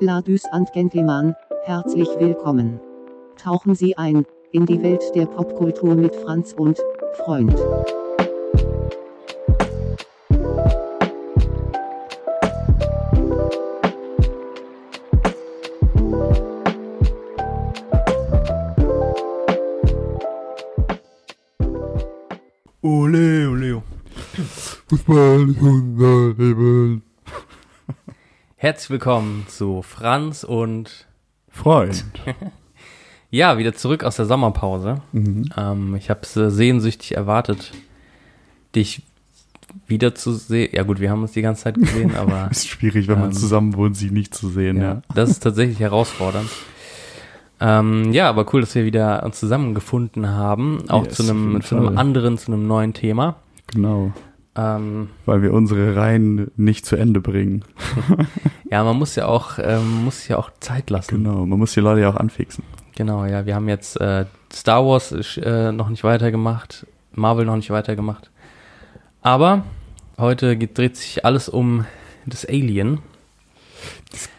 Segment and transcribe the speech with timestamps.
[0.00, 2.80] Ladies and Gentlemen, herzlich willkommen.
[3.40, 6.80] Tauchen Sie ein in die Welt der Popkultur mit Franz und
[7.24, 7.54] Freund.
[22.82, 23.82] Ole, ole.
[28.64, 31.06] Herzlich willkommen zu Franz und
[31.50, 32.02] Freund.
[33.30, 35.02] ja, wieder zurück aus der Sommerpause.
[35.12, 35.50] Mhm.
[35.54, 37.72] Ähm, ich habe es äh, sehnsüchtig erwartet,
[38.74, 39.02] dich
[39.86, 40.70] wiederzusehen.
[40.72, 43.36] Ja gut, wir haben uns die ganze Zeit gesehen, aber Ist schwierig, wenn man Ähm,
[43.36, 44.82] zusammen wohnt, sie nicht zu sehen, ja.
[44.82, 46.48] ja, das ist tatsächlich herausfordernd.
[47.60, 51.76] Ähm, ja, aber cool, dass wir wieder uns zusammengefunden haben, auch Yes, zu einem, zu
[51.76, 53.36] einem anderen, zu einem neuen Thema.
[53.66, 54.14] Genau.
[54.56, 57.64] Ähm, Weil wir unsere Reihen nicht zu Ende bringen.
[58.70, 61.16] ja, man muss ja auch, ähm, muss ja auch Zeit lassen.
[61.16, 61.44] Genau.
[61.44, 62.64] Man muss die Leute ja auch anfixen.
[62.94, 67.70] Genau, ja, wir haben jetzt äh, Star Wars äh, noch nicht weitergemacht, Marvel noch nicht
[67.70, 68.30] weitergemacht.
[69.22, 69.64] Aber
[70.18, 71.86] heute dreht sich alles um
[72.24, 73.00] das Alien,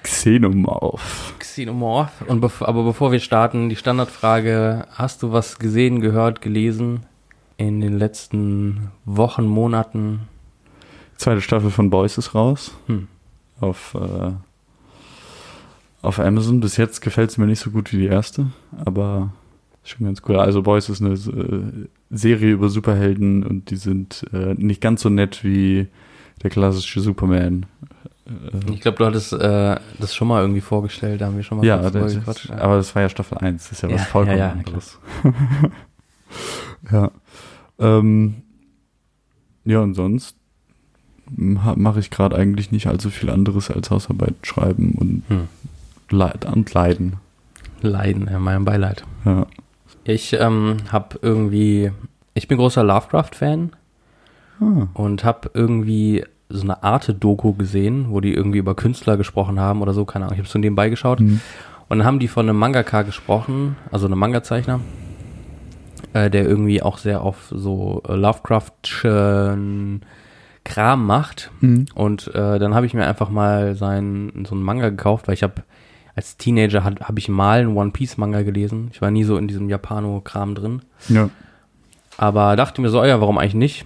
[0.03, 1.33] Xenomorph.
[1.39, 2.21] Xenomorph.
[2.27, 7.05] Und bev aber bevor wir starten, die Standardfrage, hast du was gesehen, gehört, gelesen
[7.58, 10.22] in den letzten Wochen, Monaten?
[11.17, 12.72] Zweite Staffel von Boys ist raus.
[12.88, 13.08] Hm.
[13.61, 14.31] Auf, äh,
[16.02, 16.59] auf Amazon.
[16.59, 18.48] Bis jetzt gefällt es mir nicht so gut wie die erste,
[18.83, 19.31] aber
[19.83, 20.38] ist schon ganz cool.
[20.38, 25.09] Also Boys ist eine äh, Serie über Superhelden und die sind äh, nicht ganz so
[25.09, 25.88] nett wie
[26.44, 27.66] der klassische Superman.
[28.28, 31.59] Äh, Ich glaube, du hattest äh, das schon mal irgendwie vorgestellt, da haben wir schon
[31.59, 32.52] mal ja, das, gequatscht.
[32.52, 35.00] aber das war ja Staffel 1, das ist ja was Ja, vollkommen ja, ja, anderes.
[36.92, 37.11] ja.
[37.79, 38.35] Ähm,
[39.65, 40.35] ja, und sonst
[41.35, 45.47] mache ich gerade eigentlich nicht allzu viel anderes als Hausarbeit schreiben und, Hm.
[46.09, 47.13] leid, und leiden.
[47.81, 49.03] Leiden, ja, mein Beileid.
[49.25, 49.47] Ja.
[50.03, 51.91] Ich ähm, habe irgendwie,
[52.35, 53.71] ich bin großer Lovecraft-Fan
[54.61, 59.81] Ah, und habe irgendwie so eine Arte-Doku gesehen, wo die irgendwie über Künstler gesprochen haben
[59.81, 60.35] oder so, keine Ahnung.
[60.35, 61.41] Ich habe so nebenbei geschaut hm.
[61.89, 64.80] und dann haben die von einem Mangaka gesprochen, also einem Manga-Zeichner,
[66.14, 70.02] äh, der irgendwie auch sehr auf so äh, Lovecraftschen
[70.64, 71.52] Kram macht.
[71.61, 71.86] Hm.
[71.93, 75.44] Und äh, dann habe ich mir einfach mal sein, so einen Manga gekauft, weil ich
[75.44, 75.64] habe
[76.15, 78.89] als Teenager habe hab ich mal einen One Piece Manga gelesen.
[78.92, 80.82] Ich war nie so in diesem Japano-Kram drin.
[81.10, 81.30] Ja.
[82.17, 83.86] Aber dachte mir so, oh ja, warum eigentlich nicht?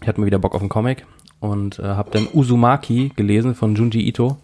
[0.00, 1.04] Ich hatte mal wieder Bock auf einen Comic
[1.40, 4.38] und äh, habe dann Uzumaki gelesen von Junji Ito.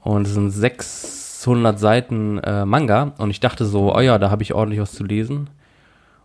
[0.00, 3.12] Und es sind 600 Seiten äh, Manga.
[3.18, 5.50] Und ich dachte so, oh ja, da habe ich ordentlich was zu lesen.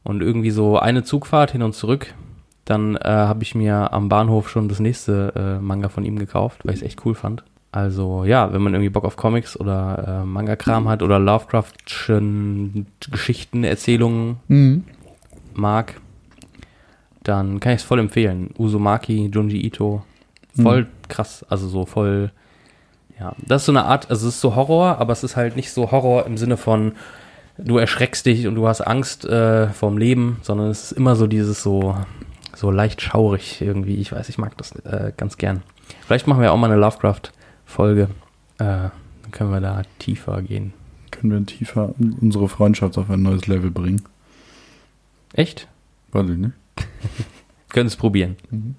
[0.03, 2.13] Und irgendwie so eine Zugfahrt hin und zurück.
[2.66, 6.62] Dann äh, habe ich mir am Bahnhof schon das nächste äh, Manga von ihm gekauft,
[6.63, 7.44] weil ich es echt cool fand.
[7.72, 13.63] Also ja, wenn man irgendwie Bock auf Comics oder äh, Manga-Kram hat oder Lovecraftschen Geschichten,
[13.63, 14.84] Erzählungen Hm.
[15.53, 16.00] mag,
[17.23, 18.50] dann kann ich es voll empfehlen.
[18.57, 20.03] Uzumaki, Junji Ito,
[20.62, 22.31] voll krass, also so voll,
[23.19, 25.56] ja, das ist so eine Art, also es ist so Horror, aber es ist halt
[25.56, 26.94] nicht so Horror im Sinne von,
[27.63, 31.27] du erschreckst dich und du hast Angst äh, vorm Leben, sondern es ist immer so
[31.27, 31.95] dieses so,
[32.55, 33.95] so leicht schaurig irgendwie.
[33.95, 35.63] Ich weiß, ich mag das äh, ganz gern.
[36.05, 38.09] Vielleicht machen wir auch mal eine Lovecraft-Folge.
[38.57, 40.73] Äh, dann können wir da tiefer gehen.
[41.11, 44.03] Können wir tiefer unsere Freundschaft auf ein neues Level bringen?
[45.33, 45.67] Echt?
[46.11, 46.53] Weiß ich nicht.
[47.69, 48.38] Können es probieren.
[48.50, 48.75] Mhm.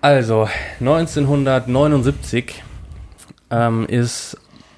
[0.00, 0.48] Also,
[0.80, 2.62] 1979
[3.50, 4.36] ähm, ist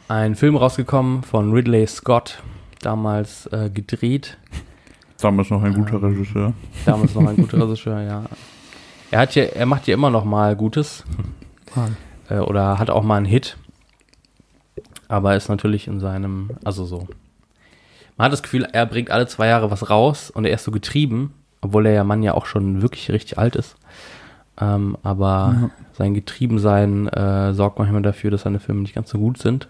[0.09, 2.43] ein Film rausgekommen von Ridley Scott,
[2.81, 4.39] damals äh, gedreht.
[5.21, 6.53] Damals noch ein guter Ähm, Regisseur.
[6.87, 8.25] Damals noch ein guter Regisseur, ja.
[9.11, 11.05] Er hat ja, er macht ja immer noch mal Gutes.
[12.29, 13.57] Äh, oder hat auch mal einen Hit.
[15.09, 17.09] Aber ist natürlich in seinem, also so.
[18.17, 20.71] Man hat das Gefühl, er bringt alle zwei Jahre was raus und er ist so
[20.71, 23.77] getrieben, obwohl er ja Mann ja auch schon wirklich richtig alt ist.
[24.61, 25.71] Ähm, aber Ja.
[25.93, 29.69] sein Getriebensein äh, sorgt manchmal dafür, dass seine Filme nicht ganz so gut sind.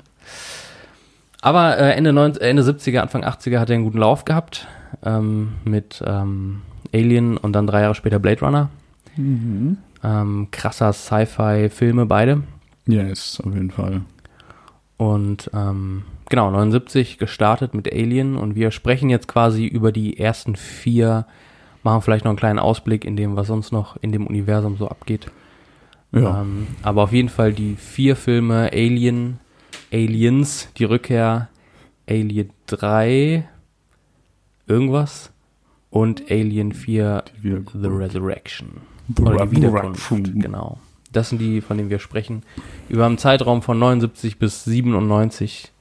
[1.41, 4.67] Aber äh, Ende, 90, Ende 70er, Anfang 80er hat er einen guten Lauf gehabt
[5.05, 8.71] ähm, mit ähm, Alien und dann drei Jahre später Blade Runner.
[9.17, 9.79] Mhm.
[10.03, 12.43] Ähm, krasser Sci-Fi-Filme beide.
[12.87, 14.03] Yes, auf jeden Fall.
[14.97, 20.57] Und ähm, genau, 79 gestartet mit Alien und wir sprechen jetzt quasi über die ersten
[20.57, 21.27] vier,
[21.83, 24.89] machen vielleicht noch einen kleinen Ausblick in dem, was sonst noch in dem Universum so
[24.89, 25.31] abgeht.
[26.13, 26.41] Ja.
[26.41, 29.39] Ähm, aber auf jeden Fall die vier Filme Alien,
[29.93, 31.49] Aliens, die Rückkehr,
[32.09, 33.49] Alien 3,
[34.67, 35.33] irgendwas
[35.91, 38.81] und Alien 4, Die The Resurrection.
[39.17, 40.79] The Oder die Wiederkunft, genau.
[41.13, 42.43] Das sind die, von denen wir sprechen.
[42.89, 45.73] Über einen Zeitraum von 79 bis 97.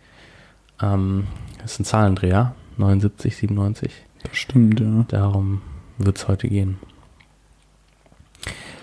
[0.82, 1.28] Ähm,
[1.62, 2.56] das ist ein Zahlendreher.
[2.78, 3.92] 79, 97.
[4.24, 5.06] Das stimmt, ja.
[5.10, 5.62] Darum
[5.98, 6.78] wird es heute gehen.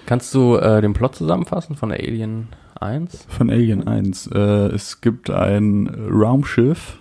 [0.05, 2.49] Kannst du äh, den Plot zusammenfassen von Alien
[2.81, 3.27] 1?
[3.29, 4.29] Von Alien 1.
[4.29, 4.39] Äh,
[4.75, 6.99] es gibt ein Raumschiff,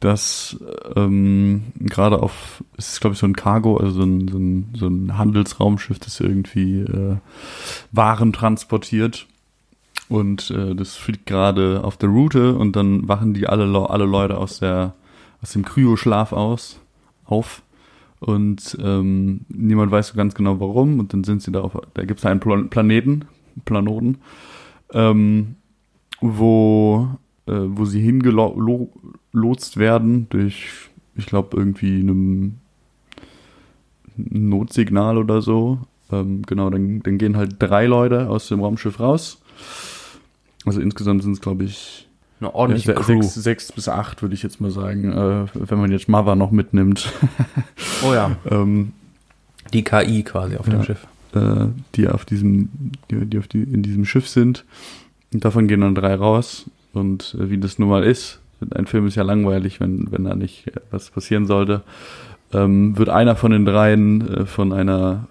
[0.00, 0.58] das
[0.96, 4.68] ähm, gerade auf, es ist glaube ich so ein Cargo, also so ein, so ein,
[4.76, 7.16] so ein Handelsraumschiff, das irgendwie äh,
[7.92, 9.26] Waren transportiert.
[10.08, 14.04] Und äh, das fliegt gerade auf der Route und dann wachen die alle, Le- alle
[14.04, 14.94] Leute aus der
[15.40, 16.78] aus dem Kryoschlaf aus
[17.24, 17.62] auf
[18.20, 22.04] und ähm, niemand weiß so ganz genau warum und dann sind sie da auf, da
[22.04, 23.24] gibt es einen Plan Planeten,
[23.64, 24.18] Planoten,
[24.92, 25.56] ähm,
[26.20, 27.08] wo,
[27.46, 30.68] äh, wo sie hingelotst werden durch,
[31.16, 32.54] ich glaube, irgendwie einem
[34.16, 35.78] Notsignal oder so.
[36.10, 39.40] Ähm, genau, dann, dann gehen halt drei Leute aus dem Raumschiff raus.
[40.66, 42.06] Also insgesamt sind es, glaube ich,
[42.40, 43.02] Eine ordentliche ja.
[43.02, 46.50] Sechs, sechs bis acht, würde ich jetzt mal sagen, äh, wenn man jetzt Mother noch
[46.50, 47.10] mitnimmt.
[48.04, 48.36] Oh ja.
[48.50, 48.92] ähm,
[49.72, 50.84] Die KI quasi auf dem Ja.
[50.84, 51.06] Schiff.
[51.34, 52.68] Äh, die auf diesem,
[53.10, 54.64] die, die auf die, in diesem Schiff sind.
[55.32, 56.70] Und davon gehen dann drei raus.
[56.92, 58.40] Und äh, wie das nun mal ist,
[58.74, 61.82] ein Film ist ja langweilig, wenn, wenn da nicht äh, was passieren sollte,
[62.52, 65.26] ähm, wird einer von den dreien äh, von einer,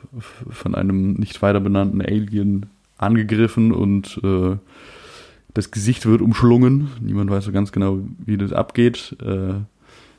[0.50, 2.68] von einem nicht weiter benannten Alien
[2.98, 4.58] angegriffen und äh,
[5.54, 6.90] das Gesicht wird umschlungen.
[7.02, 9.16] Niemand weiß so ganz genau, wie das abgeht.
[9.22, 9.54] Äh,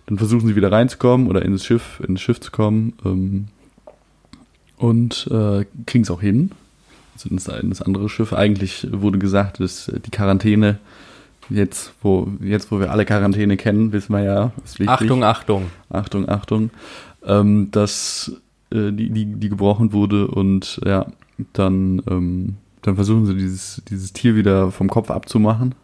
[0.06, 2.93] dann versuchen sie wieder reinzukommen oder ins Schiff, ins Schiff zu kommen.
[3.05, 3.46] Ähm,
[4.76, 6.50] und äh, kriegen es auch hin.
[7.14, 8.32] Also ins, in das andere Schiff.
[8.32, 10.78] Eigentlich wurde gesagt, dass äh, die Quarantäne
[11.50, 14.88] jetzt, wo jetzt, wo wir alle Quarantäne kennen, wissen wir ja, ist wichtig.
[14.88, 15.66] Achtung, Achtung.
[15.90, 16.70] Achtung, Achtung,
[17.24, 18.32] ähm, dass
[18.70, 21.06] äh, die, die, die gebrochen wurde und ja,
[21.52, 25.74] dann, ähm, dann versuchen sie dieses, dieses Tier wieder vom Kopf abzumachen.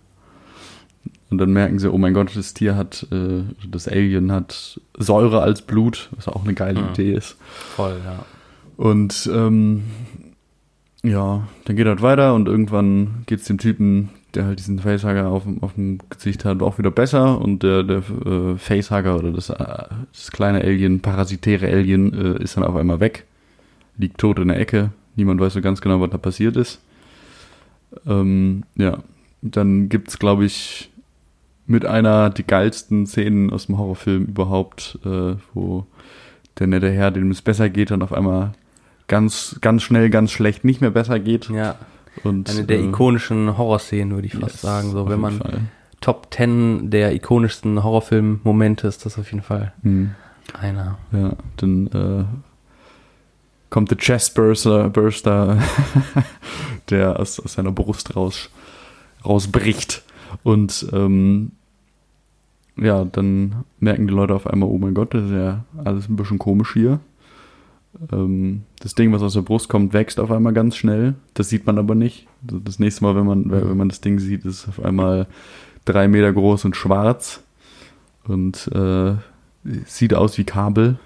[1.31, 5.43] Und dann merken sie, oh mein Gott, das Tier hat, äh, das Alien hat Säure
[5.43, 6.88] als Blut, was auch eine geile Hm.
[6.90, 7.37] Idee ist.
[7.76, 8.25] Voll, ja.
[8.79, 9.83] Und ähm,
[11.03, 15.29] ja, dann geht halt weiter und irgendwann geht es dem Typen, der halt diesen Facehugger
[15.29, 17.41] auf, dem- auf dem Gesicht hat, auch wieder besser.
[17.41, 19.57] Und der, der äh, Facehugger oder das, äh,
[20.13, 23.25] das kleine Alien, parasitäre Alien äh, ist dann auf einmal weg,
[23.97, 26.81] liegt tot in der Ecke, niemand weiß so ganz genau, was da passiert ist.
[28.07, 28.99] Ähm, ja,
[29.43, 30.89] dann gibt's glaube ich,
[31.67, 35.85] mit einer der geilsten Szenen aus dem Horrorfilm überhaupt, äh, wo
[36.61, 38.53] der nette Herr, dem es besser geht, dann auf einmal
[39.09, 41.49] ganz, ganz schnell, ganz schlecht nicht mehr besser geht.
[41.51, 41.77] Ja,
[42.25, 44.91] Und, eine der äh, ikonischen Horrorszenen, würde ich fast yes, sagen.
[44.91, 45.61] So, wenn man Fall.
[46.01, 50.13] Top 10 der ikonischsten Horrorfilm-Momente ist das auf jeden Fall Hm,
[50.59, 50.97] einer.
[51.11, 52.25] ja, dann äh,
[53.71, 55.59] kommt der Chestburster, Burster,
[56.91, 58.51] der aus, aus seiner Brust raus,
[59.25, 60.05] rausbricht.
[60.45, 61.53] Und ähm,
[62.77, 66.15] ja, dann merken die Leute auf einmal, oh mein Gott, das ist ja alles ein
[66.17, 67.01] bisschen komisch hier.
[68.12, 71.14] Ähm, das Ding, was aus der Brust kommt, wächst auf einmal ganz schnell.
[71.35, 72.26] Das sieht man aber nicht.
[72.43, 75.26] Das nächste Mal, wenn man, wenn man das Ding sieht, ist es auf einmal
[75.85, 77.43] drei Meter groß und schwarz.
[78.25, 79.14] Und äh,
[79.87, 80.99] sieht aus wie Kabel.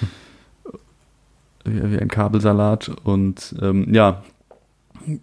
[1.64, 2.90] wie, wie ein Kabelsalat.
[3.04, 4.22] Und ähm, ja,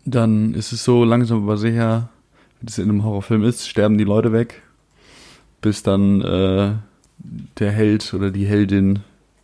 [0.06, 2.10] dann ist es so langsam aber sicher,
[2.60, 4.62] wie das in einem Horrorfilm ist, sterben die Leute weg,
[5.62, 6.74] bis dann äh,
[7.60, 9.00] der Held oder die Heldin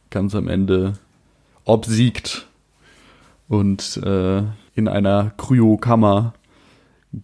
[0.10, 0.94] ganz am Ende
[1.68, 2.48] obsiegt
[3.48, 4.42] und äh,
[4.76, 6.34] in einer Kryokammer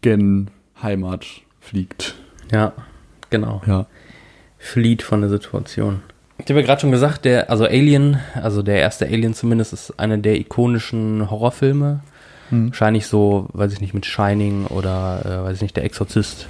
[0.01, 0.49] gen
[0.81, 1.25] Heimat
[1.59, 2.15] fliegt.
[2.51, 2.73] Ja,
[3.29, 3.61] genau.
[3.65, 3.85] Ja.
[4.57, 6.01] Flieht von der Situation.
[6.37, 9.99] Ich habe ja gerade schon gesagt, der, also Alien, also der erste Alien zumindest, ist
[9.99, 12.01] einer der ikonischen Horrorfilme.
[12.49, 12.69] Mhm.
[12.69, 16.47] Wahrscheinlich so, weiß ich nicht, mit Shining oder, äh, weiß ich nicht, der Exorzist.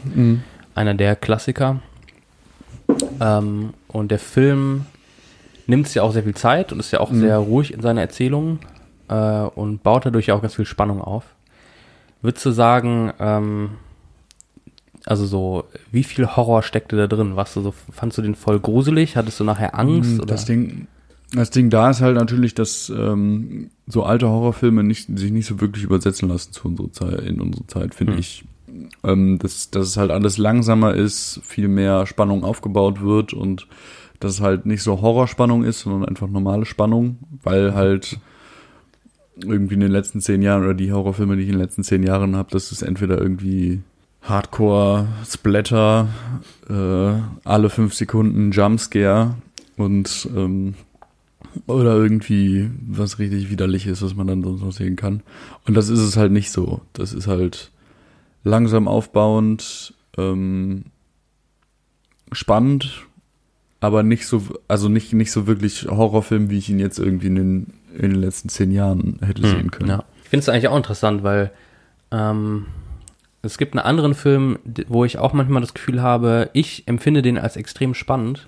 [0.74, 1.80] Einer der Klassiker.
[3.20, 4.86] Ähm, und der Film
[5.68, 7.20] nimmt sich ja auch sehr viel Zeit und ist ja auch Mhm.
[7.20, 8.60] sehr ruhig in seiner Erzählung
[9.10, 11.24] äh, und baut dadurch auch ganz viel Spannung auf.
[12.22, 13.70] Würdest du sagen, ähm,
[15.06, 17.36] also so, wie viel Horror steckte da drin?
[17.36, 19.18] Warst du so, fandst du den voll gruselig?
[19.18, 20.22] Hattest du nachher Angst?
[20.22, 20.88] Mm, Das Ding,
[21.34, 25.60] das Ding da ist halt natürlich, dass ähm, so alte Horrorfilme nicht, sich nicht so
[25.60, 28.20] wirklich übersetzen lassen zu unserer Zeit, in unserer Zeit, finde Hm.
[28.20, 28.46] ich.
[29.04, 33.68] Ähm, dass, dass es halt alles langsamer ist, viel mehr Spannung aufgebaut wird und
[34.20, 38.20] dass es halt nicht so Horrorspannung ist, sondern einfach normale Spannung, weil halt
[39.42, 42.04] irgendwie in den letzten zehn Jahren oder die Horrorfilme, die ich in den letzten zehn
[42.04, 43.82] Jahren habe, das ist entweder irgendwie
[44.22, 46.08] Hardcore, Splatter,
[46.70, 49.36] äh, alle fünf Sekunden Jumpscare
[49.76, 50.76] und ähm,
[51.68, 55.22] Oder irgendwie was richtig widerlich ist, was man dann sonst noch sehen kann.
[55.68, 56.82] Und das ist es halt nicht so.
[56.94, 57.72] Das ist halt
[58.44, 60.86] langsam aufbauend, ähm,
[62.32, 63.06] spannend,
[63.84, 67.36] aber nicht so, also nicht, nicht so wirklich Horrorfilm, wie ich ihn jetzt irgendwie in
[67.36, 69.90] den, in den letzten zehn Jahren hätte sehen können.
[69.90, 70.04] Ja.
[70.24, 71.52] Ich finde es eigentlich auch interessant, weil
[72.10, 72.68] ähm,
[73.42, 77.38] es gibt einen anderen Film, wo ich auch manchmal das Gefühl habe, ich empfinde den
[77.38, 78.48] als extrem spannend,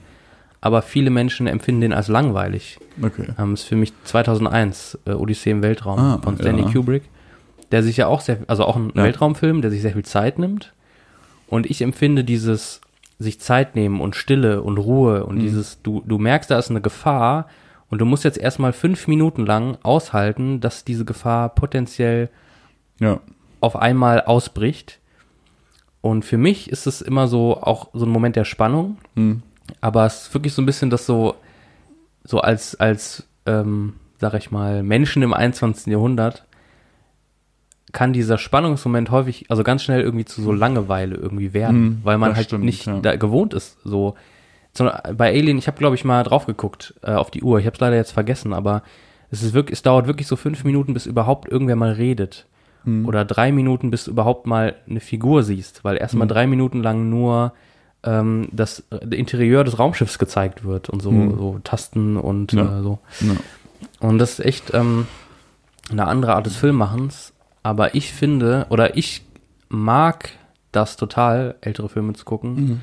[0.62, 2.80] aber viele Menschen empfinden den als langweilig.
[3.02, 3.26] Okay.
[3.38, 6.72] Ähm, ist für mich 2001, äh, Odyssee im Weltraum Ah, von Stanley ja.
[6.72, 7.04] Kubrick,
[7.74, 9.04] der sich ja auch sehr, also auch ein Ja.
[9.04, 10.72] Weltraumfilm, der sich sehr viel Zeit nimmt.
[11.48, 12.80] Und ich empfinde dieses
[13.20, 15.26] sich Zeit nehmen und Stille und Ruhe Mhm.
[15.26, 17.48] und dieses, du, du merkst, da ist eine Gefahr
[17.90, 22.30] und du musst jetzt erstmal fünf Minuten lang aushalten, dass diese Gefahr potenziell
[23.00, 23.20] Ja.
[23.62, 25.00] auf einmal ausbricht.
[26.02, 29.42] Und für mich ist es immer so auch so ein Moment der Spannung, Hm.
[29.82, 31.36] aber es ist wirklich so ein bisschen das so,
[32.24, 35.92] so als, als, ähm, sag ich mal, Menschen im 21.
[35.92, 36.45] Jahrhundert
[37.96, 42.18] kann dieser Spannungsmoment häufig, also ganz schnell irgendwie zu so Langeweile irgendwie werden, Hm, weil
[42.20, 43.00] man halt stimmt, nicht ja.
[43.00, 43.78] da gewohnt ist.
[43.84, 44.14] So
[45.18, 47.60] bei Alien, ich habe glaube ich mal drauf geguckt äh, auf die Uhr.
[47.60, 48.84] Ich habe es leider jetzt vergessen, aber
[49.32, 52.46] es ist wirklich, es dauert wirklich so fünf Minuten, bis überhaupt irgendwer mal redet
[52.84, 53.06] Hm.
[53.08, 56.32] oder drei Minuten, bis du überhaupt mal eine Figur siehst, weil erstmal Mhm.
[56.32, 57.54] drei Minuten lang nur
[58.04, 61.38] ähm, das äh, Interieur des Raumschiffs gezeigt wird und so, Mhm.
[61.38, 62.80] so Tasten und Ja.
[62.80, 63.00] äh, so.
[63.22, 63.34] Ja.
[64.00, 65.08] Und das ist echt ähm,
[65.90, 67.34] eine andere Art des Filmmachens.
[67.66, 69.24] Aber ich finde, oder ich
[69.70, 70.30] mag
[70.72, 72.82] das total, ältere Filme zu gucken, Mhm.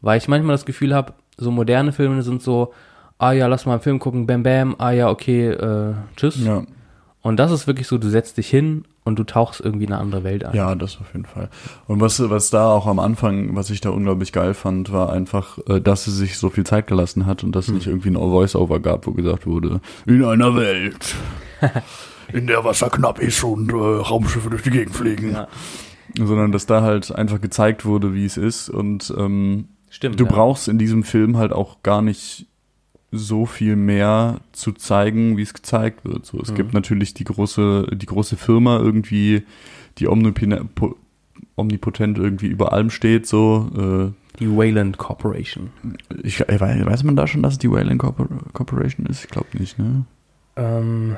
[0.00, 2.72] weil ich manchmal das Gefühl habe, so moderne Filme sind so,
[3.18, 6.38] ah ja, lass mal einen Film gucken, bam bam, ah ja, okay, äh, tschüss.
[6.44, 6.62] Ja.
[7.22, 10.00] Und das ist wirklich so, du setzt dich hin und du tauchst irgendwie in eine
[10.00, 10.54] andere Welt ein.
[10.54, 11.48] Ja, das auf jeden Fall.
[11.88, 15.58] Und was, was da auch am Anfang, was ich da unglaublich geil fand, war einfach,
[15.68, 18.14] äh, dass sie sich so viel Zeit gelassen hat und dass es nicht irgendwie ein
[18.16, 21.14] Voice-Over gab, wo gesagt wurde, in einer Welt,
[22.32, 25.32] in der Wasser knapp ist und äh, Raumschiffe durch die Gegend fliegen.
[25.32, 25.48] Ja.
[26.16, 30.20] Sondern dass da halt einfach gezeigt wurde, wie es ist und ähm, Stimmt.
[30.20, 30.30] du ja.
[30.30, 32.46] brauchst in diesem Film halt auch gar nicht
[33.10, 36.26] so viel mehr zu zeigen, wie es gezeigt wird.
[36.26, 36.54] So, es Mhm.
[36.56, 39.44] gibt natürlich die große, die große Firma irgendwie,
[39.98, 44.12] die omnipotent irgendwie über allem steht, so.
[44.38, 45.70] Die Wayland Corporation.
[46.10, 49.24] Äh, ich, äh, weiß weiß man da schon, dass es die Wayland Corpor Corporation ist?
[49.24, 50.04] Ich glaube nicht, ne?
[50.56, 51.16] Ähm,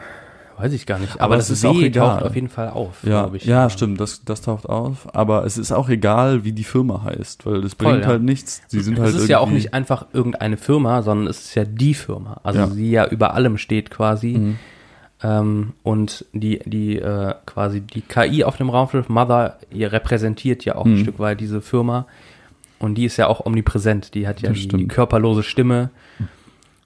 [0.59, 1.15] weiß ich gar nicht.
[1.15, 2.09] Aber, Aber das, das ist W auch egal.
[2.17, 3.45] taucht auf jeden Fall auf, Ja, glaube ich.
[3.45, 5.15] ja, stimmt, das, das taucht auf.
[5.15, 8.09] Aber es ist auch egal, wie die Firma heißt, weil das Voll, bringt ja.
[8.09, 8.63] halt nichts.
[8.69, 11.65] Sie sind halt es ist ja auch nicht einfach irgendeine Firma, sondern es ist ja
[11.65, 12.41] die Firma.
[12.43, 12.67] Also Ja.
[12.69, 14.39] sie ja über allem steht quasi.
[14.39, 14.59] Mhm.
[15.23, 20.75] Ähm, und die, die äh, quasi die KI auf dem Raumschiff Mother, ihr repräsentiert ja
[20.75, 20.99] auch ein Mhm.
[20.99, 22.07] Stück weit diese Firma.
[22.79, 24.15] Und die ist ja auch omnipräsent.
[24.15, 25.91] Die hat ja die, die körperlose Stimme.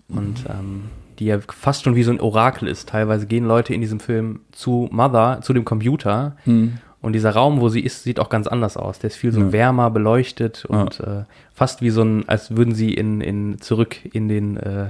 [0.09, 0.85] Und ähm,
[1.19, 2.89] die ja fast schon wie so ein Orakel ist.
[2.89, 6.37] Teilweise gehen Leute in diesem Film zu Mother, zu dem Computer.
[6.45, 6.79] Mhm.
[7.01, 8.99] Und dieser Raum, wo sie ist, sieht auch ganz anders aus.
[8.99, 9.53] Der ist viel so Ja.
[9.53, 14.29] wärmer beleuchtet und äh, fast wie so ein, als würden sie in, in zurück in
[14.29, 14.87] den äh,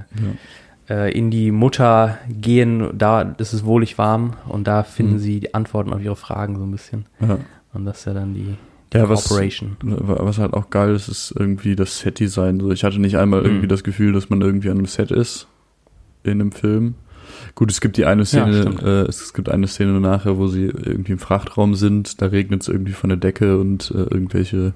[0.88, 2.88] äh, in die Mutter gehen.
[2.96, 5.18] Da ist es wohlig warm und da finden Mhm.
[5.18, 7.04] sie die Antworten auf ihre Fragen so ein bisschen.
[7.20, 7.38] Ja.
[7.74, 8.54] Und das ist ja dann die,
[8.94, 12.58] Ja, was, was halt auch geil ist, ist irgendwie das Set-Design.
[12.60, 13.70] So, ich hatte nicht einmal irgendwie Mhm.
[13.70, 15.46] das Gefühl, dass man irgendwie an einem Set ist
[16.30, 16.94] in einem Film.
[17.54, 18.82] Gut, es gibt die eine Szene, stimmt.
[18.82, 22.68] äh, es gibt eine Szene nachher, wo sie irgendwie im Frachtraum sind, da regnet es
[22.68, 24.72] irgendwie von der Decke und äh, irgendwelche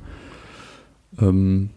[1.21, 1.71] ähm,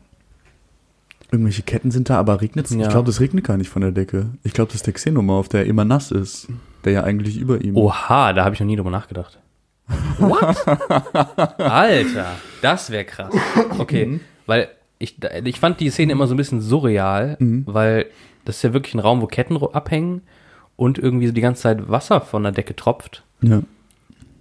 [1.32, 2.82] irgendwelche Ketten sind da, aber regnet Ja.
[2.82, 4.28] Ich glaube, das regnet gar nicht von der Decke.
[4.44, 6.48] Ich glaube, das ist der Xenomorph, der immer nass ist,
[6.84, 7.76] der ja eigentlich über ihm.
[7.76, 9.40] Oha, da habe ich noch nie drüber nachgedacht.
[10.20, 10.56] What?
[11.60, 12.28] Alter,
[12.62, 13.34] das wäre krass.
[13.78, 14.20] Okay, Mhm.
[14.46, 14.68] weil
[14.98, 17.64] ich, ich fand die Szene immer so ein bisschen surreal, Mhm.
[17.68, 18.06] weil
[18.46, 20.22] das ist ja wirklich ein Raum, wo Ketten abhängen
[20.76, 23.24] und irgendwie so die ganze Zeit Wasser von der Decke tropft.
[23.42, 23.62] Ja.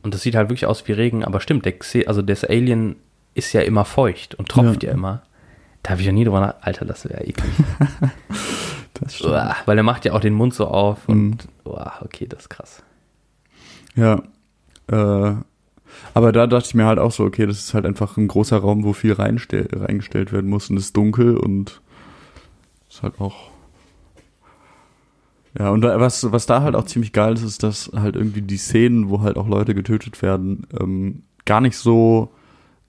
[0.02, 2.96] Und das sieht halt wirklich aus wie Regen, aber stimmt, der, Xe- also das Alien
[3.34, 4.94] ist ja immer feucht und tropft ja, Ja.
[4.94, 5.22] immer.
[5.82, 6.54] Da habe ich ja nie drüber nach.
[6.62, 7.52] Alter, das wäre eklig.
[8.94, 9.32] Das stimmt.
[9.32, 11.14] Uah, weil er macht ja auch den Mund so auf Mhm.
[11.32, 12.82] und uah, okay, das ist krass.
[13.96, 14.22] Ja.
[14.86, 15.34] Äh,
[16.14, 18.56] aber da dachte ich mir halt auch so, okay, das ist halt einfach ein großer
[18.58, 21.80] Raum, wo viel reingestellt werden muss und es ist dunkel und
[22.88, 23.50] ist halt auch.
[25.58, 28.56] Ja, und was, was da halt auch ziemlich geil ist, ist, dass halt irgendwie die
[28.56, 32.32] Szenen, wo halt auch Leute getötet werden, ähm, gar nicht so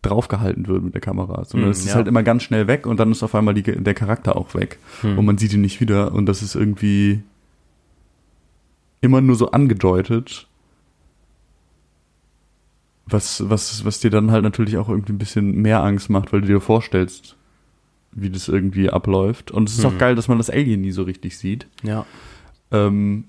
[0.02, 1.96] draufgehalten wird mit der Kamera, sondern Hm, es ist ja.
[1.96, 4.80] halt immer ganz schnell weg und dann ist auf einmal die, der Charakter auch weg
[5.02, 5.18] Hm.
[5.18, 7.22] und man sieht ihn nicht wieder und das ist irgendwie
[9.02, 10.48] immer nur so angedeutet,
[13.08, 16.42] was, was, was dir dann halt natürlich auch irgendwie ein bisschen mehr Angst macht, weil
[16.42, 17.36] du dir vorstellst,
[18.12, 19.52] wie das irgendwie abläuft.
[19.52, 19.98] Und es ist auch Mhm.
[20.00, 21.68] geil, dass man das Alien nie so richtig sieht.
[21.84, 22.06] Ja.
[22.72, 23.26] Ähm,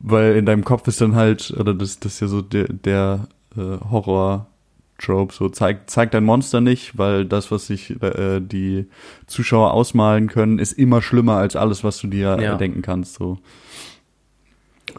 [0.00, 3.28] weil in deinem Kopf ist dann halt, oder das, das ist ja so der, der
[3.56, 8.86] äh, Horror-Trope, so zeigt zeig dein Monster nicht, weil das, was sich äh, die
[9.26, 12.56] Zuschauer ausmalen können, ist immer schlimmer als alles, was du dir Ja.
[12.56, 13.14] denken kannst.
[13.14, 13.38] So.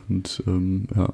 [0.10, 1.10] Und ähm, ja.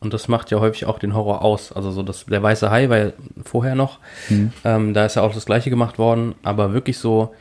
[0.00, 1.72] Und das macht ja häufig auch den Horror aus.
[1.72, 3.12] Also so das, der weiße Hai war ja
[3.44, 3.98] vorher noch.
[4.28, 4.52] Hm.
[4.64, 6.34] Ähm, da ist ja auch das gleiche gemacht worden.
[6.42, 7.32] Aber wirklich so,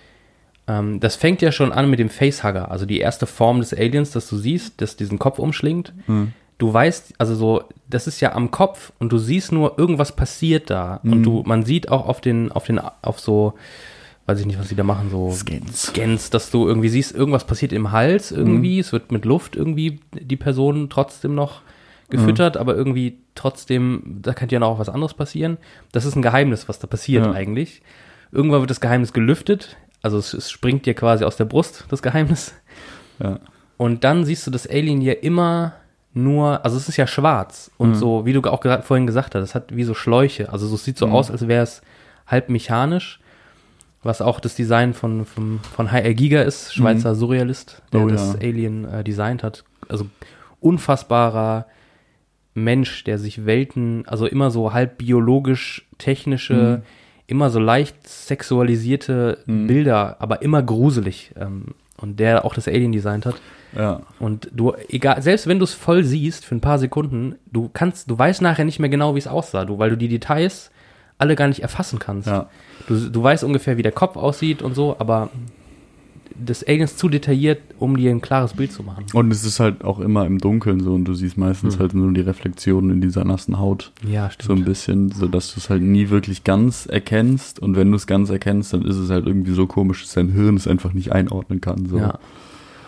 [0.68, 2.72] ähm, das fängt ja schon an mit dem Facehugger.
[2.72, 5.94] Also die erste Form des Aliens, das du siehst, das diesen Kopf umschlingt.
[6.06, 6.34] Hm.
[6.58, 10.70] Du weißt, also so, das ist ja am Kopf und du siehst nur, irgendwas passiert
[10.70, 11.00] da.
[11.04, 11.24] Und Mhm.
[11.24, 13.56] du, man sieht auch auf den, auf den, auf so,
[14.28, 15.82] weiß ich nicht, was sie da machen, so Scans.
[15.88, 20.00] Scans, dass du irgendwie siehst, irgendwas passiert im Hals irgendwie, es wird mit Luft irgendwie
[20.14, 21.62] die Person trotzdem noch
[22.12, 25.58] gefüttert, aber irgendwie trotzdem, da könnte ja noch was anderes passieren.
[25.94, 27.32] Das ist ein Geheimnis, was da passiert Ja.
[27.32, 27.82] eigentlich.
[28.32, 32.02] Irgendwann wird das Geheimnis gelüftet, also es, es springt dir quasi aus der Brust, das
[32.02, 32.54] Geheimnis.
[33.20, 33.40] Ja.
[33.78, 35.74] Und dann siehst du das Alien ja immer
[36.14, 37.96] nur, also es ist ja schwarz und Mhm.
[37.96, 40.52] so, wie du auch gra- vorhin gesagt hast, es hat wie so Schläuche.
[40.52, 41.14] Also so, es sieht so Mhm.
[41.14, 41.82] aus, als wäre es
[42.28, 43.20] halb mechanisch,
[44.04, 46.14] was auch das Design von, von, von H.R.
[46.14, 48.40] Giger ist, Schweizer Surrealist, der Oh das ja.
[48.40, 49.64] Alien äh, designt hat.
[49.88, 50.08] Also
[50.60, 51.66] unfassbarer
[52.54, 56.84] Mensch, der sich Welten, also immer so halb biologisch, technische, Mhm.
[57.28, 59.68] Immer so leicht sexualisierte Mhm.
[59.68, 61.32] Bilder, aber immer gruselig.
[61.40, 61.66] Ähm,
[61.98, 63.36] und der auch das Alien designt hat.
[63.78, 64.02] Ja.
[64.20, 68.10] Und du, egal, selbst wenn du es voll siehst für ein paar Sekunden, du kannst,
[68.10, 70.72] du weißt nachher nicht mehr genau, wie es aussah, du, weil du die Details
[71.20, 72.28] alle gar nicht erfassen kannst.
[72.28, 72.50] Ja.
[72.88, 75.30] Du, du weißt ungefähr, wie der Kopf aussieht und so, aber
[76.46, 79.06] das Alien ist zu detailliert, um dir ein klares Bild zu machen.
[79.14, 81.80] Und es ist halt auch immer im Dunkeln so und du siehst meistens Hm.
[81.82, 83.92] halt nur die Reflexionen in dieser nassen Haut.
[84.08, 87.60] Ja, So ein bisschen, so dass du es halt nie wirklich ganz erkennst.
[87.60, 90.30] Und wenn du es ganz erkennst, dann ist es halt irgendwie so komisch, dass dein
[90.30, 91.86] Hirn es einfach nicht einordnen kann.
[91.86, 91.98] So.
[91.98, 92.20] Ja.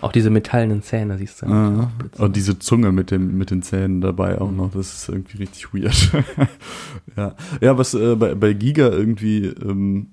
[0.01, 1.45] Auch diese metallenen Zähne siehst du.
[1.45, 2.25] Ah, aufblitzen.
[2.25, 4.57] und diese Zunge mit, dem, mit den Zähnen dabei auch Mhm.
[4.57, 6.11] noch, das ist irgendwie richtig weird.
[7.17, 7.35] ja.
[7.61, 10.07] ja, was äh, bei, bei Giga irgendwie, ähm,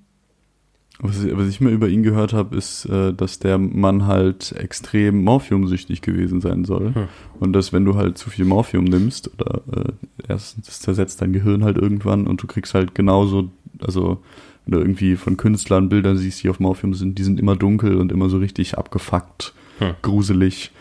[1.01, 4.51] was, ich- was ich mir über ihn gehört habe, ist, äh, dass der Mann halt
[4.53, 6.93] extrem morphiumsüchtig gewesen sein soll.
[6.93, 7.07] Hm.
[7.39, 9.91] Und dass wenn du halt zu viel Morphium nimmst, oder äh,
[10.27, 13.49] erstens, das zersetzt dein Gehirn halt irgendwann und du kriegst halt genauso,
[13.81, 14.21] also
[14.65, 17.97] wenn du irgendwie von Künstlern Bilder siehst, die auf Morphium sind, die sind immer dunkel
[17.97, 19.95] und immer so richtig abgefuckt, Hm.
[20.03, 20.71] gruselig.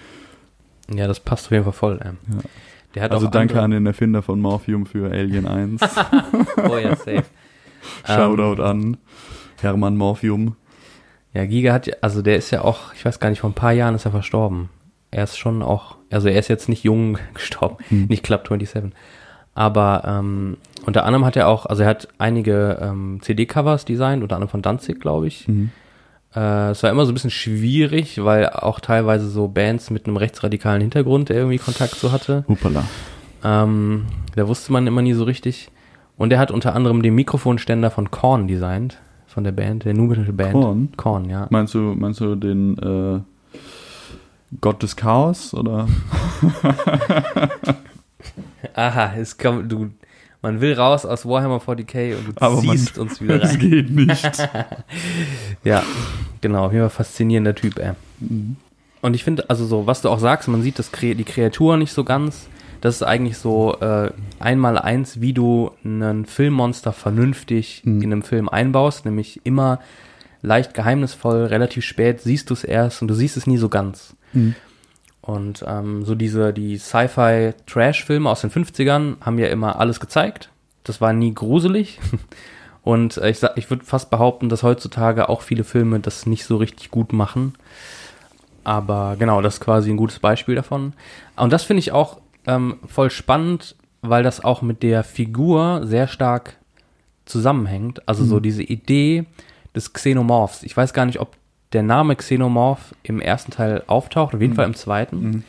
[0.95, 2.01] Ja, das passt auf jeden Fall voll.
[2.05, 2.17] Ähm.
[2.29, 2.41] Ja.
[2.97, 5.81] Der hat Also auch danke andere, an den Erfinder von Morphium für Alien 1.
[6.69, 7.23] Oh ja, safe.
[8.05, 8.97] Shoutout Ähm, an
[9.63, 10.57] Hermann Morphium.
[11.33, 13.55] Ja, Giga hat ja, also der ist ja auch, ich weiß gar nicht, vor ein
[13.55, 14.69] paar Jahren ist er verstorben.
[15.13, 18.07] Er ist schon auch, also er ist jetzt nicht jung gestorben, Hm.
[18.07, 18.93] nicht Club 27.
[19.55, 24.37] Aber ähm, unter anderem hat er auch, also er hat einige ähm, CD-Covers designt, unter
[24.37, 25.47] anderem von Danzig, glaube ich.
[25.49, 25.71] Mhm.
[26.35, 30.17] Äh, es war immer so ein bisschen schwierig, weil auch teilweise so Bands mit einem
[30.17, 32.45] rechtsradikalen Hintergrund, der irgendwie Kontakt so hatte.
[32.49, 32.85] Hoppala.
[33.43, 35.71] Ähm, da wusste man immer nie so richtig.
[36.17, 38.99] Und er hat unter anderem den Mikrofonständer von Korn designt,
[39.33, 40.53] von der Band, der numische Band.
[40.53, 40.89] Korn?
[40.97, 41.47] Korn, ja.
[41.51, 43.21] Meinst du, meinst du den äh,
[44.61, 45.87] Gott des Chaos oder?
[48.75, 49.91] Aha, es kommt, du,
[50.43, 53.59] man will raus aus Warhammer 40k und du Aber man- ziehst uns wieder Es rein.
[53.59, 54.49] geht nicht.
[55.65, 55.83] Ja,
[56.41, 57.93] genau, auf jeden Fall faszinierender Typ, ey.
[58.21, 58.57] Mhm.
[59.03, 61.93] Und ich finde, also so, was du auch sagst, man sieht das, die Kreatur nicht
[61.93, 62.49] so ganz.
[62.81, 68.03] Das ist eigentlich so äh, einmal eins, wie du einen Filmmonster vernünftig Mhm.
[68.03, 69.81] in einem Film einbaust, nämlich immer
[70.43, 74.17] leicht geheimnisvoll, relativ spät siehst du es erst und du siehst es nie so ganz.
[74.33, 74.55] Mhm.
[75.21, 80.51] Und ähm, so diese, die Sci-Fi-Trash-Filme aus den 50ern haben ja immer alles gezeigt.
[80.85, 82.01] Das war nie gruselig.
[82.83, 86.45] Und äh, ich, sag- ich würde fast behaupten, dass heutzutage auch viele Filme das nicht
[86.47, 87.53] so richtig gut machen.
[88.65, 90.95] Aber genau, das ist quasi ein gutes Beispiel davon.
[91.37, 92.19] Und das finde ich auch
[92.51, 96.57] ähm, voll spannend, weil das auch mit der Figur sehr stark
[97.25, 98.09] zusammenhängt.
[98.09, 99.27] Also so diese Idee
[99.75, 100.63] des Xenomorphs.
[100.63, 101.37] Ich weiß gar nicht, ob
[101.73, 105.21] der Name Xenomorph im ersten Teil auftaucht, auf jeden Fall im zweiten.
[105.21, 105.43] Mhm.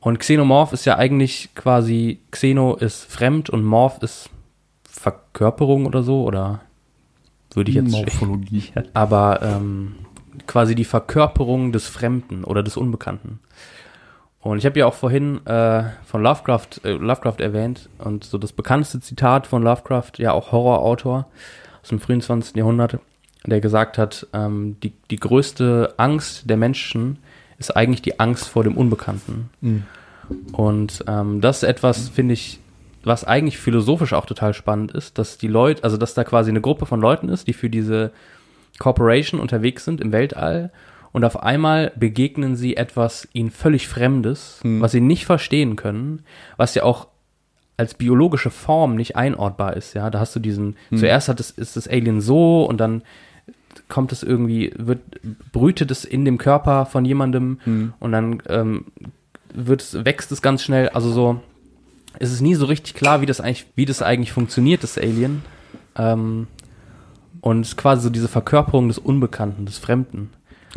[0.00, 4.30] Und Xenomorph ist ja eigentlich quasi, Xeno ist fremd und Morph ist
[4.84, 6.60] Verkörperung oder so, oder
[7.52, 8.72] würde ich jetzt Morphologie.
[8.94, 9.96] aber ähm,
[10.46, 13.40] quasi die Verkörperung des Fremden oder des Unbekannten.
[14.40, 18.52] Und ich habe ja auch vorhin äh, von Lovecraft, äh, Lovecraft erwähnt und so das
[18.52, 21.26] bekannteste Zitat von Lovecraft, ja auch Horrorautor
[21.82, 22.56] aus dem frühen 20.
[22.56, 22.98] Jahrhundert,
[23.44, 27.18] der gesagt hat, ähm, die, die größte Angst der Menschen
[27.58, 29.50] ist eigentlich die Angst vor dem Unbekannten.
[29.60, 29.84] Mhm.
[30.52, 32.60] Und ähm, das ist etwas, finde ich,
[33.04, 36.60] was eigentlich philosophisch auch total spannend ist, dass die Leute, also dass da quasi eine
[36.60, 38.10] Gruppe von Leuten ist, die für diese
[38.78, 40.70] Corporation unterwegs sind im Weltall
[41.16, 44.82] und auf einmal begegnen sie etwas ihnen völlig Fremdes, Hm.
[44.82, 46.20] was sie nicht verstehen können,
[46.58, 47.08] was ja auch
[47.78, 50.10] als biologische Form nicht einordbar ist, ja.
[50.10, 50.98] Da hast du diesen, Hm.
[50.98, 53.00] zuerst hat es, ist das Alien so und dann
[53.88, 55.00] kommt es irgendwie, wird,
[55.52, 57.94] brütet es in dem Körper von jemandem Hm.
[57.98, 58.84] und dann ähm,
[59.54, 60.90] wird es, wächst es ganz schnell.
[60.90, 61.40] Also so,
[62.18, 65.42] es ist nie so richtig klar, wie das eigentlich, wie das eigentlich funktioniert, das Alien.
[65.96, 66.46] Ähm,
[67.40, 70.28] und es ist quasi so diese Verkörperung des Unbekannten, des Fremden.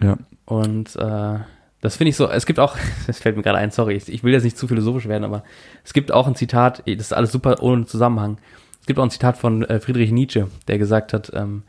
[0.02, 0.18] Ja.
[0.46, 1.40] Und äh,
[1.82, 4.34] das finde ich so, es gibt auch, das fällt mir gerade ein, sorry, ich will
[4.34, 5.44] jetzt nicht zu philosophisch werden, aber
[5.84, 8.38] es gibt auch ein Zitat, das ist alles super ohne Zusammenhang.
[8.82, 11.64] Es gibt auch ein Zitat von äh, Friedrich Nietzsche, der gesagt hat, ähm,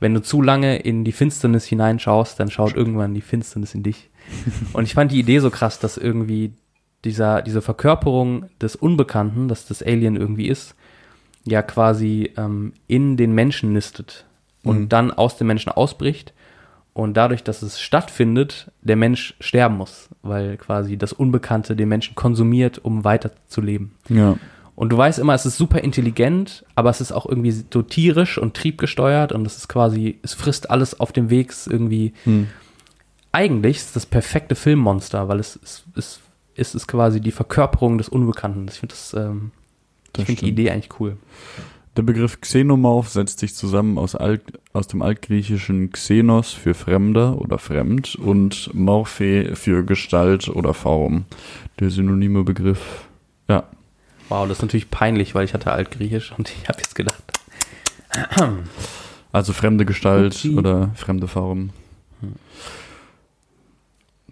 [0.00, 4.10] wenn du zu lange in die Finsternis hineinschaust, dann schaut irgendwann die Finsternis in dich.
[4.72, 6.52] Und ich fand die Idee so krass, dass irgendwie
[7.04, 10.74] dieser, diese Verkörperung des Unbekannten, dass das Alien irgendwie ist,
[11.44, 14.24] ja quasi ähm, in den Menschen nistet
[14.62, 14.88] und Mhm.
[14.88, 16.32] dann aus dem Menschen ausbricht
[16.94, 22.14] und dadurch, dass es stattfindet, der Mensch sterben muss, weil quasi das Unbekannte den Menschen
[22.14, 23.92] konsumiert, um weiterzuleben.
[24.08, 24.38] Ja.
[24.76, 28.38] Und du weißt immer, es ist super intelligent, aber es ist auch irgendwie so tierisch
[28.38, 32.48] und triebgesteuert und es ist quasi, es frisst alles auf dem Weg, irgendwie, Hm.
[33.32, 36.20] eigentlich ist das perfekte Filmmonster, weil es, es, es,
[36.56, 38.66] es ist quasi die Verkörperung des Unbekannten.
[38.68, 39.50] Ich finde das, ähm,
[40.12, 40.48] Das ich finde die.
[40.48, 41.16] Idee eigentlich cool.
[41.96, 47.58] Der Begriff Xenomorph setzt sich zusammen aus, Alt, aus dem altgriechischen Xenos für Fremder oder
[47.58, 51.24] Fremd und Morphe für Gestalt oder Form.
[51.78, 53.06] Der synonyme Begriff.
[53.48, 53.64] Ja,
[54.28, 57.22] Wow, das ist natürlich peinlich, weil ich hatte Altgriechisch und ich habe jetzt gedacht,
[59.32, 60.56] also fremde Gestalt Upsi.
[60.56, 61.70] oder fremde Form.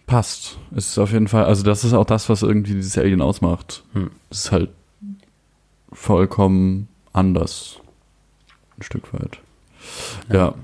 [0.06, 0.58] Passt.
[0.74, 3.84] Es ist auf jeden Fall, also das ist auch das, was irgendwie dieses Alien ausmacht.
[3.92, 4.10] Hm.
[4.30, 4.70] Es ist halt
[5.92, 7.80] vollkommen anders.
[8.78, 9.38] Ein Stück weit.
[10.30, 10.54] Ja.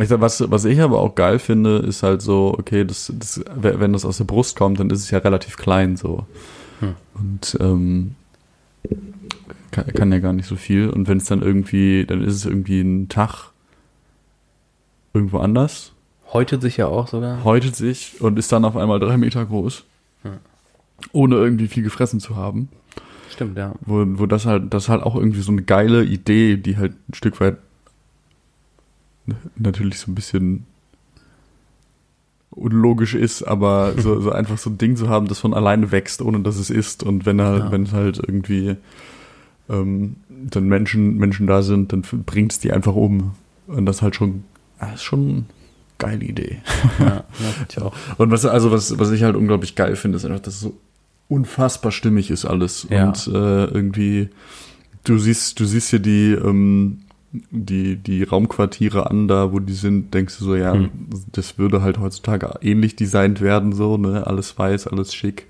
[0.00, 3.42] Ich sag, was, was ich aber auch geil finde, ist halt so, okay, das, das,
[3.56, 6.24] wenn das aus der Brust kommt, dann ist es ja relativ klein so.
[6.78, 6.94] Hm.
[7.14, 8.14] Und ähm,
[9.72, 10.88] kann, kann ja gar nicht so viel.
[10.88, 13.50] Und wenn es dann irgendwie, dann ist es irgendwie ein Tag
[15.14, 15.92] irgendwo anders,
[16.32, 17.42] häutet sich ja auch sogar.
[17.42, 19.84] häutet sich und ist dann auf einmal drei Meter groß.
[20.22, 20.38] Hm.
[21.12, 22.68] Ohne irgendwie viel gefressen zu haben.
[23.38, 23.72] Stimmt, ja.
[23.82, 27.14] Wo, wo das halt, das halt auch irgendwie so eine geile Idee, die halt ein
[27.14, 27.58] Stück weit
[29.56, 30.66] natürlich so ein bisschen
[32.50, 36.20] unlogisch ist, aber so, so einfach so ein Ding zu haben, das von alleine wächst,
[36.20, 37.04] ohne dass es ist.
[37.04, 37.70] Und wenn er, Ja.
[37.70, 38.74] wenn es halt irgendwie
[39.70, 43.34] ähm, dann Menschen, Menschen da sind, dann bringt es die einfach um.
[43.68, 44.42] Und das halt schon,
[44.80, 45.44] das ist schon eine
[45.98, 46.60] geile Idee.
[46.98, 47.22] ja,
[47.76, 47.92] ja.
[48.16, 50.74] Und was, also was, was ich halt unglaublich geil finde, ist einfach, dass es so
[51.28, 52.86] unfassbar stimmig ist alles.
[52.90, 53.08] Ja.
[53.08, 54.30] Und äh, irgendwie,
[55.04, 57.00] du siehst, du siehst hier die, ähm,
[57.50, 60.88] die, die Raumquartiere an, da wo die sind, denkst du so, ja, Hm.
[61.32, 64.26] das würde halt heutzutage ähnlich designt werden, so, ne?
[64.26, 65.46] Alles weiß, alles schick.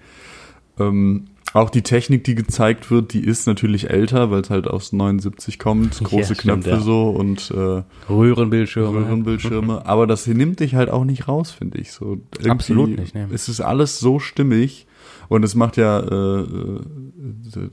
[0.81, 4.93] Ähm, auch die Technik, die gezeigt wird, die ist natürlich älter, weil es halt aus
[4.93, 6.81] 79 kommt, Ja, große stimmt, Knöpfe ja.
[6.81, 8.99] so und äh, Röhrenbildschirme.
[8.99, 9.87] Röhrenbildschirme.
[9.87, 11.93] Aber das nimmt dich halt auch nicht raus, finde ich.
[11.93, 13.29] So Absolut nicht, ne.
[13.33, 14.88] Es ist alles so stimmig
[15.29, 16.81] und es macht ja, äh, äh,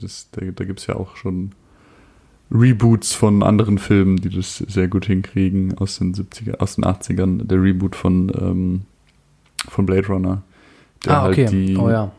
[0.00, 1.52] das, da, da gibt's ja auch schon
[2.50, 7.44] Reboots von anderen Filmen, die das sehr gut hinkriegen aus den 70er, aus den 80ern.
[7.44, 8.82] Der Reboot von von
[9.68, 10.42] von Blade Runner,
[11.04, 11.46] der ah, okay.
[11.46, 12.12] halt die oh ja.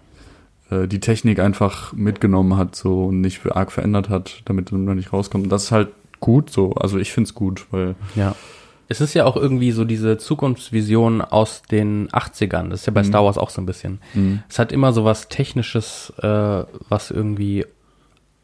[0.70, 5.14] äh, die Technik einfach mitgenommen hat so und nicht arg verändert hat, damit noch nicht
[5.14, 5.46] rauskommt.
[5.46, 6.74] Und das ist halt gut so.
[6.74, 8.36] Also ich find's gut, weil Ja.
[8.90, 12.70] Es ist ja auch irgendwie so diese Zukunftsvision aus den 80ern.
[12.70, 13.08] Das ist ja bei Mhm.
[13.08, 14.00] Star Wars auch so ein bisschen.
[14.14, 17.66] mh, Es hat immer so was Technisches, äh, was irgendwie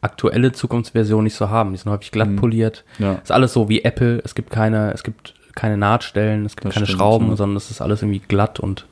[0.02, 1.72] aktuelle Zukunftsversionen nicht so haben.
[1.72, 2.36] Die sind häufig glatt Mhm.
[2.36, 2.84] poliert.
[2.98, 3.14] ja.
[3.14, 4.20] Ist alles so wie Apple.
[4.24, 7.36] Es gibt keine, es gibt keine Nahtstellen, es gibt Das keine stimmt, Schrauben, ja.
[7.36, 8.86] sondern es ist alles irgendwie glatt und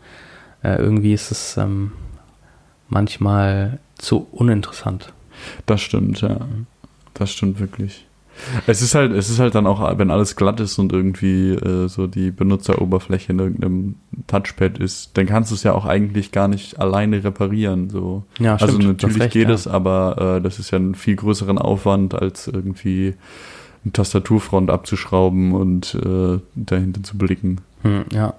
[0.62, 1.92] äh, irgendwie ist es ähm,
[2.88, 5.12] manchmal zu uninteressant.
[5.66, 6.30] Das stimmt, ja.
[6.30, 6.66] Mhm.
[7.14, 8.06] Das stimmt wirklich.
[8.66, 11.88] Es ist halt, es ist halt dann auch, wenn alles glatt ist und irgendwie äh,
[11.88, 13.94] so die Benutzeroberfläche in irgendeinem
[14.26, 17.90] Touchpad ist, dann kannst du es ja auch eigentlich gar nicht alleine reparieren.
[17.90, 18.24] So.
[18.38, 19.54] Ja, also stimmt, hast natürlich recht, geht ja.
[19.54, 23.14] es, aber äh, das ist ja einen viel größeren Aufwand, als irgendwie
[23.84, 27.60] eine Tastaturfront abzuschrauben und äh, dahinter zu blicken.
[27.82, 28.34] Hm, ja.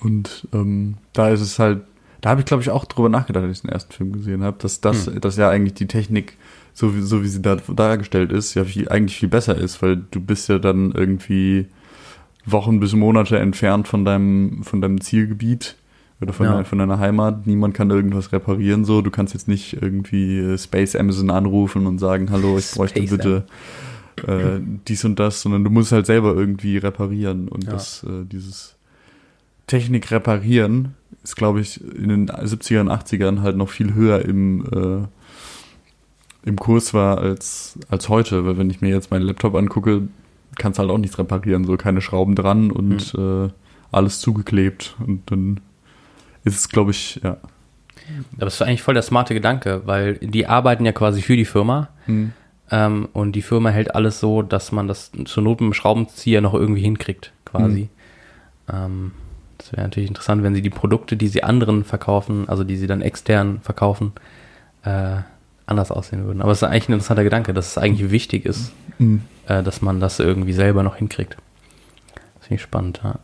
[0.00, 1.80] Und ähm, da ist es halt,
[2.20, 4.56] da habe ich glaube ich auch drüber nachgedacht, als ich den ersten Film gesehen habe,
[4.60, 5.20] dass das, Hm.
[5.20, 6.36] dass ja eigentlich die Technik,
[6.74, 9.96] so wie, so wie sie da dargestellt ist, ja viel, eigentlich viel besser ist, weil
[10.10, 11.66] du bist ja dann irgendwie
[12.46, 15.76] Wochen bis Monate entfernt von deinem, von deinem Zielgebiet
[16.20, 16.52] oder von, Ja.
[16.52, 17.46] deiner, von deiner Heimat.
[17.46, 19.02] Niemand kann irgendwas reparieren so.
[19.02, 23.10] Du kannst jetzt nicht irgendwie äh, Space Amazon anrufen und sagen, hallo, ich bräuchte Space
[23.10, 23.44] bitte
[24.26, 27.72] äh, dies und das, sondern du musst halt selber irgendwie reparieren und Ja.
[27.72, 28.76] das, äh, dieses
[29.66, 35.06] Technik reparieren ist, glaube ich, in den 70ern, 80ern halt noch viel höher im, äh,
[36.44, 38.44] im Kurs war als, als heute.
[38.44, 40.08] Weil wenn ich mir jetzt meinen Laptop angucke,
[40.56, 41.64] kannst halt auch nichts reparieren.
[41.64, 43.52] So keine Schrauben dran und äh,
[43.90, 44.96] alles zugeklebt.
[45.06, 45.60] Und dann
[46.44, 47.36] ist es, glaube ich, ja.
[48.36, 51.44] Aber das ist eigentlich voll der smarte Gedanke, weil die arbeiten ja quasi für die
[51.44, 51.88] Firma.
[52.06, 52.32] Hm.
[52.70, 56.40] Ähm, und die Firma hält alles so, dass man das zur Not mit dem Schraubenzieher
[56.40, 57.90] noch irgendwie hinkriegt, quasi.
[58.72, 59.12] Ähm,
[59.58, 62.86] das wäre natürlich interessant, wenn sie die Produkte, die sie anderen verkaufen, also die sie
[62.86, 64.12] dann extern verkaufen,
[64.84, 65.18] äh,
[65.72, 66.40] anders aussehen würden.
[66.42, 69.22] Aber es ist eigentlich ein interessanter Gedanke, dass es eigentlich wichtig ist, Mhm.
[69.48, 71.36] äh, dass man das irgendwie selber noch hinkriegt.
[72.38, 73.16] Das finde ich spannend, ja.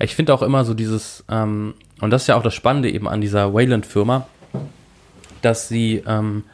[0.00, 3.08] Ich finde auch immer so dieses, ähm, und das ist ja auch das Spannende eben
[3.08, 4.26] an dieser Wayland-Firma,
[5.42, 6.44] dass sie ähm,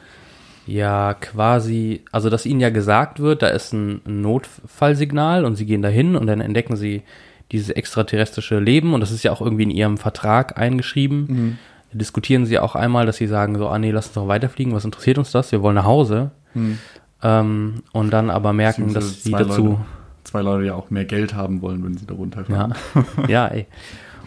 [0.65, 5.83] ja quasi, also dass ihnen ja gesagt wird, da ist ein Notfallsignal und sie gehen
[5.83, 7.03] dahin und dann entdecken sie
[7.51, 11.59] dieses extraterrestrische Leben und das ist ja auch irgendwie in ihrem Vertrag eingeschrieben.
[11.97, 14.85] Diskutieren sie auch einmal, dass sie sagen so, ah nee, lass uns doch weiterfliegen, was
[14.85, 15.51] interessiert uns das?
[15.51, 16.31] Wir wollen nach Hause.
[16.53, 16.77] Hm.
[17.23, 19.77] Ähm, und dann aber merken, dass sie dazu Leute,
[20.25, 22.73] zwei Leute ja auch mehr Geld haben wollen, wenn sie da runterfahren.
[23.17, 23.65] ja, ja, ey.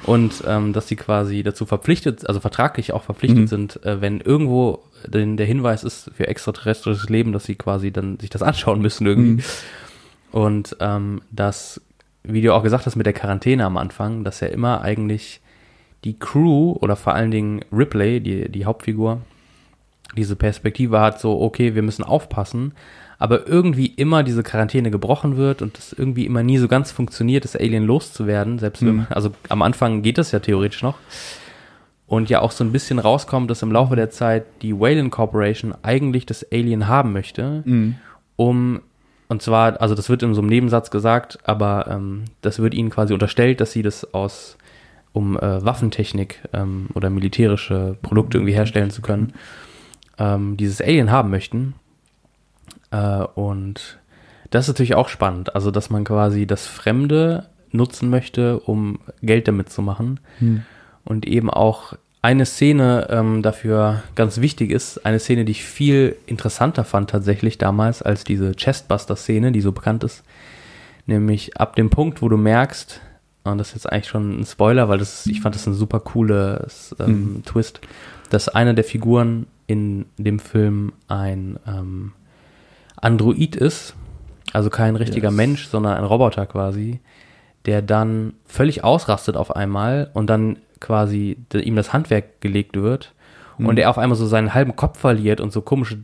[0.05, 3.47] Und ähm, dass sie quasi dazu verpflichtet, also vertraglich auch verpflichtet Mhm.
[3.49, 8.19] sind, äh, wenn irgendwo denn der Hinweis ist für extraterrestrisches Leben, dass sie quasi dann
[8.19, 9.43] sich das anschauen müssen irgendwie.
[9.43, 9.45] Mhm.
[10.33, 11.81] Und ähm, das,
[12.23, 15.41] wie du auch gesagt hast mit der Quarantäne am Anfang, dass ja immer eigentlich
[16.05, 19.21] die Crew oder vor allen Dingen Ripley, die, die Hauptfigur,
[20.17, 22.73] diese Perspektive hat, so, okay, wir müssen aufpassen,
[23.19, 27.45] aber irgendwie immer diese Quarantäne gebrochen wird und es irgendwie immer nie so ganz funktioniert,
[27.45, 29.07] das Alien loszuwerden, selbst wenn, Mhm.
[29.11, 30.99] also am Anfang geht das ja theoretisch noch.
[32.07, 35.75] Und ja auch so ein bisschen rauskommt, dass im Laufe der Zeit die Wayland Corporation
[35.83, 37.97] eigentlich das Alien haben möchte, Mhm.
[38.37, 38.81] um,
[39.29, 42.89] und zwar, also das wird in so einem Nebensatz gesagt, aber ähm, das wird ihnen
[42.89, 44.57] quasi unterstellt, dass sie das aus,
[45.12, 49.33] um äh, Waffentechnik ähm, oder militärische Produkte irgendwie herstellen zu können,
[50.18, 51.75] ähm, dieses Alien haben möchten.
[52.90, 53.99] Äh, und
[54.51, 59.49] das ist natürlich auch spannend, also dass man quasi das Fremde nutzen möchte, um Geld
[59.49, 60.21] damit zu machen.
[60.38, 60.62] Hm.
[61.05, 66.16] Und eben auch eine Szene ähm, dafür ganz wichtig ist, eine Szene, die ich viel
[66.27, 70.25] interessanter fand tatsächlich damals als diese Chestbuster-Szene, die so bekannt ist.
[71.07, 73.01] Nämlich ab dem Punkt, wo du merkst,
[73.57, 76.95] das ist jetzt eigentlich schon ein Spoiler, weil das, ich fand das ein super cooles
[77.01, 77.45] ähm, Mhm.
[77.45, 77.81] Twist,
[78.29, 82.13] dass einer der Figuren in dem Film ein ähm,
[82.97, 83.95] Android ist,
[84.53, 85.37] also kein richtiger Yes.
[85.37, 87.01] Mensch, sondern ein Roboter quasi,
[87.67, 93.15] der dann völlig ausrastet auf einmal und dann quasi ihm das Handwerk gelegt wird
[93.59, 93.79] und Mhm.
[93.79, 95.99] er auf einmal so seinen halben Kopf verliert und so komische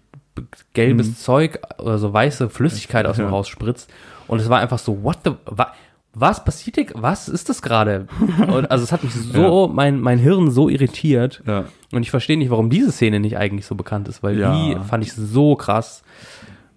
[0.73, 1.17] gelbes Mhm.
[1.17, 3.31] Zeug oder so weiße Flüssigkeit aus ihm Ja.
[3.31, 3.89] rausspritzt
[4.27, 5.73] und es war einfach so what the wa,
[6.15, 6.87] was passiert hier?
[6.95, 8.07] Was ist das gerade?
[8.69, 11.65] Also es hat mich so mein mein Hirn so irritiert Ja.
[11.93, 14.53] und ich verstehe nicht, warum diese Szene nicht eigentlich so bekannt ist, weil Ja.
[14.53, 16.03] die fand ich so krass.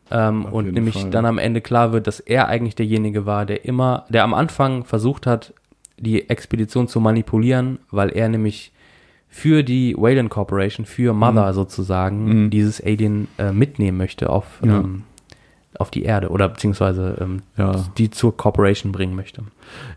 [0.10, 1.10] Ähm, und nämlich Fall.
[1.10, 4.86] dann am Ende klar wird, dass er eigentlich derjenige war, der immer, der am Anfang
[4.86, 5.54] versucht hat,
[6.00, 8.72] die Expedition zu manipulieren, weil er nämlich
[9.28, 12.50] für die Wayland Corporation, für Mother sozusagen, Mhm.
[12.52, 14.80] dieses Alien äh, mitnehmen möchte auf, Ja.
[14.80, 15.04] ähm,
[15.80, 17.86] auf die Erde oder beziehungsweise ähm, Ja.
[17.98, 19.44] die zur Corporation bringen möchte.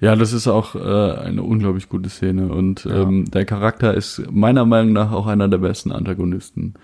[0.00, 3.02] Ja, das ist auch äh, eine unglaublich gute Szene und Ja.
[3.02, 6.74] ähm, der Charakter ist meiner Meinung nach auch einer der besten Antagonisten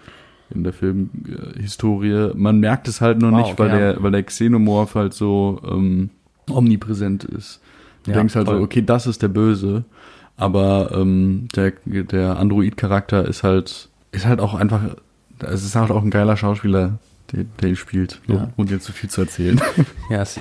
[0.51, 2.31] in der Filmhistorie.
[2.35, 3.93] Man merkt es halt nur Wow, nicht, weil okay, ja.
[3.95, 6.11] der, weil der Xenomorph halt so ähm,
[6.51, 7.61] omnipräsent ist.
[8.05, 8.59] Du Ja, denkst halt voll.
[8.59, 9.85] so, okay, das ist der Böse,
[10.37, 14.81] aber ähm, der, der Android-Charakter ist halt, ist halt auch einfach,
[15.41, 16.99] es ist halt auch ein geiler Schauspieler,
[17.33, 18.21] ihn spielt.
[18.27, 18.51] Ja.
[18.57, 19.61] ohne jetzt zu viel zu erzählen.
[20.11, 20.39] Ja, es,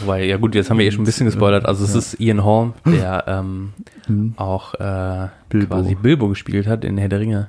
[0.00, 1.64] wobei, ja gut, jetzt haben wir eh schon ein bisschen gespoilert.
[1.66, 1.98] Also es Ja.
[1.98, 3.70] ist Ian Holm, der ähm,
[4.08, 4.34] Mhm.
[4.36, 5.76] auch äh, Bilbo.
[5.76, 7.48] quasi Bilbo gespielt hat in Herr der Ringe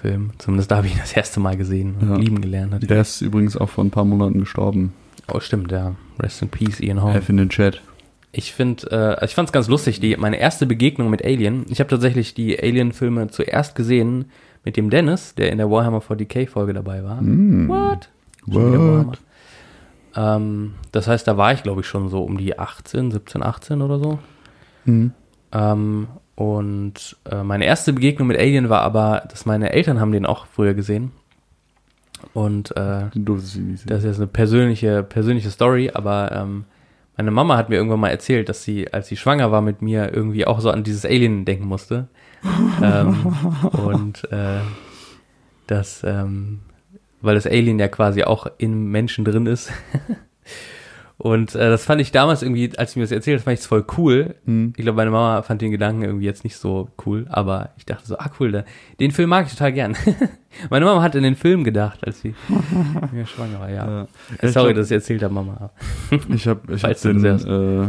[0.00, 0.30] Film.
[0.38, 2.16] Zumindest da habe ich ihn das erste Mal gesehen und Ja.
[2.16, 2.74] lieben gelernt.
[2.74, 2.88] Hat.
[2.88, 4.92] Der ist übrigens auch vor ein paar Monaten gestorben.
[5.32, 5.96] Oh, stimmt, ja.
[6.20, 7.16] Rest in Peace, Ian Holm.
[7.16, 7.82] F in den Chat.
[8.30, 11.64] Ich finde, äh, ich fand es ganz lustig, die, meine erste Begegnung mit Alien.
[11.68, 14.26] Ich habe tatsächlich die Alien-Filme zuerst gesehen
[14.66, 17.22] mit dem Dennis, der in der Warhammer 40k-Folge dabei war.
[17.22, 17.68] Mm.
[17.68, 18.10] What?
[18.46, 19.18] What?
[20.16, 23.80] Ähm, das heißt, da war ich, glaube ich, schon so um die 18, 17, 18
[23.80, 24.18] oder so.
[24.84, 25.12] Mhm.
[25.52, 30.26] Ähm, und äh, meine erste Begegnung mit Alien war aber, dass meine Eltern haben den
[30.26, 31.12] auch früher gesehen.
[32.34, 36.64] Und äh, das ist jetzt eine persönliche, persönliche Story, aber ähm,
[37.16, 40.12] meine Mama hat mir irgendwann mal erzählt, dass sie, als sie schwanger war mit mir,
[40.12, 42.08] irgendwie auch so an dieses Alien denken musste.
[42.82, 43.26] Ähm,
[43.72, 44.60] und äh,
[45.66, 46.60] das, ähm,
[47.20, 49.72] weil das Alien ja quasi auch im Menschen drin ist.
[51.18, 53.60] Und äh, das fand ich damals irgendwie, als du mir das erzählt hast, fand ich
[53.60, 54.34] es voll cool.
[54.44, 54.74] Hm.
[54.76, 58.06] Ich glaube, meine Mama fand den Gedanken irgendwie jetzt nicht so cool, aber ich dachte
[58.06, 58.64] so, ah cool, da,
[59.00, 59.96] den Film mag ich total gern.
[60.70, 62.34] meine Mama hat in den Film gedacht, als sie
[63.16, 63.86] ja, schwanger war, ja.
[63.86, 64.02] Ja.
[64.42, 65.70] Äh, Ich Sorry, dass ich erzählt habe, Mama.
[66.28, 67.88] Ich habe ich hab den, äh,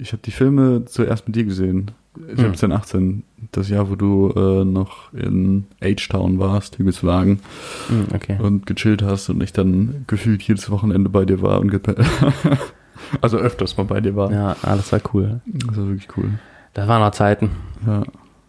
[0.00, 1.90] ich hab die Filme zuerst mit dir gesehen.
[2.16, 2.44] Ich Hm.
[2.46, 3.24] habe 2018,
[3.56, 7.40] das Jahr, wo du äh, noch in H-Town warst, Hügelswagen,
[7.88, 8.36] Hm, okay.
[8.40, 11.70] und gechillt hast und ich dann gefühlt jedes Wochenende bei dir war und
[13.20, 14.32] also öfters mal bei dir war.
[14.32, 15.40] Ja, ah, das war cool.
[15.46, 16.30] Das war wirklich cool.
[16.74, 17.50] Da waren noch Zeiten.
[17.86, 18.02] Ja,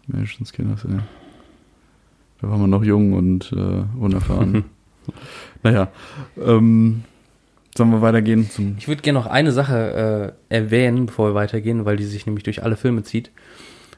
[0.06, 0.98] Menschenskinders, ey.
[2.40, 4.64] Da war man noch jung und äh, unerfahren.
[5.62, 5.88] naja,
[6.42, 7.04] ähm,
[7.76, 11.96] sollen wir weitergehen Ich würde gerne noch eine Sache äh, erwähnen, bevor wir weitergehen, weil
[11.96, 13.30] die sich nämlich durch alle Filme zieht.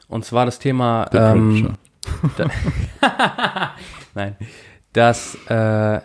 [0.09, 1.77] Und zwar das Thema, The ähm,
[2.35, 2.51] Predator?
[4.15, 4.35] nein,
[4.91, 6.01] dass äh,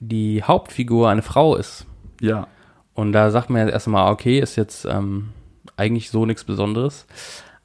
[0.00, 1.86] die Hauptfigur eine Frau ist.
[2.20, 2.46] Ja,
[2.94, 5.30] Und da sagt man jetzt erstmal, okay, ist jetzt ähm,
[5.76, 7.06] eigentlich so nichts Besonderes.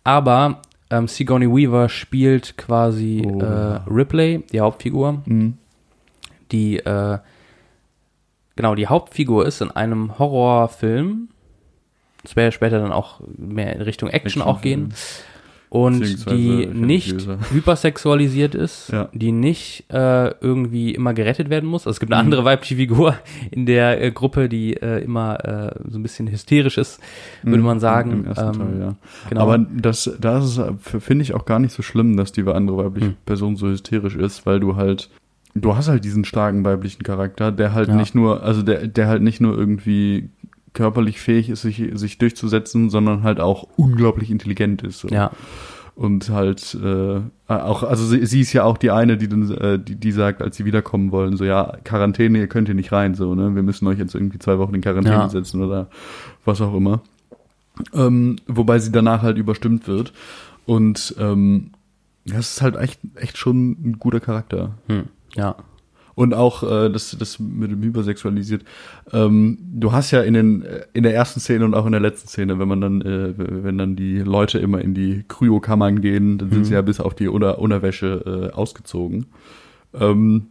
[0.03, 3.39] Aber ähm, Sigourney Weaver spielt quasi Oh.
[3.39, 5.57] äh, Ripley, die Hauptfigur, mhm.
[6.51, 7.17] die äh,
[8.55, 11.29] genau die Hauptfigur ist in einem Horrorfilm.
[12.23, 14.93] Es wäre später dann auch mehr in Richtung Action auch gehen.
[15.71, 19.09] Und die nicht hypersexualisiert ist, Ja.
[19.13, 21.81] die nicht äh, irgendwie immer gerettet werden muss.
[21.85, 22.25] Also es gibt eine Mhm.
[22.27, 23.15] andere weibliche Figur
[23.51, 26.99] in der äh, Gruppe, die äh, immer äh, so ein bisschen hysterisch ist,
[27.43, 28.11] würde Mhm, man sagen.
[28.11, 28.95] Im ersten Ähm, Teil, ja.
[29.29, 29.41] Genau.
[29.41, 33.07] Aber das, das äh, finde ich auch gar nicht so schlimm, dass die andere weibliche
[33.09, 33.15] Hm.
[33.25, 35.09] Person so hysterisch ist, weil du halt,
[35.53, 37.95] du hast halt diesen starken weiblichen Charakter, der halt Ja.
[37.95, 40.29] nicht nur, also der, der halt nicht nur irgendwie
[40.73, 44.99] körperlich fähig ist, sich, sich durchzusetzen, sondern halt auch unglaublich intelligent ist.
[44.99, 45.07] So.
[45.09, 45.31] ja,
[45.95, 49.79] Und halt äh, auch, also sie, sie ist ja auch die eine, die dann, äh,
[49.79, 53.15] die, die sagt, als sie wiederkommen wollen, so ja, Quarantäne, ihr könnt hier nicht rein,
[53.15, 53.53] so, ne?
[53.55, 55.29] Wir müssen euch jetzt irgendwie zwei Wochen in Quarantäne Ja.
[55.29, 55.87] setzen oder
[56.45, 57.01] was auch immer.
[57.93, 60.13] Ähm, wobei sie danach halt überstimmt wird.
[60.65, 61.71] Und ähm,
[62.25, 64.71] das ist halt echt, echt schon ein guter Charakter.
[64.87, 65.05] hm,
[65.35, 65.55] ja,
[66.19, 68.63] Und auch äh, das, das mit dem Hypersexualisiert.
[69.13, 72.01] Ähm, du hast ja in den äh, in der ersten Szene und auch in der
[72.01, 76.37] letzten Szene, wenn man dann, äh, wenn dann die Leute immer in die Kryokammern gehen,
[76.37, 76.63] dann sind Mhm.
[76.65, 79.27] sie ja bis auf die Unter Unterwäsche äh, ausgezogen.
[79.93, 80.47] Ähm,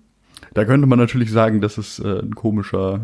[0.54, 3.00] da könnte man natürlich sagen, dass es äh, ein komischer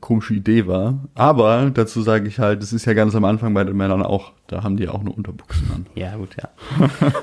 [0.00, 0.98] komische Idee war.
[1.14, 4.32] Aber dazu sage ich halt, das ist ja ganz am Anfang bei den Männern auch.
[4.46, 5.86] Da haben die auch eine Unterbuchsen an.
[5.94, 6.50] ja, gut, ja.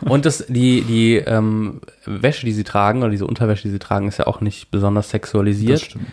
[0.10, 4.08] Und das, die, die ähm, Wäsche, die sie tragen, oder diese Unterwäsche, die sie tragen,
[4.08, 5.82] ist ja auch nicht besonders sexualisiert.
[5.82, 6.08] Das stimmt.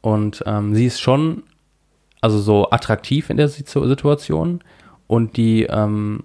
[0.00, 1.44] Und ähm, sie ist schon,
[2.20, 4.62] also so attraktiv in der Situ- Situation.
[5.06, 6.24] Und die, ähm,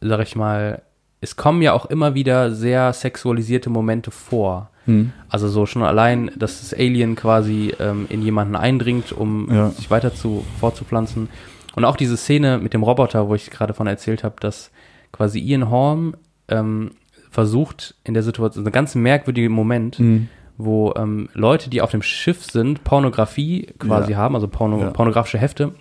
[0.00, 0.82] sag ich mal,
[1.20, 4.70] es kommen ja auch immer wieder sehr sexualisierte Momente vor.
[4.86, 5.12] Hm.
[5.28, 9.70] Also so schon allein, dass das Alien quasi ähm, in jemanden eindringt, um Ja.
[9.70, 11.28] sich weiter zu fortzupflanzen.
[11.74, 14.70] Und auch diese Szene mit dem Roboter, wo ich gerade von erzählt habe, dass
[15.12, 16.14] quasi Ian Holm
[16.48, 16.92] ähm,
[17.30, 20.28] versucht in der Situation, ein ganz merkwürdiger Moment, Hm.
[20.56, 24.18] wo ähm, Leute, die auf dem Schiff sind, Pornografie quasi Ja.
[24.18, 24.90] haben, also Porno Ja.
[24.90, 25.74] pornografische Hefte.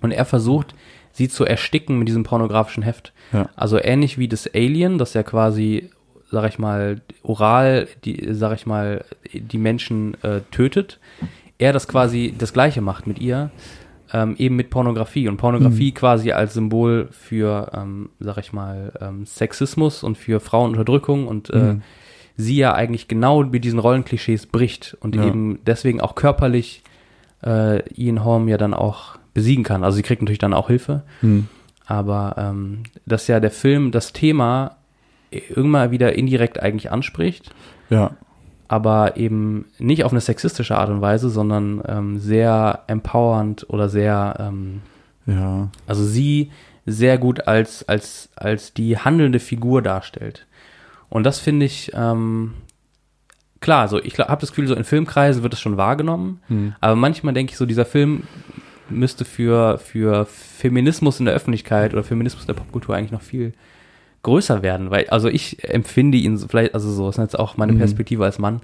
[0.00, 0.74] Und er versucht,
[1.12, 3.12] sie zu ersticken mit diesem pornografischen Heft.
[3.32, 3.48] Ja.
[3.56, 5.90] Also ähnlich wie das Alien, das ja quasi,
[6.30, 10.98] sag ich mal, oral, die, sag ich mal, die Menschen äh, tötet.
[11.58, 13.50] Er das quasi das Gleiche macht mit ihr,
[14.12, 15.28] ähm, eben mit Pornografie.
[15.28, 21.26] Und Pornografie quasi als Symbol für, ähm, sag ich mal, ähm, Sexismus und für Frauenunterdrückung
[21.28, 21.82] und äh, Mhm.
[22.36, 25.24] sie ja eigentlich genau mit diesen Rollenklischees bricht und Ja.
[25.26, 26.82] eben deswegen auch körperlich
[27.44, 29.84] äh, Ian Holm ja dann auch besiegen kann.
[29.84, 31.48] Also sie kriegt natürlich dann auch Hilfe, Hm.
[31.86, 34.76] aber ähm, dass ja der Film das Thema
[35.48, 37.54] irgendwann wieder indirekt eigentlich anspricht,
[37.90, 38.12] Ja.
[38.68, 44.36] aber eben nicht auf eine sexistische Art und Weise, sondern ähm, sehr empowernd oder sehr,
[44.40, 44.82] ähm,
[45.26, 45.68] Ja.
[45.86, 46.50] also sie
[46.84, 50.46] sehr gut als, als, als die handelnde Figur darstellt.
[51.08, 52.54] Und das finde ich, ähm,
[53.60, 56.74] klar, so ich habe das Gefühl, so in Filmkreisen wird es schon wahrgenommen, Hm.
[56.80, 58.22] aber manchmal denke ich so, dieser Film
[58.88, 63.52] müsste für, für Feminismus in der Öffentlichkeit oder Feminismus in der Popkultur eigentlich noch viel
[64.26, 67.72] größer werden, weil, also ich empfinde ihn so, vielleicht, also so, ist jetzt auch meine
[67.72, 67.78] Mhm.
[67.78, 68.60] Perspektive als Mann,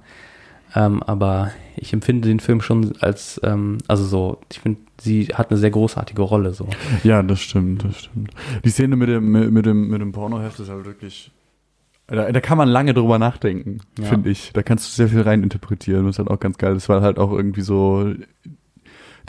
[0.75, 5.49] ähm, aber ich empfinde den Film schon als, ähm, also so, ich finde, sie hat
[5.49, 6.67] eine sehr großartige Rolle, so.
[7.03, 8.31] Ja, das stimmt, das stimmt.
[8.63, 11.31] Die Szene mit dem, mit, mit dem, mit dem Pornoheft ist halt wirklich.
[12.07, 14.05] Da, da kann man lange drüber nachdenken, Ja.
[14.05, 14.51] finde ich.
[14.53, 16.05] Da kannst du sehr viel reininterpretieren.
[16.05, 16.73] Das ist halt auch ganz geil.
[16.73, 18.13] Das war halt auch irgendwie so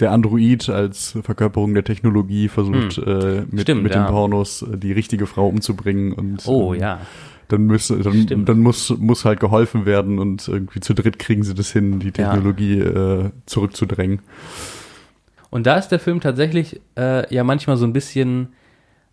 [0.00, 4.04] der Android als Verkörperung der Technologie versucht, äh, mit, Stimmt, mit ja.
[4.04, 6.12] den Pornos äh, die richtige Frau umzubringen.
[6.12, 7.00] Und, Oh ähm, ja,
[7.48, 8.48] Dann, müsste, dann, Stimmt.
[8.48, 12.06] dann muss, muss halt geholfen werden und irgendwie zu dritt kriegen sie das hin, die
[12.06, 12.12] Ja.
[12.32, 14.20] Technologie äh, zurückzudrängen.
[15.50, 18.54] Und da ist der Film tatsächlich äh, ja manchmal so ein bisschen,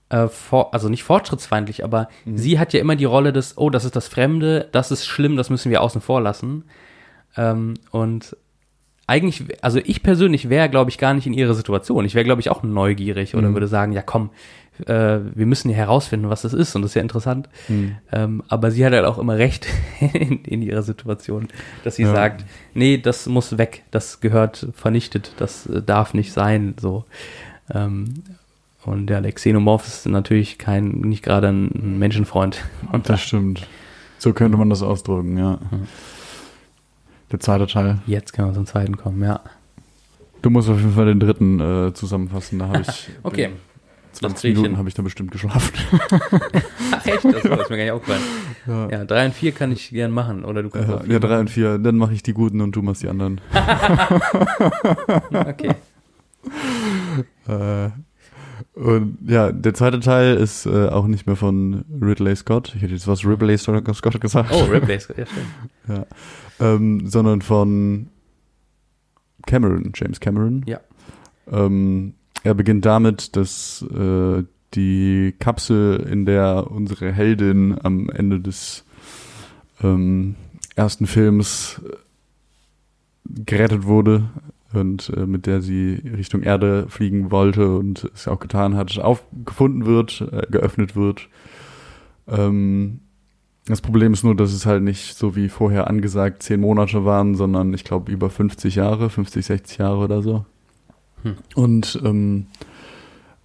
[0.10, 3.86] äh, vor, also nicht fortschrittsfeindlich, aber sie hat ja immer die Rolle des, oh, das
[3.86, 6.64] ist das Fremde, das ist schlimm, das müssen wir außen vor lassen.
[7.38, 8.36] Ähm, und
[9.08, 12.06] eigentlich, also ich persönlich wäre, glaube ich, gar nicht in ihrer Situation.
[12.06, 14.30] Ich wäre, glaube ich, auch neugierig oder würde sagen, ja komm,
[14.86, 17.50] äh, wir müssen hier herausfinden, was das ist und das ist ja interessant.
[18.12, 19.68] Ähm, aber sie hat halt auch immer recht
[20.14, 21.50] in, in ihrer Situation,
[21.84, 22.12] dass sie Ja.
[22.12, 27.06] sagt, nee, das muss weg, das gehört vernichtet, das äh, darf nicht sein, so.
[27.74, 28.14] Ähm,
[28.84, 32.62] und ja, der Xenomorph ist natürlich kein, nicht gerade ein Menschenfreund.
[32.92, 33.68] Und Das stimmt.
[34.18, 35.60] So könnte man das ausdrücken, ja.
[37.32, 38.00] Der zweite Teil.
[38.08, 39.40] jetzt können wir zum zweiten kommen, ja.
[40.42, 42.60] Du musst auf jeden Fall den dritten äh, zusammenfassen.
[42.60, 43.46] Da habe ich Okay.
[43.46, 43.52] in
[44.12, 45.72] Das 20 krieg ich Minuten habe ich da bestimmt geschlafen.
[46.92, 47.24] Ach echt?
[47.26, 48.22] Das, das ist mir gar nicht aufgefallen.
[48.68, 48.90] Ja.
[48.90, 50.44] Ja, drei und vier kann ich gern machen.
[50.44, 51.78] Oder du kannst Ja, ja, drei und vier.
[51.78, 53.40] Dann mache ich die guten und du machst die anderen.
[55.34, 55.76] Okay.
[57.48, 57.90] Äh,
[58.74, 62.74] und ja, der zweite Teil ist äh, auch nicht mehr von Ridley Scott.
[62.76, 64.50] Ich hätte jetzt was Ridley Scott gesagt.
[64.52, 66.08] Oh, Ripley, ist- ja stimmt.
[66.62, 68.08] Ähm, sondern von
[69.46, 70.64] Cameron, James Cameron.
[70.68, 70.80] Ja.
[71.52, 74.44] Ähm, er beginnt damit, dass äh,
[74.74, 78.86] die Kapsel, in der unsere Heldin am Ende des
[79.84, 80.36] ähm,
[80.76, 81.96] ersten Films äh,
[83.44, 84.30] gerettet wurde
[84.74, 89.86] und äh, mit der sie Richtung Erde fliegen wollte und es auch getan hat, aufgefunden
[89.86, 91.28] wird, äh, geöffnet wird.
[92.28, 93.02] Ähm,
[93.66, 97.36] das Problem ist nur, dass es halt nicht so wie vorher angesagt zehn Monate waren,
[97.36, 100.46] sondern ich glaube über 50 Jahre, 50, 60 Jahre oder so.
[101.24, 101.36] Hm.
[101.56, 102.48] Und ähm,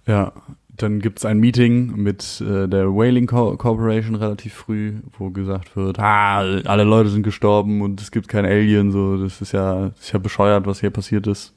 [0.07, 0.33] ja,
[0.75, 5.99] dann gibt's ein Meeting mit äh, der Whaling Co Corporation relativ früh, wo gesagt wird,
[5.99, 9.99] ah, alle Leute sind gestorben und es gibt kein Alien, so, das ist ja, das
[9.99, 11.53] ist ja bescheuert, was hier passiert ist.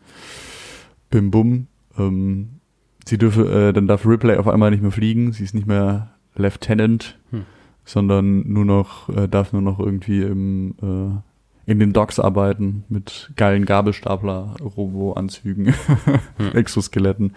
[1.11, 1.67] Bim bum.
[1.99, 2.61] Ähm,
[3.07, 6.11] sie dürfe, äh, dann darf Ripley auf einmal nicht mehr fliegen, sie ist nicht mehr
[6.35, 7.45] Lieutenant, Hm.
[7.85, 13.31] Sondern nur noch, äh, darf nur noch irgendwie im, äh, in den Docks arbeiten mit
[13.37, 15.73] geilen Gabelstapler-Robo-Anzügen,
[16.55, 17.35] Exoskeletten.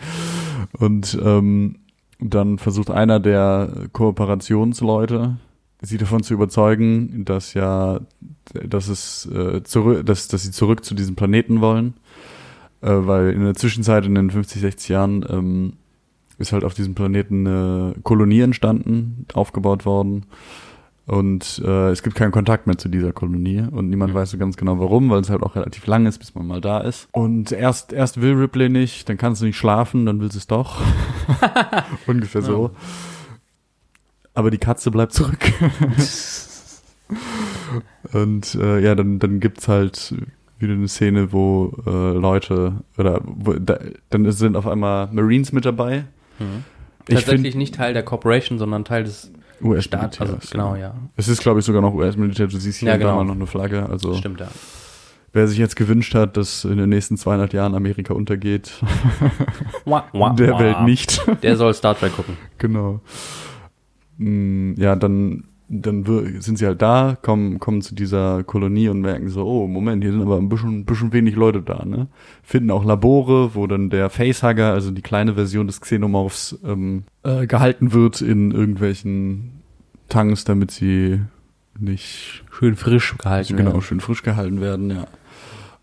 [0.77, 1.75] Und ähm,
[2.19, 5.37] dann versucht einer der Kooperationsleute,
[5.81, 7.99] sie davon zu überzeugen, dass ja,
[8.53, 11.95] dass es äh, zurück, dass, dass sie zurück zu diesem Planeten wollen,
[12.81, 15.73] äh, weil in der Zwischenzeit in den 50, 60 Jahren ähm,
[16.37, 20.25] ist halt auf diesem Planeten eine Kolonie entstanden, aufgebaut worden.
[21.05, 24.55] Und äh, es gibt keinen Kontakt mehr zu dieser Kolonie und niemand weiß so ganz
[24.55, 27.09] genau warum, weil es halt auch relativ lang ist, bis man mal da ist.
[27.11, 30.47] Und erst, erst will Ripley nicht, dann kannst du nicht schlafen, dann will sie es
[30.47, 30.81] doch.
[32.07, 32.71] Ungefähr so.
[34.33, 35.39] Aber die Katze bleibt zurück.
[38.13, 40.15] und äh, ja, dann, dann gibt's halt
[40.57, 43.77] wieder eine Szene, wo äh, Leute oder wo, da,
[44.09, 46.05] dann sind auf einmal Marines mit dabei.
[46.39, 46.63] Mhm.
[47.07, 49.31] Ich Tatsächlich finde nicht Teil der Corporation, sondern Teil des
[49.79, 50.19] Staats.
[50.21, 50.93] Also, genau, ja.
[51.15, 52.47] Es ist, glaube ich, sogar noch US-Militär.
[52.47, 53.17] Du siehst hier Ja, und da genau.
[53.17, 53.87] mal noch eine Flagge.
[53.89, 54.47] Also Stimmt, ja.
[55.33, 58.71] wer sich jetzt gewünscht hat, dass in den nächsten 200 Jahren Amerika untergeht,
[59.85, 60.59] Wah, wah, der wah.
[60.59, 61.21] Welt nicht.
[61.43, 62.37] Der soll Star Trek gucken.
[62.57, 63.01] genau.
[64.17, 66.03] Mm, Ja, dann, dann
[66.39, 70.11] sind sie halt da, kommen, kommen zu dieser Kolonie und merken so, oh, Moment, hier
[70.11, 72.07] sind aber ein bisschen, ein bisschen wenig Leute da, ne?
[72.43, 77.47] Finden auch Labore, wo dann der Facehugger, also die kleine Version des Xenomorphs, ähm, äh,
[77.47, 79.61] gehalten wird in irgendwelchen
[80.09, 81.21] Tanks, damit sie
[81.79, 83.57] nicht Schön frisch gehalten.
[83.57, 83.81] genau werden.
[83.81, 85.07] schön frisch gehalten werden, ja.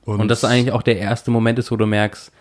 [0.04, 2.32] Und das eigentlich auch der erste Moment ist, wo du merkst,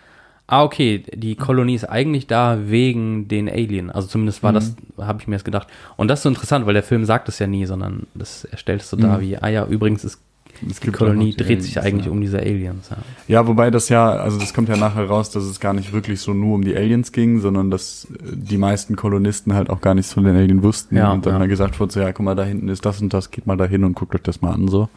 [0.50, 3.90] ah, okay, die Kolonie ist eigentlich da wegen den Alien.
[3.90, 5.68] Also zumindest war das, habe ich mir das gedacht.
[5.96, 8.58] Und das ist so interessant, weil der Film sagt es ja nie, sondern das er
[8.58, 9.22] stellt es so dar Mhm.
[9.22, 10.20] wie, ah ja, übrigens ist
[10.68, 12.12] es die Kolonie dreht sich Aliens, eigentlich ja.
[12.12, 12.90] um diese Aliens.
[12.90, 12.96] Ja.
[13.28, 16.20] Ja, wobei das ja, also das kommt ja nachher raus, dass es gar nicht wirklich
[16.20, 19.94] so nur um die Aliens ging, sondern dass äh, die meisten Kolonisten halt auch gar
[19.94, 21.38] nichts von den Aliens wussten Ja, und dann ja.
[21.38, 23.56] mal gesagt wurde, so, ja, guck mal, da hinten ist das und das, geht mal
[23.56, 24.88] da hin und guckt euch das mal an, so.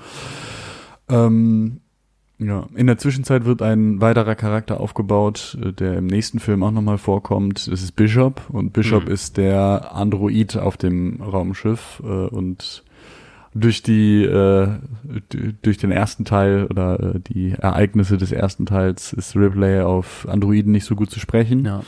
[1.10, 1.80] Ähm,
[2.44, 6.72] ja, in der Zwischenzeit wird ein weiterer Charakter aufgebaut, äh, der im nächsten Film auch
[6.72, 7.68] nochmal vorkommt.
[7.72, 9.12] Das ist Bishop und Bishop Mhm.
[9.12, 12.84] ist der Android auf dem Raumschiff äh, und
[13.56, 14.68] durch die äh,
[15.62, 20.72] durch den ersten Teil oder äh, die Ereignisse des ersten Teils ist Ripley auf Androiden
[20.72, 21.64] nicht so gut zu sprechen.
[21.66, 21.82] ja.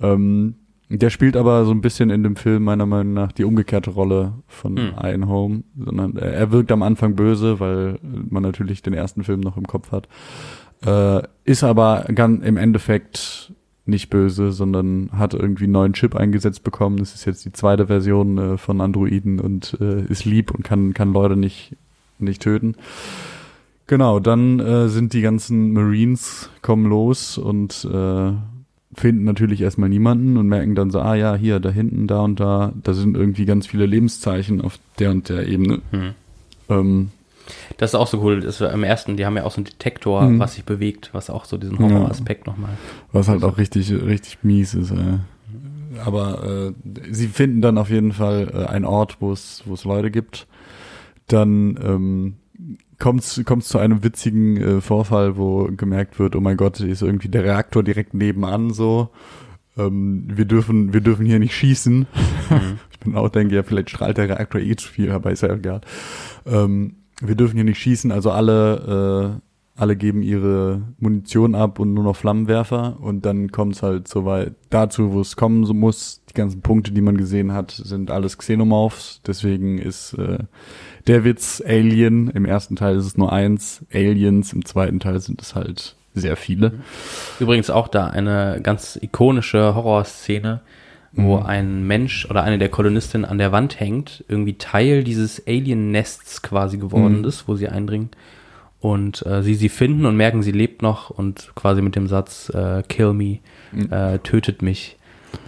[0.00, 0.56] Ähm,
[0.98, 4.34] der spielt aber so ein bisschen in dem Film meiner Meinung nach die umgekehrte Rolle
[4.46, 4.92] von Hm.
[5.02, 9.40] Iron Home, sondern er er wirkt am Anfang böse, weil man natürlich den ersten Film
[9.40, 10.08] noch im Kopf hat.
[10.84, 13.52] Äh, ist aber ganz im Endeffekt
[13.86, 16.98] nicht böse, sondern hat irgendwie einen neuen Chip eingesetzt bekommen.
[16.98, 20.94] Das ist jetzt die zweite Version äh, von Androiden und äh, ist lieb und kann,
[20.94, 21.76] kann Leute nicht,
[22.18, 22.76] nicht töten.
[23.86, 28.32] Genau, dann äh, sind die ganzen Marines kommen los und äh,
[28.94, 32.40] finden natürlich erstmal niemanden und merken dann so, ah ja, hier, da hinten, da und
[32.40, 35.80] da, da sind irgendwie ganz viele Lebenszeichen auf der und der Ebene.
[35.90, 36.10] Hm.
[36.68, 37.10] Ähm,
[37.76, 38.40] Das ist auch so cool.
[38.40, 40.38] Das im ersten, die haben ja auch so einen Detektor, Mhm.
[40.38, 41.90] was sich bewegt, was auch so diesen Ja.
[41.90, 42.70] Horroraspekt nochmal.
[43.12, 44.90] was halt auch richtig, richtig mies ist.
[44.92, 45.18] Äh.
[46.04, 49.84] Aber äh, sie finden dann auf jeden Fall äh, einen Ort, wo es, wo es
[49.84, 50.46] Leute gibt.
[51.28, 52.34] Dann ähm,
[53.04, 57.28] kommt es zu einem witzigen äh, Vorfall, wo gemerkt wird, oh mein Gott, ist irgendwie
[57.28, 59.10] der Reaktor direkt nebenan so.
[59.76, 61.98] Ähm, wir dürfen, wir dürfen hier nicht schießen.
[61.98, 62.78] Mhm.
[62.90, 65.52] Ich bin auch denke, ja, vielleicht strahlt der Reaktor eh zu viel, aber ist ja
[65.52, 65.82] egal.
[66.46, 69.40] Ähm, wir dürfen hier nicht schießen, also alle,
[69.76, 74.08] äh, alle geben ihre Munition ab und nur noch Flammenwerfer und dann kommt es halt
[74.08, 76.22] so weit dazu, wo es kommen so muss.
[76.30, 79.20] Die ganzen Punkte, die man gesehen hat, sind alles Xenomorphs.
[79.26, 80.38] Deswegen ist äh,
[81.06, 82.28] der Witz Alien.
[82.30, 84.52] Im ersten Teil ist es nur eins, Aliens.
[84.52, 86.72] Im zweiten Teil sind es halt sehr viele.
[87.40, 90.60] Übrigens auch da eine ganz ikonische Horrorszene,
[91.12, 91.46] wo Mhm.
[91.46, 96.76] ein Mensch oder eine der Kolonistinnen an der Wand hängt, irgendwie Teil dieses Alien-Nests quasi
[96.78, 97.24] geworden Mhm.
[97.24, 98.10] ist, wo sie eindringen.
[98.80, 102.50] Und äh, sie sie finden und merken, sie lebt noch und quasi mit dem Satz
[102.54, 103.38] äh, Kill me,
[103.72, 103.90] Mhm.
[103.92, 104.96] äh, tötet mich.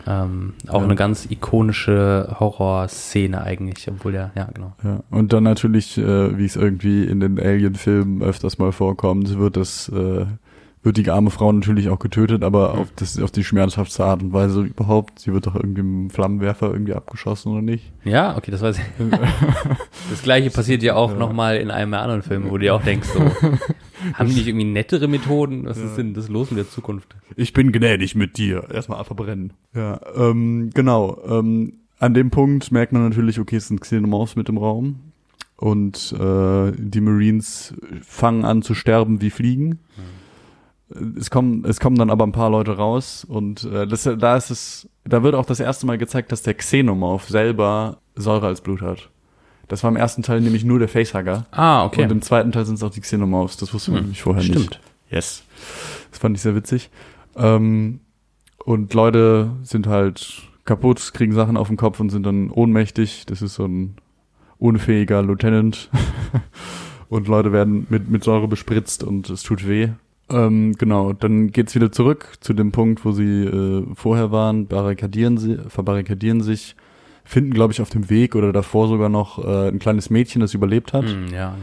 [0.06, 0.84] Ähm, auch Ja.
[0.84, 4.72] eine ganz ikonische Horrorszene eigentlich, obwohl ja, ja, genau.
[4.84, 9.56] Ja, und dann natürlich, äh, wie es irgendwie in den Alien-Filmen öfters mal vorkommt, wird
[9.56, 10.26] das, äh,
[10.82, 14.32] wird die arme Frau natürlich auch getötet, aber auf, das, auf die schmerzhaftste Art und
[14.32, 15.18] Weise überhaupt.
[15.18, 17.92] Sie wird doch irgendwie mit einem Flammenwerfer irgendwie abgeschossen oder nicht?
[18.04, 18.84] Ja, okay, das weiß ich.
[20.10, 21.18] Das gleiche passiert ja auch Ja.
[21.18, 23.18] nochmal in einem der anderen Filme, wo du dir auch denkst, so,
[24.14, 25.64] haben die nicht irgendwie nettere Methoden?
[25.66, 27.16] Was ist denn das los mit der Zukunft?
[27.34, 28.68] Ich bin gnädig mit dir.
[28.72, 29.52] Erstmal verbrennen.
[29.74, 31.18] Ja, ähm, genau.
[31.28, 35.00] Ähm, an dem Punkt merkt man natürlich, okay, es sind Xenomorphs mit im Raum.
[35.56, 39.80] Und äh, die Marines fangen an zu sterben wie Fliegen.
[41.18, 44.50] Es kommen, es kommen dann aber ein paar Leute raus und äh, das, da ist
[44.50, 48.82] es, da wird auch das erste Mal gezeigt, dass der Xenomorph selber Säure als Blut
[48.82, 49.10] hat.
[49.68, 51.46] Das war im ersten Teil nämlich nur der Facehugger.
[51.50, 52.04] Ah, okay.
[52.04, 53.56] Und im zweiten Teil sind es auch die Xenomorphs.
[53.56, 54.54] Das wusste man Hm, nämlich vorher nicht.
[54.54, 54.80] Stimmt.
[55.10, 55.42] Yes.
[56.10, 56.88] Das fand ich sehr witzig.
[57.34, 57.98] Ähm,
[58.64, 63.26] und Leute sind halt kaputt, kriegen Sachen auf den Kopf und sind dann ohnmächtig.
[63.26, 63.96] Das ist so ein
[64.58, 65.90] unfähiger Lieutenant.
[67.08, 69.88] und Leute werden mit, mit Säure bespritzt und es tut weh.
[70.28, 75.38] Ähm, genau, dann geht's wieder zurück zu dem Punkt, wo sie äh, vorher waren, barrikadieren
[75.38, 76.74] sie, verbarrikadieren sich,
[77.24, 80.52] finden, glaube ich, auf dem Weg oder davor sogar noch äh, ein kleines Mädchen, das
[80.54, 81.54] überlebt hat, Hm, ja,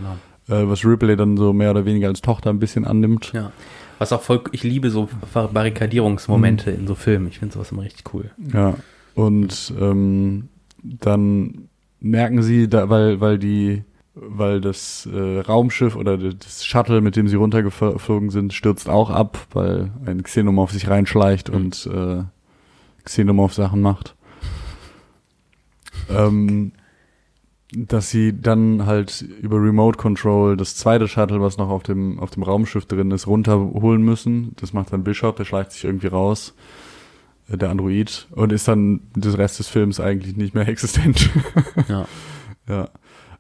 [0.48, 0.62] genau.
[0.62, 3.32] äh, was Ripley dann so mehr oder weniger als Tochter ein bisschen annimmt.
[3.34, 3.52] Ja.
[4.00, 6.80] Was auch voll, ich liebe so Barrikadierungsmomente Hm.
[6.82, 7.28] in so Filmen.
[7.28, 8.32] Ich finde sowas immer richtig cool.
[8.54, 8.76] Ja,
[9.16, 10.50] und ähm,
[10.82, 11.68] dann
[12.00, 13.84] merken sie, da, weil, weil die,
[14.16, 19.48] weil das äh, Raumschiff oder das Shuttle, mit dem sie runtergeflogen sind, stürzt auch ab,
[19.54, 21.56] weil ein Xenomorph sich reinschleicht Mhm.
[21.56, 22.24] und äh,
[23.06, 24.16] Xenomorph-Sachen macht.
[26.10, 26.74] Ähm,
[27.76, 32.30] dass sie dann halt über Remote Control das zweite Shuttle, was noch auf dem, auf
[32.30, 34.54] dem Raumschiff drin ist, runterholen müssen.
[34.58, 36.54] Das macht dann Bishop, der schleicht sich irgendwie raus
[37.50, 41.30] äh, der Android und ist dann des Rest des Films eigentlich nicht mehr existent.
[41.88, 42.06] Ja.
[42.70, 42.90] ja.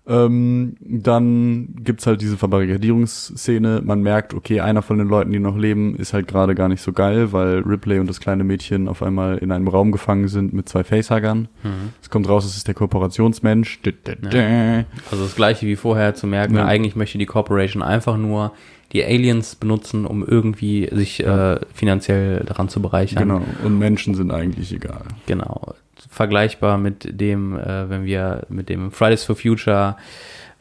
[0.05, 3.81] Ähm, dann gibt's halt diese Verbarrikadierungsszene.
[3.85, 6.81] Man merkt, okay, einer von den Leuten, die noch leben, ist halt gerade gar nicht
[6.81, 10.51] so geil, weil Ripley und das kleine Mädchen auf einmal in einem Raum gefangen sind
[10.53, 11.47] mit zwei Facehuggern.
[11.63, 11.69] Mhm.
[12.01, 13.81] Es kommt raus, es ist der Kooperationsmensch.
[13.81, 14.85] Dä.
[15.09, 16.65] Also das gleiche wie vorher zu merken, Ja.
[16.65, 18.51] eigentlich möchte die Corporation einfach nur
[18.91, 23.23] die Aliens benutzen, um irgendwie sich äh, finanziell daran zu bereichern.
[23.29, 23.41] Genau.
[23.63, 25.03] Und Menschen sind eigentlich egal.
[25.25, 25.73] Genau.
[26.13, 29.97] Vergleichbar mit dem, äh, wenn wir mit dem Fridays for Future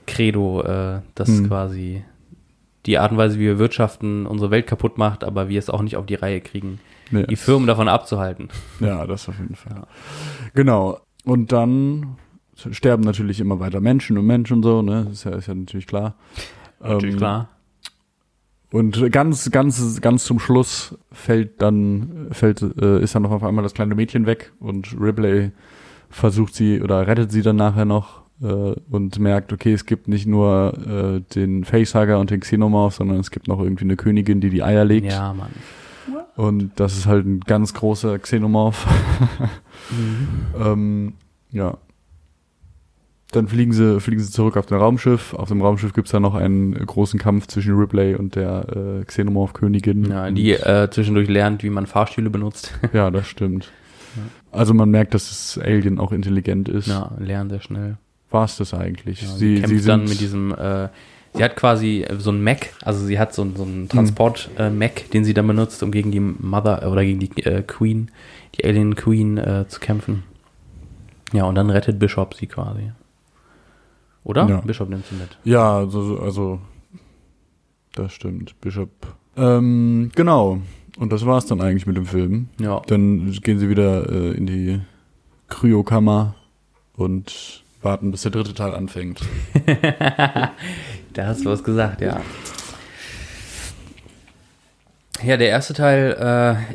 [0.07, 1.49] Credo, äh, das Mhm.
[1.49, 2.05] quasi
[2.87, 5.83] die Art und Weise, wie wir wirtschaften, unsere Welt kaputt macht, aber wir es auch
[5.83, 6.81] nicht auf die Reihe kriegen,
[7.11, 7.27] Nee.
[7.29, 8.49] die Firmen davon abzuhalten.
[8.81, 9.75] Ja, das auf jeden Fall.
[9.77, 9.87] Ja.
[10.55, 10.99] Genau.
[11.25, 12.17] Und dann
[12.73, 15.05] sterben natürlich immer weiter Menschen und Menschen und so, ne?
[15.05, 16.15] Das ist ja, ist ja natürlich klar.
[16.81, 17.49] Natürlich Ähm, klar.
[18.73, 23.63] Und ganz, ganz, ganz zum Schluss fällt dann, fällt, äh, ist dann noch auf einmal
[23.63, 25.53] das kleine Mädchen weg und Ripley
[26.09, 30.27] versucht sie oder rettet sie dann nachher noch äh, und merkt, okay, es gibt nicht
[30.27, 34.51] nur äh, den Facehugger und den Xenomorph, sondern es gibt noch irgendwie eine Königin, die
[34.51, 35.13] die Eier legt.
[35.13, 35.51] Ja, Mann.
[36.35, 38.87] Und das ist halt ein ganz großer Xenomorph.
[40.59, 41.13] ähm,
[41.51, 41.77] ja.
[43.33, 45.35] Dann fliegen sie, fliegen sie zurück auf den Raumschiff.
[45.35, 50.11] Auf dem Raumschiff gibt's dann noch einen großen Kampf zwischen Ripley und der äh, Xenomorph-Königin.
[50.11, 52.79] Ja, die äh, zwischendurch lernt, wie man Fahrstühle benutzt.
[52.93, 53.73] ja, das stimmt.
[54.51, 56.89] Also man merkt, dass das Alien auch intelligent ist.
[56.89, 57.97] ja, lernt sehr schnell.
[58.31, 59.23] War es das eigentlich?
[59.23, 60.89] Ja, sie, sie, kämpft sie dann mit diesem, äh,
[61.35, 65.25] Sie hat quasi äh, so ein Mac, also sie hat so, so einen Transport-Mac, den
[65.25, 68.11] sie dann benutzt, um gegen die Mother oder gegen die äh, Queen,
[68.57, 70.25] die Alien Queen äh, zu kämpfen.
[71.33, 72.93] Ja, und dann rettet Bishop sie quasi.
[74.25, 74.49] Oder?
[74.49, 74.61] Ja.
[74.61, 75.37] Bishop nimmt sie mit.
[75.45, 76.61] Ja, also, also
[77.95, 78.61] das stimmt.
[78.61, 78.91] Bishop.
[79.37, 80.61] Ähm, genau.
[80.99, 82.49] Und das war's dann eigentlich mit dem Film.
[82.59, 82.81] Ja.
[82.87, 84.81] Dann gehen sie wieder äh, in die
[85.49, 86.35] Kryokammer
[86.95, 89.21] und warten, bis der dritte Teil anfängt.
[91.15, 92.23] Da hast du was gesagt, ja.
[95.25, 96.17] Ja, der erste Teil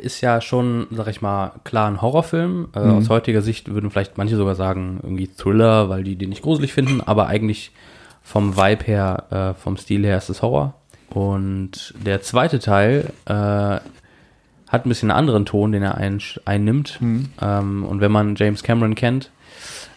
[0.04, 2.68] ist ja schon, sag ich mal, klar ein Horrorfilm.
[2.74, 6.42] Äh, Aus heutiger Sicht würden vielleicht manche sogar sagen, irgendwie Thriller, weil die den nicht
[6.42, 7.72] gruselig finden, aber eigentlich
[8.22, 10.74] vom Vibe her, äh, vom Stil her ist es Horror.
[11.10, 13.82] Und der zweite Teil äh, hat
[14.70, 16.98] ein bisschen einen anderen Ton, den er ein, einnimmt.
[17.40, 19.30] Ähm, und wenn man James Cameron kennt,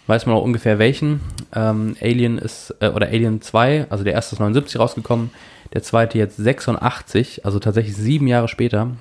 [0.07, 1.21] weiß man auch ungefähr welchen.
[1.53, 5.29] Ähm, Alien ist, äh, oder Alien 2, also der erste ist 79 rausgekommen,
[5.73, 8.91] der zweite jetzt 86, also tatsächlich sieben Jahre später.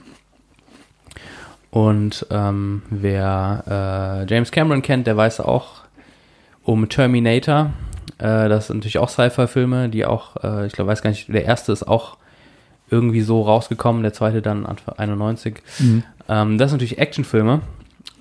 [1.70, 5.82] Und ähm, wer äh, James Cameron kennt, der weiß auch
[6.64, 7.72] um Terminator.
[8.18, 11.44] Äh, das sind natürlich auch Sci-Fi-Filme, die auch, äh, ich glaube, weiß gar nicht, der
[11.44, 12.16] erste ist auch
[12.90, 15.62] irgendwie so rausgekommen, der zweite dann Anfang 91.
[16.28, 17.60] Ähm, das sind natürlich Actionfilme.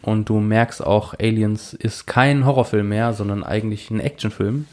[0.01, 4.65] Und du merkst auch, Aliens ist kein Horrorfilm mehr, sondern eigentlich ein Actionfilm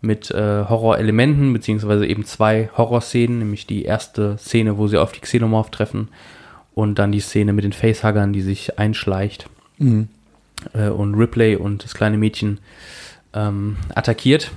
[0.00, 5.20] mit äh, Horrorelementen, beziehungsweise eben zwei Horrorszenen, nämlich die erste Szene, wo sie auf die
[5.20, 6.08] Xenomorph treffen
[6.74, 9.48] und dann die Szene mit den Facehuggern, die sich einschleicht
[10.74, 12.58] äh, und Ripley und das kleine Mädchen
[13.34, 14.50] ähm, attackiert.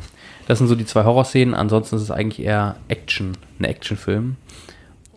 [0.48, 4.36] Das sind so die zwei Horrorszenen, ansonsten ist es eigentlich eher Action, ein Actionfilm.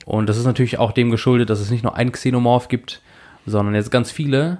[0.05, 3.01] Und das ist natürlich auch dem geschuldet, dass es nicht nur ein Xenomorph gibt,
[3.45, 4.59] sondern jetzt ganz viele.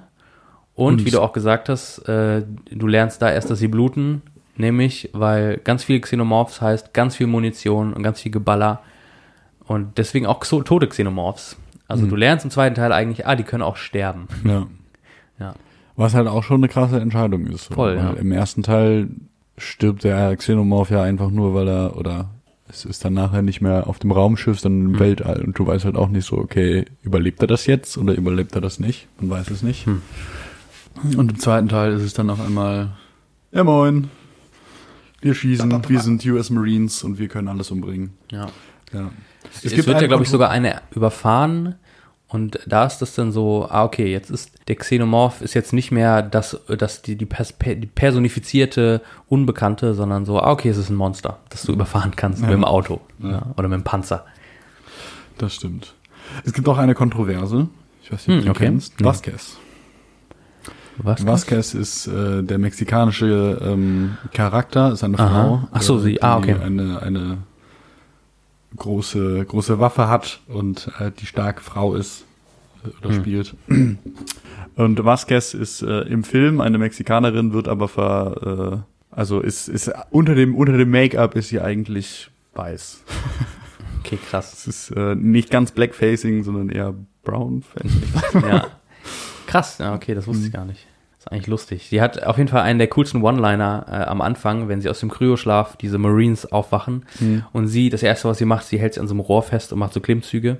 [0.75, 4.21] Und, Und- wie du auch gesagt hast, äh, du lernst da erst, dass sie bluten,
[4.59, 8.81] nämlich weil ganz viele Xenomorphs heißt ganz viel Munition und ganz viel Geballer
[9.65, 11.57] und deswegen auch tote Xenomorphs.
[11.87, 14.27] Also du lernst im zweiten Teil eigentlich, ah, die können auch sterben.
[14.43, 14.67] Ja.
[15.39, 15.53] Ja.
[15.95, 17.65] Was halt auch schon eine krasse Entscheidung ist.
[17.65, 17.73] so.
[17.75, 18.13] Voll, Weil ja.
[18.13, 19.09] Im ersten Teil
[19.57, 22.29] stirbt der Xenomorph ja einfach nur, weil er, oder
[22.69, 24.99] es ist dann nachher nicht mehr auf dem Raumschiff, sondern im Hm.
[24.99, 25.41] Weltall.
[25.43, 28.61] Und du weißt halt auch nicht so, okay, überlebt er das jetzt oder überlebt er
[28.61, 29.07] das nicht?
[29.19, 29.85] Man weiß es nicht.
[29.85, 30.01] Hm.
[31.17, 32.89] Und im zweiten Teil ist es dann auf einmal,
[33.51, 34.09] ja moin,
[35.27, 38.13] wir schießen, wir sind US Marines und wir können alles umbringen.
[38.31, 38.47] Ja.
[38.93, 39.11] Ja.
[39.63, 41.75] Es, wird ja, glaube ich, sogar eine überfahren.
[42.29, 45.91] Und da ist das dann so, ah, okay, jetzt ist der Xenomorph ist jetzt nicht
[45.91, 50.95] mehr das, das die, die, die personifizierte Unbekannte, sondern so, ah, okay, es ist ein
[50.95, 53.53] Monster, das du überfahren kannst mit dem Auto ja.
[53.55, 54.25] oder mit dem Panzer.
[55.37, 55.93] Das stimmt.
[56.43, 57.69] Es gibt auch eine Kontroverse.
[58.03, 58.65] Ich weiß nicht, ob Hm, du okay.
[58.65, 58.99] kennst.
[58.99, 59.66] Hm.
[60.99, 61.25] Vasquez.
[61.27, 65.27] Vasquez ist äh, der mexikanische ähm, Charakter, ist eine Aha.
[65.29, 65.67] Frau.
[65.71, 66.55] Ach so, äh, sie- die ah, okay.
[66.61, 67.37] Eine, eine
[68.75, 72.25] große, große Waffe hat und äh, die starke Frau ist
[73.01, 73.21] oder Hm.
[73.21, 73.55] spielt.
[74.75, 79.91] Und Vasquez ist äh, im Film eine Mexikanerin, wird aber ver, äh, also ist, ist
[80.11, 82.99] unter dem, unter dem Make-up ist sie eigentlich weiß.
[84.05, 84.53] Okay, krass.
[84.53, 86.93] Es ist äh, nicht ganz Blackfacing, sondern eher
[87.25, 88.03] Brownfacing.
[88.35, 88.67] ja.
[89.47, 90.85] Krass, ja, okay, das wusste ich gar nicht.
[91.27, 91.87] Ist eigentlich lustig.
[91.89, 94.99] Sie hat auf jeden Fall einen der coolsten One-Liner äh, am Anfang, wenn sie aus
[95.01, 97.05] dem Kryoschlaf diese Marines aufwachen
[97.53, 99.73] und sie, das erste, was sie macht, sie hält sich an so einem Rohr fest
[99.73, 100.57] und macht so Klimmzüge.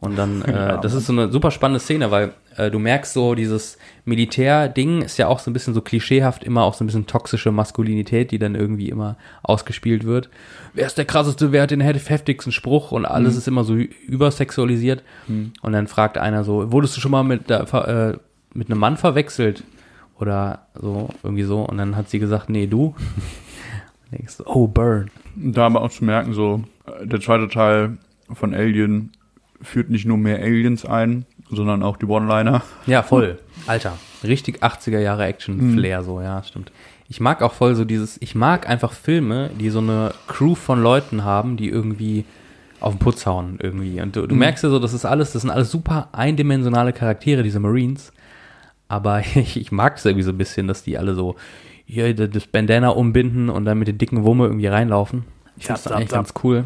[0.00, 3.34] Und dann, äh, das ist so eine super spannende Szene, weil äh, du merkst so,
[3.34, 7.06] dieses Militär-Ding ist ja auch so ein bisschen so klischeehaft, immer auch so ein bisschen
[7.06, 10.28] toxische Maskulinität, die dann irgendwie immer ausgespielt wird.
[10.74, 13.74] Wer ist der krasseste, wer hat den hef- heftigsten Spruch und alles ist immer so
[13.74, 15.02] übersexualisiert.
[15.62, 17.62] Und dann fragt einer so, wurdest du schon mal mit, der,
[18.14, 18.18] äh,
[18.54, 19.64] mit einem Mann verwechselt?
[20.18, 21.62] Oder so, irgendwie so.
[21.62, 22.86] Und dann hat sie gesagt, nee, du.
[22.86, 25.10] Und denkst du, oh, Burn.
[25.34, 27.98] Da aber auch zu merken, so, äh, der zweite Teil
[28.32, 29.12] von Alien
[29.60, 32.62] führt nicht nur mehr Aliens ein, sondern auch die One-Liner.
[32.86, 33.38] Ja, voll.
[33.66, 36.70] Alter, richtig 80er Jahre Action-Flair, so, ja, stimmt.
[37.08, 40.82] Ich mag auch voll so dieses, ich mag einfach Filme, die so eine Crew von
[40.82, 42.24] Leuten haben, die irgendwie
[42.80, 44.00] auf den Putz hauen, irgendwie.
[44.00, 47.42] Und du, du merkst ja so, das ist alles, das sind alles super eindimensionale Charaktere,
[47.42, 48.12] diese Marines.
[48.88, 51.36] Aber ich, ich mag es irgendwie so ein bisschen, dass die alle so
[51.86, 55.24] hier das Bandana umbinden und dann mit den dicken Wumme irgendwie reinlaufen.
[55.56, 56.64] Ich finde das eigentlich ganz cool.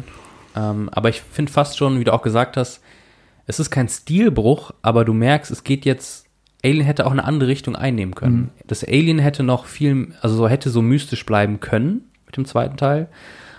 [0.55, 2.81] Ähm, aber ich finde fast schon, wie du auch gesagt hast,
[3.45, 6.27] es ist kein Stilbruch, aber du merkst, es geht jetzt,
[6.63, 8.51] Alien hätte auch eine andere Richtung einnehmen können.
[8.65, 12.77] Das Alien hätte noch viel, also so hätte so mystisch bleiben können mit dem zweiten
[12.77, 13.09] Teil.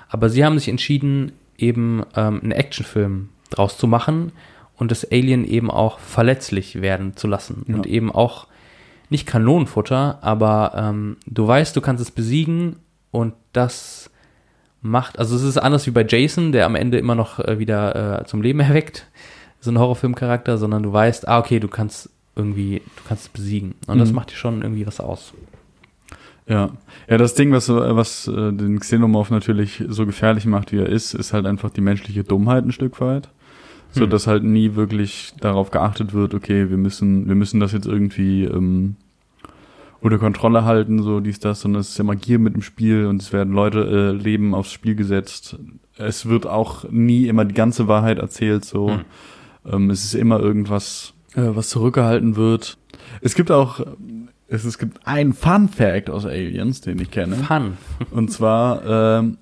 [0.08, 4.32] Aber sie haben sich entschieden, eben ähm, einen Actionfilm draus zu machen
[4.76, 7.64] und das Alien eben auch verletzlich werden zu lassen.
[7.66, 8.46] Und eben auch
[9.10, 12.76] nicht Kanonenfutter, aber ähm, du weißt, du kannst es besiegen
[13.10, 14.10] und das
[14.82, 18.20] macht, also es ist anders wie bei Jason, der am Ende immer noch äh, wieder
[18.20, 19.06] äh, zum Leben erweckt,
[19.60, 23.74] so ein Horrorfilmcharakter, sondern du weißt, ah, okay, du kannst irgendwie, du kannst es besiegen.
[23.86, 24.14] Und das Mhm.
[24.14, 25.34] macht dir schon irgendwie was aus.
[26.46, 26.70] Ja.
[27.08, 31.14] Ja, das Ding, was, was äh, den Xenomorph natürlich so gefährlich macht, wie er ist,
[31.14, 33.28] ist halt einfach die menschliche Dummheit ein Stück weit.
[33.92, 34.10] So Hm.
[34.10, 38.44] dass halt nie wirklich darauf geachtet wird, okay, wir müssen, wir müssen das jetzt irgendwie
[38.44, 38.96] ähm,
[40.00, 43.20] unter Kontrolle halten, so dies, das, sondern es ist ja Magie mit dem Spiel und
[43.22, 45.56] es werden Leute äh, Leben aufs Spiel gesetzt.
[45.96, 48.90] Es wird auch nie immer die ganze Wahrheit erzählt, so.
[48.90, 49.00] Hm.
[49.70, 52.78] Ähm, es ist immer irgendwas, äh, was zurückgehalten wird.
[53.20, 53.84] Es gibt auch,
[54.48, 57.36] es, es gibt einen Fun Fact aus Aliens, den ich kenne.
[57.36, 57.76] Fun.
[58.10, 59.36] Und zwar ähm,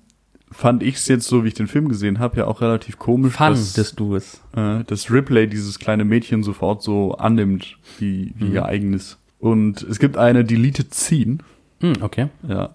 [0.51, 3.37] fand ich es jetzt so, wie ich den Film gesehen habe, ja auch relativ komisch,
[3.37, 4.41] dass du es.
[4.57, 8.53] äh, dass Ripley dieses kleine Mädchen sofort so annimmt, wie, wie Mhm.
[8.55, 9.18] ihr eigenes.
[9.39, 11.37] Und es gibt eine Deleted Scene,
[11.81, 12.27] Hm, okay.
[12.47, 12.69] ja,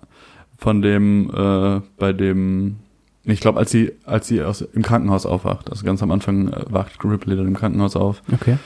[0.59, 2.77] von dem, äh, bei dem,
[3.25, 6.65] ich glaube, als sie, als sie aus, im Krankenhaus aufwacht, also ganz am Anfang äh,
[6.71, 8.57] wacht Ripley dann im Krankenhaus auf, Okay.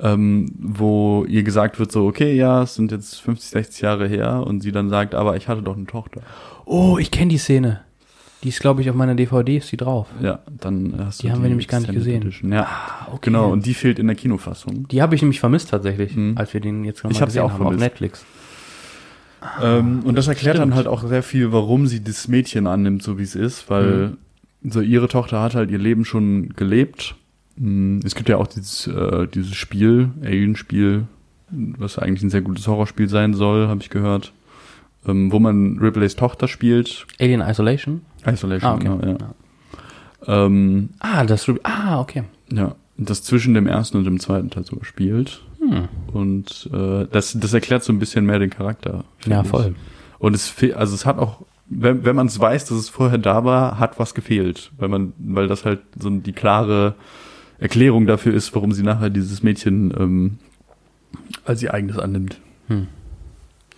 [0.00, 4.42] ähm, wo ihr gesagt wird so, okay, ja, es sind jetzt 50, 60 Jahre her
[4.44, 6.22] und sie dann sagt, aber ich hatte doch eine Tochter.
[6.64, 7.80] Oh, ich kenne die Szene.
[8.42, 10.08] Die ist, glaube ich, auf meiner DVD, ist die drauf.
[10.20, 12.22] Ja, dann hast Die haben wir nämlich gar nicht gesehen.
[12.22, 12.52] Edition.
[12.52, 13.18] Ja, Ah, okay.
[13.22, 13.50] genau.
[13.50, 14.86] Und die fehlt in der Kinofassung.
[14.88, 16.36] Die habe ich nämlich vermisst tatsächlich, Mhm.
[16.36, 17.80] als wir den jetzt noch Ich mal hab sie gesehen auch haben auf vermisst.
[17.84, 18.24] Netflix.
[19.62, 20.74] ähm, und das erklärt dann stimmt.
[20.76, 24.16] halt auch sehr viel, warum sie das Mädchen annimmt, so wie es ist, weil
[24.62, 27.14] so ihre Tochter hat halt ihr Leben schon gelebt.
[27.56, 31.04] Mm, Es gibt ja auch dieses, äh, dieses Spiel, Alien-Spiel,
[31.50, 34.32] was eigentlich ein sehr gutes Horrorspiel sein soll, habe ich gehört.
[35.06, 37.06] Ähm, wo man Ripleys Tochter spielt.
[37.20, 38.00] Alien Isolation?
[38.26, 38.84] Isolation, Ah, okay.
[38.84, 39.16] genau, ja.
[40.26, 40.46] Ja.
[40.46, 42.24] Ähm, Ah, das Re- Ah, okay.
[42.52, 45.42] ja, das zwischen dem ersten und dem zweiten Teil sogar spielt.
[45.60, 45.88] Hm.
[46.12, 49.04] Und äh, das, das erklärt so ein bisschen mehr den Charakter.
[49.26, 49.48] Ja, ich.
[49.48, 49.74] voll.
[50.18, 53.44] Und es also es hat auch, wenn, wenn man es weiß, dass es vorher da
[53.44, 54.70] war, hat was gefehlt.
[54.78, 56.94] Weil man, weil das halt so die klare
[57.58, 60.38] Erklärung dafür ist, warum sie nachher dieses Mädchen ähm,
[61.44, 62.38] als ihr eigenes annimmt.
[62.68, 62.86] Hm.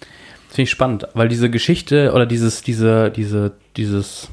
[0.00, 4.28] Das finde ich spannend, weil diese Geschichte oder dieses, diese, diese, dieses,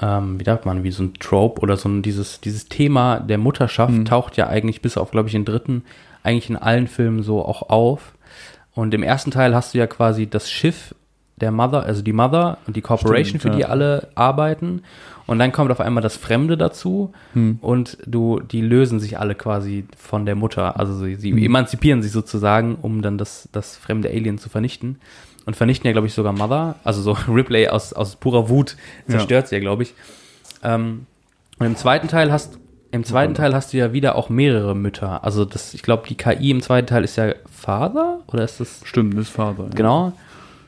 [0.00, 3.38] ähm, wie sagt man, wie so ein Trope oder so ein, dieses, dieses Thema der
[3.38, 4.04] Mutterschaft Mhm.
[4.04, 5.82] taucht ja eigentlich bis auf, glaube ich, den dritten,
[6.22, 8.12] eigentlich in allen Filmen so auch auf.
[8.74, 10.94] Und im ersten Teil hast du ja quasi das Schiff
[11.36, 13.68] der Mother, also die Mother und die Corporation, Stimmt, für die ja.
[13.68, 14.82] alle arbeiten.
[15.26, 17.58] Und dann kommt auf einmal das Fremde dazu Hm.
[17.62, 20.78] und du, die lösen sich alle quasi von der Mutter.
[20.78, 21.38] Also sie, sie Mhm.
[21.44, 24.98] emanzipieren sich sozusagen, um dann das, das fremde Alien zu vernichten.
[25.44, 26.76] Und vernichten ja, glaube ich, sogar Mother.
[26.84, 28.76] Also so Ripley aus, aus purer Wut
[29.08, 29.94] zerstört sie ja, glaube ich.
[30.62, 31.06] Ähm,
[31.58, 32.58] und im zweiten Teil hast
[32.92, 35.24] im zweiten Teil hast du ja wieder auch mehrere Mütter.
[35.24, 38.82] Also das, ich glaube, die KI im zweiten Teil ist ja Father oder ist das
[38.84, 39.64] Stimmt, das Vater.
[39.64, 39.70] ja.
[39.70, 40.12] genau?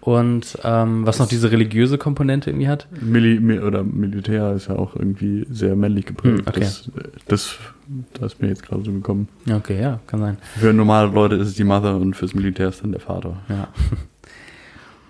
[0.01, 2.87] Und ähm, was noch diese religiöse Komponente irgendwie hat.
[3.01, 6.41] Mili Mi- oder Militär ist ja auch irgendwie sehr männlich geprägt.
[6.41, 6.61] Hm, okay.
[6.61, 6.91] das,
[7.27, 7.57] das,
[8.14, 9.29] das ist mir jetzt gerade so gekommen.
[9.51, 10.39] Okay, ja, kann sein.
[10.59, 13.37] Für normale Leute ist es die Mother und fürs Militär ist dann der Vater.
[13.49, 13.68] Ja.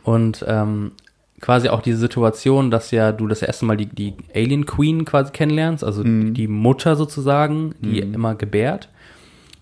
[0.04, 0.92] Und ähm,
[1.40, 5.32] quasi auch diese Situation, dass ja du das erste Mal die, die Alien Queen quasi
[5.32, 6.34] kennenlernst, also Mhm.
[6.34, 8.14] die Mutter sozusagen, die Mhm.
[8.14, 8.88] immer gebärt.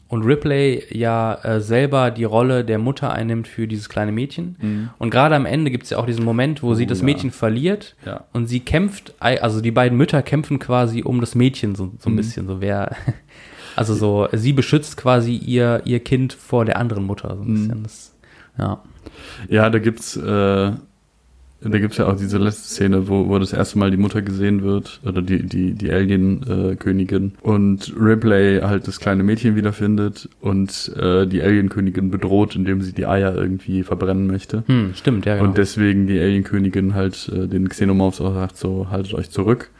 [0.08, 4.90] Und Ripley ja äh, selber die Rolle der Mutter einnimmt für dieses kleine Mädchen.
[4.98, 7.06] Und gerade am Ende gibt es ja auch diesen Moment, wo sie Oh, das ja.
[7.06, 8.24] Mädchen verliert Ja.
[8.34, 12.12] und sie kämpft, also die beiden Mütter kämpfen quasi um das Mädchen so, so ein
[12.12, 12.16] Mhm.
[12.16, 12.94] bisschen, so wer,
[13.76, 17.54] also so, sie beschützt quasi ihr, ihr Kind vor der anderen Mutter, so ein Mhm.
[17.54, 17.82] bisschen.
[17.84, 18.14] Das,
[18.58, 18.82] ja.
[19.48, 20.72] Ja, da gibt's, äh,
[21.64, 24.62] da gibt's ja auch diese letzte Szene, wo, wo das erste Mal die Mutter gesehen
[24.62, 27.32] wird, oder die, die, die Alien-Königin.
[27.42, 33.06] und Ripley halt das kleine Mädchen wiederfindet und äh, die Alien-Königin bedroht, indem sie die
[33.06, 34.64] Eier irgendwie verbrennen möchte.
[34.66, 35.48] Hm, stimmt, ja, genau.
[35.48, 39.70] Und deswegen die Alien-Königin halt äh, den Xenomorphs auch sagt, so haltet euch zurück,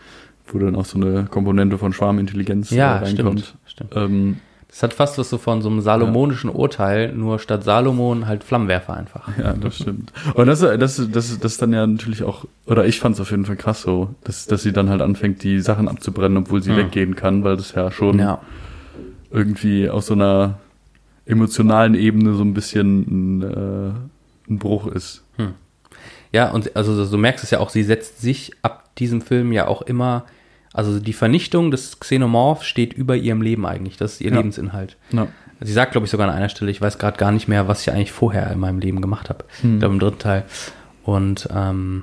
[0.46, 3.40] wo dann auch so eine Komponente von Schwarmintelligenz ja, äh, reinkommt.
[3.40, 3.90] stimmt, stimmt.
[3.96, 4.36] Ähm,
[4.72, 8.94] Das hat fast was so von so einem salomonischen Urteil, nur statt Salomon halt Flammenwerfer
[8.94, 9.28] einfach.
[9.36, 10.14] Ja, das stimmt.
[10.32, 13.30] Und das, das, das, das ist dann ja natürlich auch, oder ich fand es auf
[13.30, 16.70] jeden Fall krass so, dass, dass sie dann halt anfängt, die Sachen abzubrennen, obwohl sie
[16.70, 16.76] Hm.
[16.78, 18.40] weggehen kann, weil das ja schon Ja.
[19.30, 20.58] irgendwie auf so einer
[21.26, 25.22] emotionalen Ebene so ein bisschen ein, äh, ein Bruch ist.
[26.32, 29.66] Ja, und also du merkst es ja auch, sie setzt sich ab diesem Film ja
[29.68, 30.24] auch immer,
[30.72, 33.96] also die Vernichtung des Xenomorph steht über ihrem Leben eigentlich.
[33.96, 34.36] Das ist ihr Ja.
[34.38, 34.96] Lebensinhalt.
[35.10, 35.28] Ja.
[35.60, 37.82] Sie sagt, glaube ich, sogar an einer Stelle, ich weiß gerade gar nicht mehr, was
[37.82, 39.44] ich eigentlich vorher in meinem Leben gemacht habe.
[39.60, 39.74] Hm.
[39.74, 40.44] Ich glaube im dritten Teil.
[41.04, 42.02] Und ähm,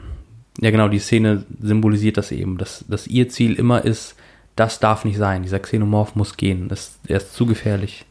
[0.61, 4.15] ja, genau, die Szene symbolisiert das eben, dass, dass ihr Ziel immer ist,
[4.55, 5.43] das darf nicht sein.
[5.43, 6.67] Dieser Xenomorph muss gehen.
[6.69, 8.05] Das, er ist zu gefährlich.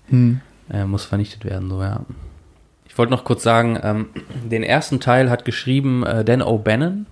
[0.69, 2.05] Er muss vernichtet werden, so ja.
[2.89, 4.07] Ich wollte noch kurz sagen, ähm,
[4.51, 7.05] den ersten Teil hat geschrieben äh, Dan O'Bannon.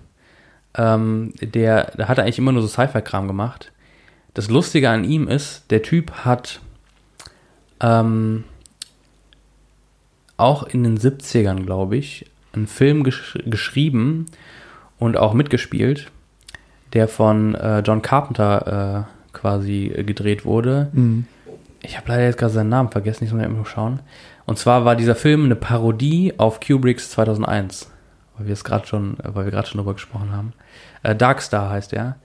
[0.75, 3.71] Ähm, der, der hat eigentlich immer nur so Sci-Fi-Kram gemacht.
[4.33, 6.61] Das Lustige an ihm ist, der Typ hat
[7.79, 8.43] ähm,
[10.37, 14.27] auch in den 70ern, glaube ich, einen Film gesch geschrieben
[14.99, 16.11] und auch mitgespielt,
[16.93, 20.89] der von äh, John Carpenter äh, quasi äh, gedreht wurde.
[21.81, 23.99] Ich habe leider jetzt gerade seinen Namen vergessen, ich muss mal eben schauen.
[24.45, 27.91] Und zwar war dieser Film eine Parodie auf Kubricks 2001,
[28.37, 30.53] weil wir es gerade schon, weil wir gerade schon drüber gesprochen haben.
[31.03, 32.15] Äh, Darkstar heißt er.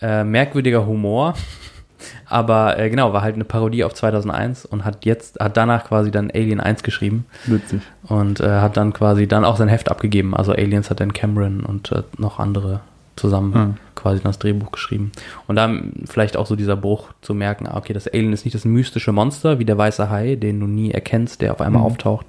[0.00, 1.34] Äh, merkwürdiger Humor,
[2.28, 6.10] aber äh, genau, war halt eine Parodie auf 2001 und hat jetzt, hat danach quasi
[6.10, 7.80] dann Alien 1 geschrieben Witzig.
[8.04, 10.34] und äh, hat dann quasi dann auch sein Heft abgegeben.
[10.36, 12.80] Also Aliens hat dann Cameron und äh, noch andere
[13.16, 13.74] zusammen Hm.
[13.94, 15.10] quasi das Drehbuch geschrieben.
[15.46, 18.54] Und dann vielleicht auch so dieser Bruch zu merken, ah, okay, das Alien ist nicht
[18.54, 21.86] das mystische Monster wie der weiße Hai, den du nie erkennst, der auf einmal Mhm.
[21.86, 22.26] auftaucht,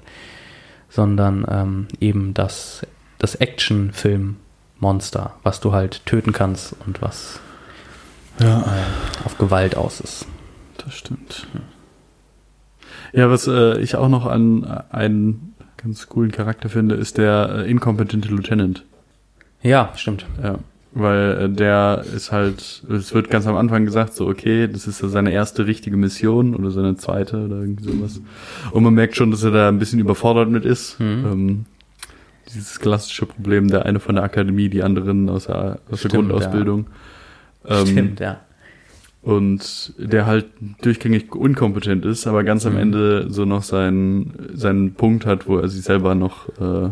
[0.89, 2.87] sondern ähm, eben das,
[3.19, 7.39] das Action-Film-Monster, was du halt töten kannst und was
[8.39, 10.25] Ja, äh, auf Gewalt aus ist.
[10.77, 11.47] das stimmt.
[13.13, 17.63] Ja, was äh, ich auch noch an äh, einen ganz coolen Charakter finde, ist der
[17.65, 18.83] äh, inkompetente Lieutenant.
[19.61, 20.25] Ja, stimmt.
[20.43, 20.59] Ja,
[20.93, 24.97] weil äh, der ist halt, es wird ganz am Anfang gesagt, so okay, das ist
[24.99, 28.21] so seine erste richtige Mission oder seine zweite oder irgendwie sowas.
[28.71, 30.99] Und man merkt schon, dass er da ein bisschen überfordert mit ist.
[30.99, 31.25] Mhm.
[31.25, 31.65] Ähm,
[32.57, 36.29] dieses klassische Problem, der eine von der Akademie, die anderen aus der, aus der Stimmt,
[36.29, 36.87] Grundausbildung.
[37.65, 38.39] Ähm, Stimmt, ja.
[39.21, 40.45] Und der halt
[40.81, 42.79] durchgängig inkompetent ist, aber ganz am Mhm.
[42.79, 46.89] Ende so noch seinen, seinen Punkt hat, wo er sich selber noch äh,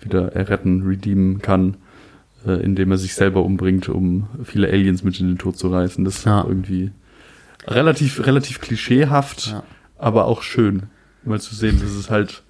[0.00, 1.76] wieder erretten, redeemen kann,
[2.46, 6.04] äh, indem er sich selber umbringt, um viele Aliens mit in den Tod zu reißen.
[6.04, 6.44] Das ist Ja.
[6.46, 6.92] irgendwie
[7.66, 9.62] relativ, relativ klischeehaft, Ja.
[9.98, 10.84] aber auch schön,
[11.24, 12.42] mal zu sehen, dass es halt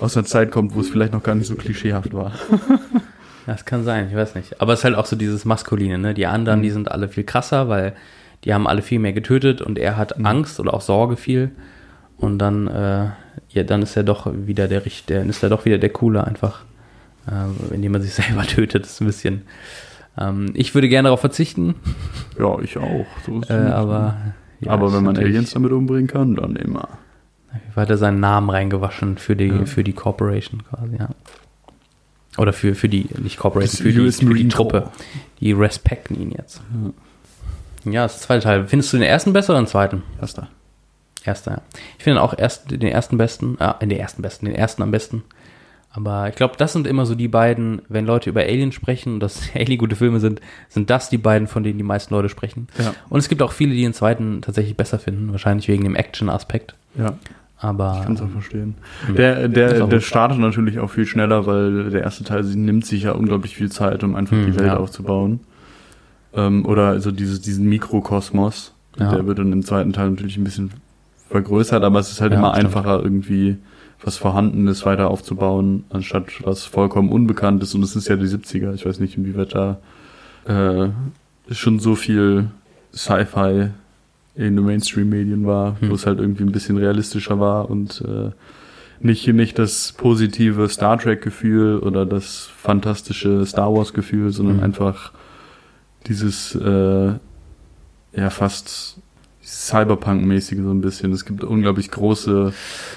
[0.00, 2.32] aus einer Zeit kommt, wo es vielleicht noch gar nicht so klischeehaft war.
[3.46, 4.62] Das kann sein, ich weiß nicht.
[4.62, 6.14] Aber es ist halt auch so dieses Maskuline, ne?
[6.14, 6.62] Die anderen, Mhm.
[6.62, 7.92] die sind alle viel krasser, weil
[8.44, 10.24] die haben alle viel mehr getötet und er hat Mhm.
[10.24, 11.50] Angst oder auch Sorge viel.
[12.16, 13.08] Und dann, äh,
[13.50, 16.64] ja, dann ist er doch wieder der Richter, ist er doch wieder der Coole einfach,
[17.28, 19.42] äh, indem er sich selber tötet, ist ein bisschen.
[20.16, 21.74] Ähm, ich würde gerne darauf verzichten,
[22.38, 23.04] Ja, ich auch.
[23.26, 24.16] So äh, aber.
[24.60, 26.88] ja, aber wenn man Aliens damit umbringen kann, dann immer.
[27.76, 29.64] Hat er seinen Namen reingewaschen für die, Ja.
[29.66, 31.08] für die Corporation quasi, ja.
[32.36, 34.90] Oder für, für die, nicht Corporation, für die, für die Truppe.
[35.40, 36.60] Die respekten ihn jetzt.
[37.84, 38.66] Ja, das ist der zweite Teil.
[38.66, 40.02] Findest du den ersten besser oder den zweiten?
[40.20, 40.48] Erster.
[41.24, 41.62] Erster, ja.
[41.98, 45.22] Ich finde auch erst den ersten besten, ah, den ersten besten, den ersten am besten.
[45.92, 49.20] Aber ich glaube, das sind immer so die beiden, wenn Leute über Alien sprechen und
[49.20, 52.66] das Alien gute Filme sind, sind das die beiden, von denen die meisten Leute sprechen.
[52.78, 52.94] Ja.
[53.08, 56.74] Und es gibt auch viele, die den zweiten tatsächlich besser finden, wahrscheinlich wegen dem Action-Aspekt.
[56.98, 57.16] Ja.
[57.64, 58.74] Aber Ich kann es auch verstehen.
[59.08, 59.14] Ja.
[59.14, 63.04] Der, der, der startet natürlich auch viel schneller, weil der erste Teil sie nimmt sich
[63.04, 64.76] ja unglaublich viel Zeit, um einfach Hm, die Welt ja.
[64.76, 65.40] aufzubauen.
[66.34, 68.74] Ähm, oder also dieses, diesen Mikrokosmos.
[68.98, 69.14] Ja.
[69.14, 70.70] Der wird dann im zweiten Teil natürlich ein bisschen
[71.30, 72.66] vergrößert, aber es ist halt immer stimmt.
[72.66, 73.56] einfacher, irgendwie
[74.04, 77.74] was Vorhandenes weiter aufzubauen, anstatt was vollkommen Unbekanntes.
[77.74, 78.74] Und es ist ja die 70er.
[78.74, 79.78] Ich weiß nicht, inwieweit da
[80.46, 80.88] äh,
[81.52, 82.50] schon so viel
[82.94, 83.70] Sci-Fi
[84.36, 85.90] in den Mainstream-Medien war, Hm.
[85.90, 88.30] wo es halt irgendwie ein bisschen realistischer war und äh,
[89.00, 94.62] nicht, nicht das positive Star Trek-Gefühl oder das fantastische Star Wars-Gefühl, sondern Mhm.
[94.62, 95.12] einfach
[96.06, 97.12] dieses äh,
[98.16, 98.96] ja fast
[99.42, 101.12] Cyberpunk-mäßige so ein bisschen.
[101.12, 102.52] Es gibt unglaublich große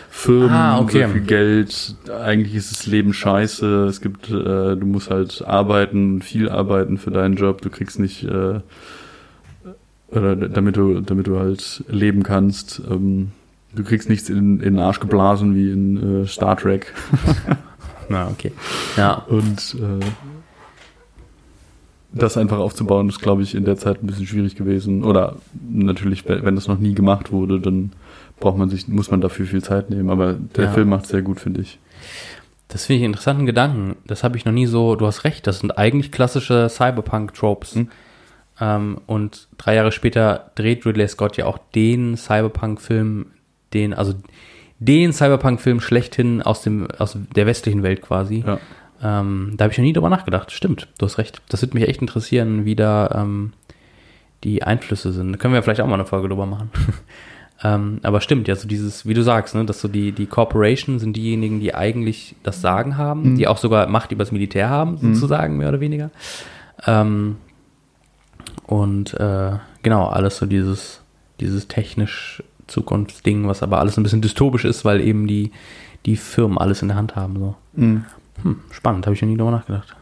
[0.09, 1.05] Firmen, Ah, okay.
[1.05, 1.95] so viel Geld.
[2.23, 3.85] Eigentlich ist das Leben scheiße.
[3.85, 7.61] Es gibt, äh, du musst halt arbeiten, viel arbeiten für deinen Job.
[7.61, 8.61] Du kriegst nicht äh,
[10.09, 12.81] oder damit du, damit du halt leben kannst.
[12.89, 13.31] Ähm,
[13.75, 16.93] du kriegst nichts in, in den Arsch geblasen wie in äh, Star Trek.
[18.09, 18.51] Na, okay.
[18.95, 20.05] Ja, Und äh,
[22.13, 25.03] das einfach aufzubauen, ist, glaube ich, in der Zeit ein bisschen schwierig gewesen.
[25.03, 25.35] Oder
[25.69, 27.91] natürlich, wenn das noch nie gemacht wurde, dann
[28.39, 30.09] braucht man sich, muss man dafür viel Zeit nehmen.
[30.09, 30.71] Aber der Ja.
[30.71, 31.79] Film macht sehr gut, finde ich.
[32.69, 33.97] Das finde ich einen interessanten Gedanken.
[34.07, 37.75] Das habe ich noch nie so, du hast recht, das sind eigentlich klassische Cyberpunk-Tropes.
[37.75, 37.87] Hm.
[38.59, 43.27] Ähm, und drei Jahre später dreht Ridley Scott ja auch den Cyberpunk-Film,
[43.73, 44.13] den, also
[44.79, 48.43] den Cyberpunk-Film schlechthin aus dem, aus der westlichen Welt quasi.
[48.45, 48.59] Ja.
[49.01, 50.51] Ähm, da habe ich noch nie drüber nachgedacht.
[50.51, 51.41] Stimmt, du hast recht.
[51.49, 53.53] Das würde mich echt interessieren, wie da ähm,
[54.43, 55.31] die Einflüsse sind.
[55.33, 56.71] Da können wir vielleicht auch mal eine Folge drüber machen.
[57.63, 60.97] ähm, aber stimmt, ja, so dieses, wie du sagst, ne, dass so die, die Corporation
[60.97, 63.35] sind diejenigen, die eigentlich das Sagen haben, Mhm.
[63.35, 66.09] die auch sogar Macht übers Militär haben, sozusagen, mehr oder weniger.
[66.87, 67.37] Ähm,
[68.65, 69.51] und äh,
[69.83, 71.01] genau, alles so dieses,
[71.39, 75.51] dieses technisch Zukunftsding, was aber alles ein bisschen dystopisch ist, weil eben die,
[76.05, 77.37] die Firmen alles in der Hand haben.
[77.39, 77.55] So.
[77.75, 78.05] Mhm.
[78.43, 79.95] Hm, spannend, habe ich noch nie drüber nachgedacht.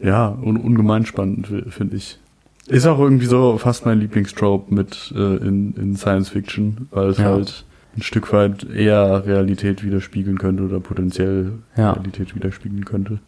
[0.00, 2.18] Ja, un ungemein spannend, finde ich.
[2.66, 7.18] Ist auch irgendwie so fast mein Lieblingstrope mit äh, in, in Science Fiction, weil es
[7.18, 7.24] Ja.
[7.26, 7.64] halt
[7.96, 11.92] ein Stück weit eher Realität widerspiegeln könnte oder potenziell Ja.
[11.92, 13.18] Realität widerspiegeln könnte.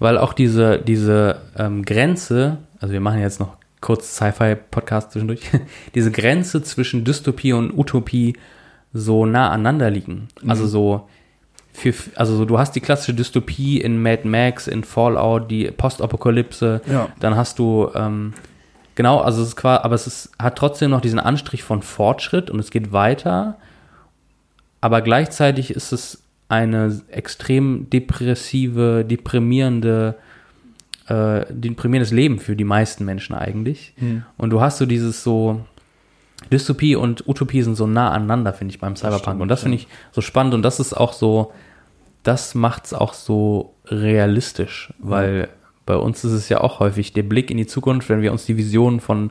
[0.00, 5.42] Weil auch diese, diese ähm, Grenze, also wir machen jetzt noch kurz Sci-Fi-Podcast zwischendurch,
[5.94, 8.36] diese Grenze zwischen Dystopie und Utopie
[8.92, 10.28] so nah aneinander liegen.
[10.46, 11.08] Also so,
[11.72, 16.80] für, also so, du hast die klassische Dystopie in Mad Max, in Fallout, die Postapokalypse,
[16.90, 17.08] Ja.
[17.20, 18.32] dann hast du, ähm,
[18.96, 22.50] genau, also es ist quasi, aber es ist, hat trotzdem noch diesen Anstrich von Fortschritt
[22.50, 23.58] und es geht weiter,
[24.80, 30.16] aber gleichzeitig ist es eine extrem depressive, deprimierende,
[31.06, 33.94] äh, deprimierendes Leben für die meisten Menschen eigentlich.
[34.36, 35.60] Und du hast so dieses so,
[36.50, 39.22] Dystopie und Utopie sind so nah aneinander, finde ich, beim Cyberpunk.
[39.22, 41.52] stimmt, und das finde ich so spannend und das ist auch so,
[42.24, 45.48] das macht es auch so realistisch, weil
[45.86, 48.46] bei uns ist es ja auch häufig der Blick in die Zukunft, wenn wir uns
[48.46, 49.30] die Visionen von,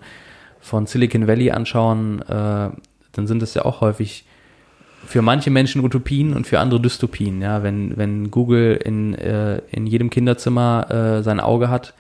[0.61, 2.70] von Silicon Valley anschauen, äh,
[3.11, 4.26] dann sind es ja auch häufig
[5.06, 7.41] für manche Menschen Utopien und für andere Dystopien.
[7.41, 10.88] Ja, wenn, wenn Google in, äh, in jedem Kinderzimmer
[11.20, 11.93] äh, sein Auge hat,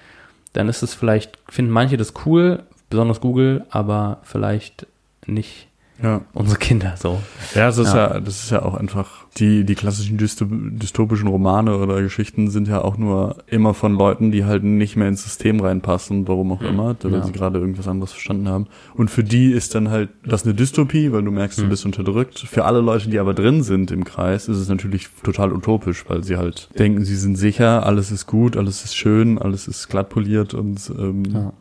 [0.53, 4.87] dann ist es vielleicht, finden manche das cool, besonders Google, aber vielleicht
[5.25, 5.67] nicht
[6.01, 6.21] Ja.
[6.33, 7.21] unsere Kinder so.
[7.55, 8.13] Ja, das ist Ja.
[8.13, 12.67] ja, das ist ja auch einfach, die, die klassischen dysto dystopischen Romane oder Geschichten sind
[12.67, 16.61] ja auch nur immer von Leuten, die halt nicht mehr ins System reinpassen, warum auch
[16.61, 17.23] immer, weil Ja.
[17.23, 18.67] sie gerade irgendwas anderes verstanden haben.
[18.95, 22.39] Und für die ist dann halt das eine Dystopie, weil du merkst, du bist unterdrückt.
[22.39, 26.23] Für alle Leute, die aber drin sind im Kreis, ist es natürlich total utopisch, weil
[26.23, 30.09] sie halt denken, sie sind sicher, alles ist gut, alles ist schön, alles ist glatt
[30.09, 31.53] poliert und ähm, Ja.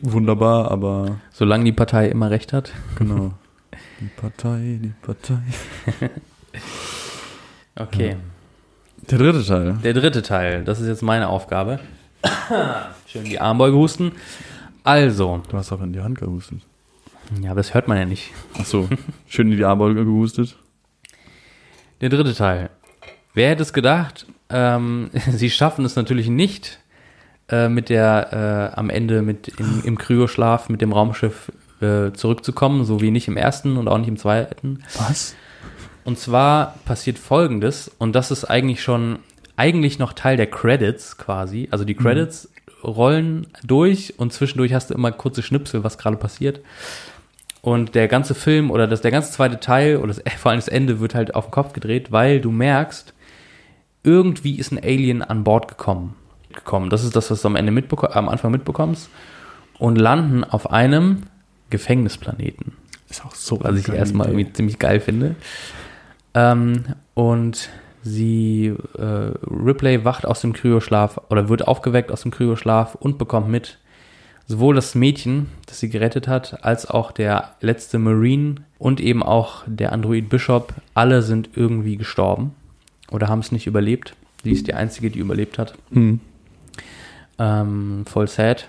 [0.00, 2.72] wunderbar, aber Solange die Partei immer recht hat.
[2.96, 3.32] genau.
[4.00, 5.38] Die Partei, die Partei.
[7.78, 8.16] Okay.
[9.10, 9.74] Der dritte Teil.
[9.84, 11.78] Der dritte Teil, das ist jetzt meine Aufgabe.
[13.06, 14.12] Schön die Armbeuge husten.
[14.84, 16.60] Also, Du hast auch in die Hand gehustet.
[17.42, 18.30] ja, aber das hört man ja nicht.
[18.58, 18.88] Ach so,
[19.26, 20.56] schön in die Armbeuge gehustet.
[22.00, 22.70] Der dritte Teil.
[23.34, 24.26] Wer hätte es gedacht?
[24.48, 26.78] Ähm, sie schaffen es natürlich nicht,
[27.50, 31.50] äh, mit der äh, am Ende mit im, im Kryoschlaf mit dem Raumschiff
[31.80, 34.84] äh, zurückzukommen, so wie nicht im ersten und auch nicht im zweiten.
[34.96, 35.34] Was?
[36.06, 39.18] Und zwar passiert folgendes, und das ist eigentlich schon,
[39.56, 41.66] eigentlich noch Teil der Credits quasi.
[41.72, 42.48] Also die Credits
[42.84, 46.60] rollen durch und zwischendurch hast du immer kurze Schnipsel, was gerade passiert.
[47.60, 50.68] Und der ganze Film oder das, der ganze zweite Teil oder das, vor allem das
[50.68, 53.12] Ende wird halt auf den Kopf gedreht, weil du merkst,
[54.04, 56.14] irgendwie ist ein Alien an Bord gekommen.
[56.54, 56.88] gekommen.
[56.88, 59.10] Das ist das, was du am Ende mitbeko am Anfang mitbekommst.
[59.80, 61.24] Und landen auf einem
[61.70, 62.74] Gefängnisplaneten
[63.10, 63.58] Ist auch so.
[63.60, 65.34] was ich erstmal irgendwie ziemlich geil finde.
[66.36, 66.84] Ähm,
[67.14, 67.70] und
[68.02, 73.48] sie, äh, Ripley wacht aus dem Kryoschlaf oder wird aufgeweckt aus dem Kryoschlaf und bekommt
[73.48, 73.78] mit,
[74.46, 79.64] sowohl das Mädchen, das sie gerettet hat, als auch der letzte Marine und eben auch
[79.66, 82.54] der Android Bishop, alle sind irgendwie gestorben
[83.10, 84.14] oder haben es nicht überlebt.
[84.44, 85.74] Sie ist die einzige, die überlebt hat.
[85.90, 86.20] Hm.
[87.38, 88.68] Ähm, voll sad.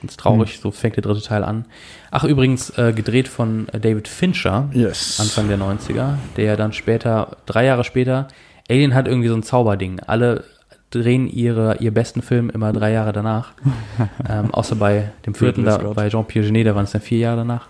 [0.00, 1.64] Ganz traurig, so fängt der dritte Teil an.
[2.12, 5.18] Ach, übrigens, äh, gedreht von äh, David Fincher, Yes.
[5.20, 8.28] Anfang der 90er, der ja dann später, drei Jahre später,
[8.70, 9.98] Alien hat irgendwie so ein Zauberding.
[10.06, 10.44] Alle
[10.90, 13.52] drehen ihre, ihr besten Film immer drei Jahre danach.
[14.28, 17.38] ähm, außer bei dem vierten, da, bei Jean-Pierre Genet, da waren es dann vier Jahre
[17.38, 17.66] danach.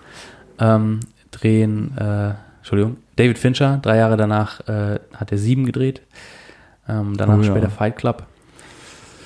[0.61, 1.01] Ähm,
[1.31, 6.03] drehen, äh, Entschuldigung, David Fincher, drei Jahre danach äh, hat er sieben gedreht.
[6.89, 7.51] Ähm, danach Oh ja.
[7.51, 8.27] später Fight Club.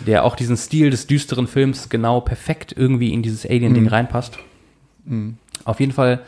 [0.07, 3.89] Der auch diesen Stil des düsteren Films genau perfekt irgendwie in dieses Alien-Ding Mhm.
[3.89, 4.39] reinpasst.
[5.07, 5.37] Hm.
[5.65, 6.21] Auf jeden Fall,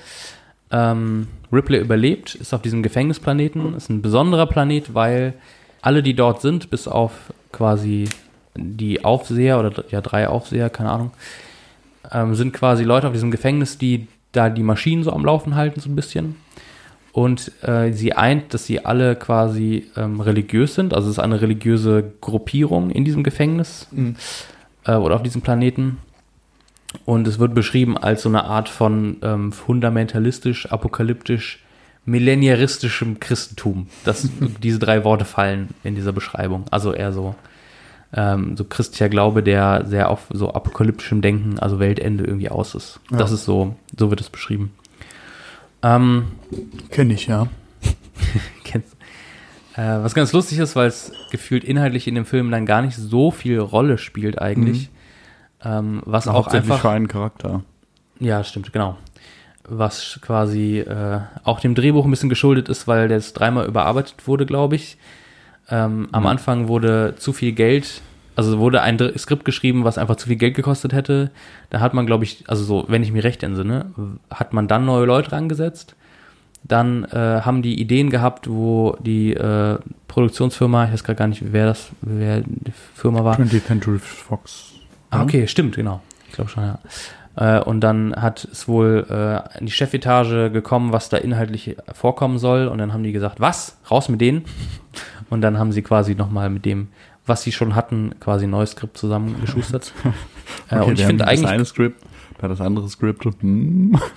[0.71, 5.35] ähm, Ripley überlebt, ist auf diesem Gefängnisplaneten, ist ein besonderer Planet, weil
[5.83, 7.13] alle, die dort sind, bis auf
[7.53, 8.09] quasi
[8.57, 11.11] die Aufseher oder ja drei Aufseher, keine Ahnung,
[12.13, 15.81] ähm, sind quasi Leute auf diesem Gefängnis, die da die Maschinen so am Laufen halten,
[15.81, 16.37] so ein bisschen.
[17.15, 21.41] Und äh, sie eint, dass sie alle quasi ähm, religiös sind, also es ist eine
[21.41, 24.17] religiöse Gruppierung in diesem Gefängnis Mhm.
[24.85, 25.99] äh, oder auf diesem Planeten.
[27.05, 31.61] Und es wird beschrieben als so eine Art von ähm, fundamentalistisch, apokalyptisch,
[32.05, 33.87] millenniaristischem Christentum.
[34.05, 34.29] Das,
[34.65, 36.65] diese drei Worte fallen in dieser Beschreibung.
[36.73, 37.37] Also eher so,
[38.13, 42.99] ähm, so christlicher Glaube, der sehr auf so apokalyptischem Denken, also Weltende irgendwie aus ist.
[43.13, 43.19] Ja.
[43.19, 44.73] Das ist so, so wird es beschrieben.
[45.85, 46.25] Ähm,
[46.91, 47.47] Kenn ich, ja.
[48.65, 48.97] kennst,
[49.77, 52.97] äh, was ganz lustig ist, weil es gefühlt inhaltlich in dem Film dann gar nicht
[52.97, 54.91] so viel Rolle spielt eigentlich.
[55.63, 57.63] Ähm, was auch einfach für einen Charakter.
[58.21, 58.97] Ja, stimmt, genau.
[59.67, 64.47] Was quasi äh, auch dem Drehbuch ein bisschen geschuldet ist, weil das dreimal überarbeitet wurde,
[64.47, 64.97] glaube ich.
[65.71, 66.29] Ähm, am Mhm.
[66.29, 68.03] Anfang wurde zu viel Geld
[68.37, 71.31] Also wurde ein Skript geschrieben, was einfach zu viel Geld gekostet hätte.
[71.71, 73.87] Da hat man, glaube ich, also so, wenn ich mich recht entsinne,
[74.31, 75.95] hat man dann neue Leute rangesetzt.
[76.65, 79.79] Dann äh, haben die Ideen gehabt, wo die äh,
[80.09, 83.39] Produktionsfirma, ich weiß gerade gar nicht, wer das, wer die Firma war.
[83.39, 84.73] 20th Century Fox.
[85.11, 86.01] Ah, okay, stimmt, genau.
[86.29, 86.79] Ich glaube schon, ja.
[87.37, 92.39] Äh, und dann hat es wohl äh, in die Chefetage gekommen, was da inhaltlich vorkommen
[92.39, 92.69] soll.
[92.69, 93.77] Und dann haben die gesagt, was?
[93.91, 94.45] Raus mit denen.
[95.31, 96.89] Und dann haben sie quasi nochmal mit dem,
[97.27, 99.93] was sie schon hatten, quasi ein neues Skript zusammengeschustert.
[100.71, 102.03] äh, Okay, und ich finde haben das eigentlich eine Skript,
[102.39, 103.25] da das andere Skript.
[103.25, 103.99] Hm.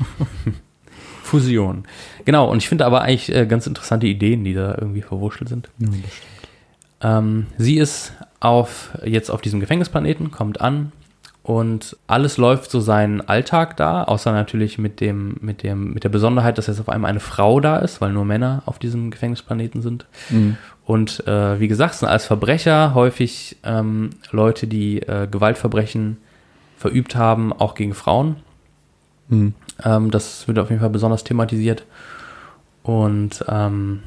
[1.24, 1.84] Fusion.
[2.24, 5.70] Genau, und ich finde aber eigentlich äh, ganz interessante Ideen, die da irgendwie verwurschtelt sind.
[5.78, 5.90] Ja.
[7.20, 10.94] Ähm, sie ist auf, jetzt auf diesem Gefängnisplaneten, kommt an
[11.44, 16.10] und alles läuft so seinen Alltag da, außer natürlich mit dem, mit dem, mit der
[16.10, 19.82] Besonderheit, dass jetzt auf einmal eine Frau da ist, weil nur Männer auf diesem Gefängnisplaneten
[19.82, 20.06] sind.
[20.30, 20.58] Mhm.
[20.88, 26.16] Und äh, wie gesagt, sind als Verbrecher häufig ähm, Leute, die äh, Gewaltverbrechen
[26.78, 28.38] verübt haben, auch gegen Frauen.
[29.28, 29.54] Mhm.
[29.84, 31.84] Ähm, das wird auf jeden Fall besonders thematisiert.
[32.84, 34.00] Und ähm,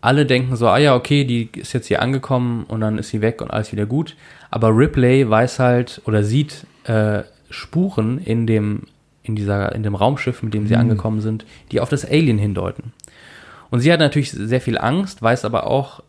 [0.00, 3.20] alle denken so, ah ja, okay, die ist jetzt hier angekommen und dann ist sie
[3.20, 4.16] weg und alles wieder gut.
[4.50, 8.82] Aber Ripley weiß halt oder sieht äh, Spuren in dem,
[9.22, 10.80] in dieser, in dem Raumschiff, mit dem sie Mhm.
[10.80, 12.92] angekommen sind, die auf das Alien hindeuten.
[13.70, 16.02] Und sie hat natürlich sehr viel Angst, weiß aber auch,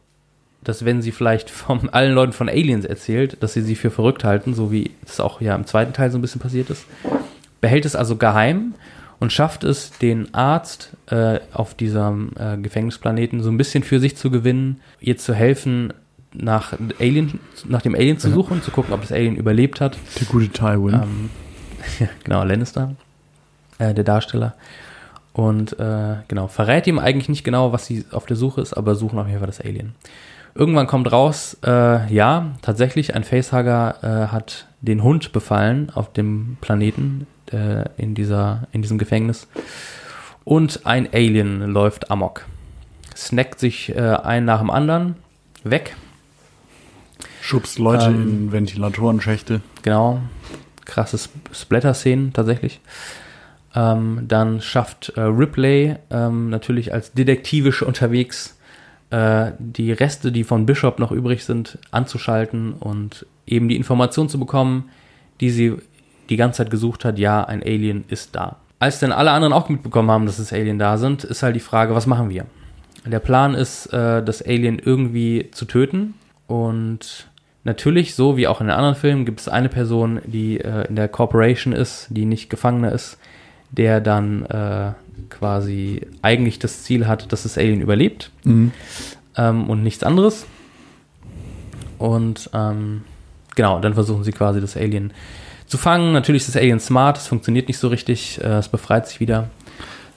[0.64, 4.24] dass wenn sie vielleicht von allen Leuten von Aliens erzählt, dass sie sie für verrückt
[4.24, 6.86] halten, so wie es auch ja im zweiten Teil so ein bisschen passiert ist,
[7.62, 8.74] behält es also geheim
[9.20, 14.16] und schafft es, den Arzt äh, auf diesem äh, Gefängnisplaneten so ein bisschen für sich
[14.16, 15.94] zu gewinnen, ihr zu helfen,
[16.34, 18.34] nach, Alien, nach dem Alien zu Ja.
[18.36, 19.98] suchen, zu gucken, ob das Alien überlebt hat.
[20.20, 20.94] Der gute Tywin.
[20.94, 21.30] Ähm,
[22.24, 22.96] genau, Lannister,
[23.80, 24.54] äh, der Darsteller.
[25.38, 28.96] Und äh, genau, verrät ihm eigentlich nicht genau, was sie auf der Suche ist, aber
[28.96, 29.94] suchen auf jeden Fall das Alien.
[30.56, 36.58] Irgendwann kommt raus, äh, ja, tatsächlich, ein Facehugger äh, hat den Hund befallen auf dem
[36.60, 39.48] Planeten, äh, in, dieser, in diesem Gefängnis.
[40.44, 42.48] Und ein Alien läuft amok.
[43.16, 45.18] Snackt sich äh, ein nach dem anderen
[45.64, 45.96] weg.
[47.42, 49.62] Schubst Leute ähm, in Ventilatorenschächte.
[49.84, 50.20] Genau.
[50.86, 52.80] Krasse Sp- Splatter-Szenen tatsächlich.
[53.78, 58.58] Ähm, dann schafft äh, Ripley ähm, natürlich als detektivisch unterwegs
[59.12, 64.40] äh, die Reste, die von Bishop noch übrig sind, anzuschalten und eben die Information zu
[64.40, 64.90] bekommen,
[65.42, 65.76] die sie
[66.30, 68.56] die ganze Zeit gesucht hat, ja, ein Alien ist da.
[68.80, 71.62] Als dann alle anderen auch mitbekommen haben, dass es Alien da sind, ist halt die
[71.62, 72.48] Frage, was machen wir?
[73.06, 76.16] Der Plan ist, äh, das Alien irgendwie zu töten
[76.48, 77.28] und
[77.64, 80.96] Natürlich, so wie auch in den anderen Filmen, gibt es eine Person, die äh, in
[80.96, 83.18] der Corporation ist, die nicht Gefangener ist,
[83.72, 84.92] der dann äh,
[85.30, 88.72] quasi eigentlich das Ziel hat, dass das Alien überlebt Mhm.
[89.36, 90.46] ähm, und nichts anderes.
[91.98, 93.04] Und ähm,
[93.56, 95.12] genau, dann versuchen sie quasi das Alien
[95.66, 96.14] zu fangen.
[96.14, 99.50] Natürlich ist das Alien smart, es funktioniert nicht so richtig, äh, es befreit sich wieder.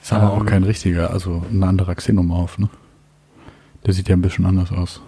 [0.01, 2.69] Ist aber auch Ähm, kein richtiger, also ein anderer Xenomorph, ne?
[3.85, 5.01] Der sieht ja ein bisschen anders aus.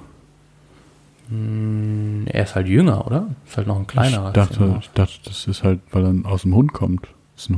[1.30, 3.28] Hm, er ist halt jünger, oder?
[3.48, 4.28] Ist halt noch ein kleinerer.
[4.30, 4.84] ich, dachte, Xenomorph.
[4.84, 7.08] ich dachte, das ist halt, weil er aus dem Hund kommt.
[7.36, 7.58] Das ist ein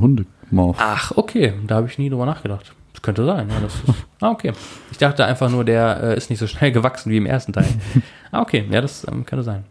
[0.50, 0.76] Hundemorph.
[0.80, 2.72] Ach, okay, da habe ich nie drüber nachgedacht.
[2.92, 3.60] Das könnte sein, ja.
[3.60, 3.82] Das ist,
[4.20, 4.52] ah, okay.
[4.90, 7.68] Ich dachte einfach nur, der äh, ist nicht so schnell gewachsen wie im ersten Teil.
[8.32, 9.64] ah, okay, ja, das ähm, könnte sein.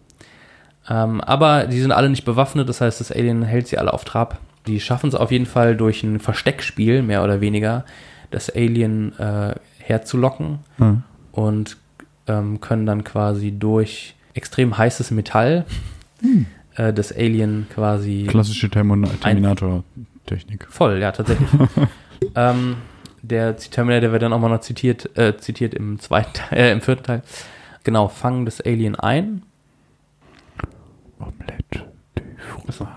[0.87, 4.03] Ähm, aber die sind alle nicht bewaffnet, das heißt, das Alien hält sie alle auf
[4.05, 4.39] Trab.
[4.67, 7.85] Die schaffen es auf jeden Fall durch ein Versteckspiel, mehr oder weniger,
[8.31, 10.97] das Alien äh, herzulocken Ja.
[11.31, 11.77] und
[12.27, 15.65] ähm, können dann quasi durch extrem heißes Metall
[16.75, 19.07] äh, das Alien quasi Klassische Termin-
[20.25, 20.67] Terminator-Technik.
[20.69, 21.49] Voll, ja, tatsächlich.
[22.35, 22.77] ähm,
[23.21, 26.81] der Terminator wird dann auch mal noch zitiert, äh, zitiert im zweiten Teil, äh, im
[26.81, 27.21] vierten Teil.
[27.83, 29.43] Genau, fangen das Alien ein.
[31.19, 31.91] Omelette.
[32.67, 32.87] Achso.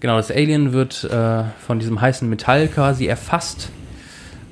[0.00, 3.70] Genau, das Alien wird äh, von diesem heißen Metall quasi erfasst.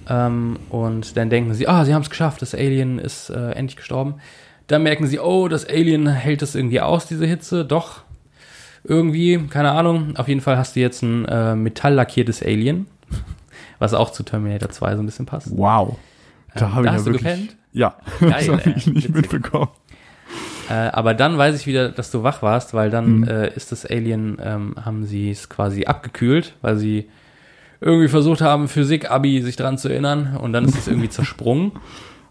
[0.08, 3.76] Ähm, und dann denken sie, ah, sie haben es geschafft, das Alien ist äh, endlich
[3.76, 4.16] gestorben.
[4.66, 7.64] Dann merken sie, oh, das Alien hält das irgendwie aus, diese Hitze.
[7.64, 8.02] Doch,
[8.84, 10.16] irgendwie, keine Ahnung.
[10.16, 12.86] Auf jeden Fall hast du jetzt ein äh, metalllackiertes Alien,
[13.78, 15.48] was auch zu Terminator 2 so ein bisschen passt.
[15.56, 15.96] Wow.
[16.54, 17.32] Da Ähm, habe ich hast ja du wirklich.
[17.32, 17.56] gepennt?
[17.72, 19.14] Ja, Geil, das habe ich nicht Witzig.
[19.32, 19.68] mitbekommen.
[20.68, 23.24] Äh, aber dann weiß ich wieder, dass du wach warst, weil dann Mhm.
[23.28, 27.08] äh, ist das Alien, ähm, haben sie es quasi abgekühlt, weil sie
[27.80, 31.72] irgendwie versucht haben, Physik-Abi sich dran zu erinnern und dann ist es irgendwie zersprungen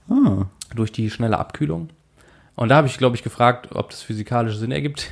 [0.09, 0.45] Ah,
[0.75, 1.89] durch die schnelle Abkühlung.
[2.55, 5.09] Und da habe ich, glaube ich, gefragt, ob das physikalisch Sinn ergibt.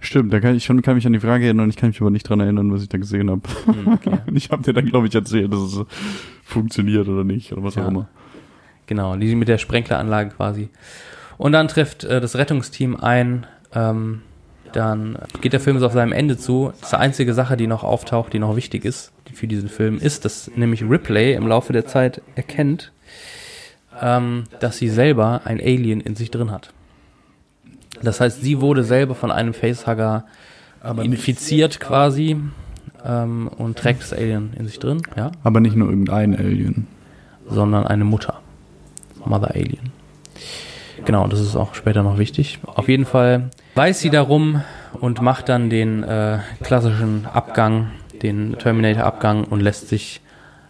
[0.00, 2.10] Stimmt, da kann ich schon kann mich an die Frage erinnern, ich kann mich aber
[2.10, 3.42] nicht dran erinnern, was ich da gesehen habe.
[3.66, 4.18] Hm, okay.
[4.34, 5.84] Ich habe dir dann, glaube ich, erzählt, dass es
[6.44, 7.84] funktioniert oder nicht oder was Ja.
[7.84, 8.08] auch immer.
[8.86, 10.68] Genau, die mit der Sprenkleranlage quasi.
[11.38, 14.22] Und dann trifft äh, das Rettungsteam ein ähm,
[14.72, 16.68] dann geht der Film so auf seinem Ende zu.
[16.72, 19.98] Das ist die einzige Sache, die noch auftaucht, die noch wichtig ist für diesen Film,
[19.98, 22.92] ist, dass nämlich Ripley im Laufe der Zeit erkennt,
[24.00, 26.72] ähm, dass sie selber ein Alien in sich drin hat.
[28.02, 30.24] Das heißt, sie wurde selber von einem Facehugger
[31.02, 32.36] infiziert quasi
[33.04, 36.86] ähm, und trägt das Alien in sich drin, ja, Aber nicht nur irgendein Alien.
[37.48, 38.40] sondern eine Mutter.
[39.24, 39.90] Mother Alien.
[41.04, 42.58] Genau, das ist auch später noch wichtig.
[42.64, 44.62] Auf jeden Fall weiß sie darum
[45.00, 47.90] und macht dann den äh, klassischen Abgang,
[48.22, 50.20] den Terminator-Abgang und lässt sich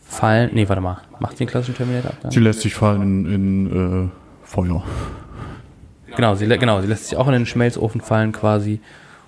[0.00, 0.50] fallen.
[0.52, 0.98] Nee, warte mal.
[1.18, 2.30] Macht sie den klassischen Terminator-Abgang?
[2.30, 4.08] Sie lässt sich fallen in, in äh,
[4.42, 4.82] Feuer.
[6.16, 8.80] Genau, sie, genau, sie lässt sich auch in den Schmelzofen fallen quasi,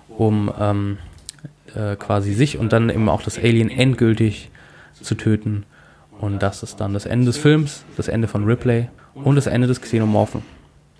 [0.09, 0.97] um ähm,
[1.75, 4.49] äh, quasi sich und dann eben auch das Alien endgültig
[5.01, 5.65] zu töten.
[6.19, 9.67] Und das ist dann das Ende des Films, das Ende von Ripley und das Ende
[9.67, 10.41] des Xenomorphen.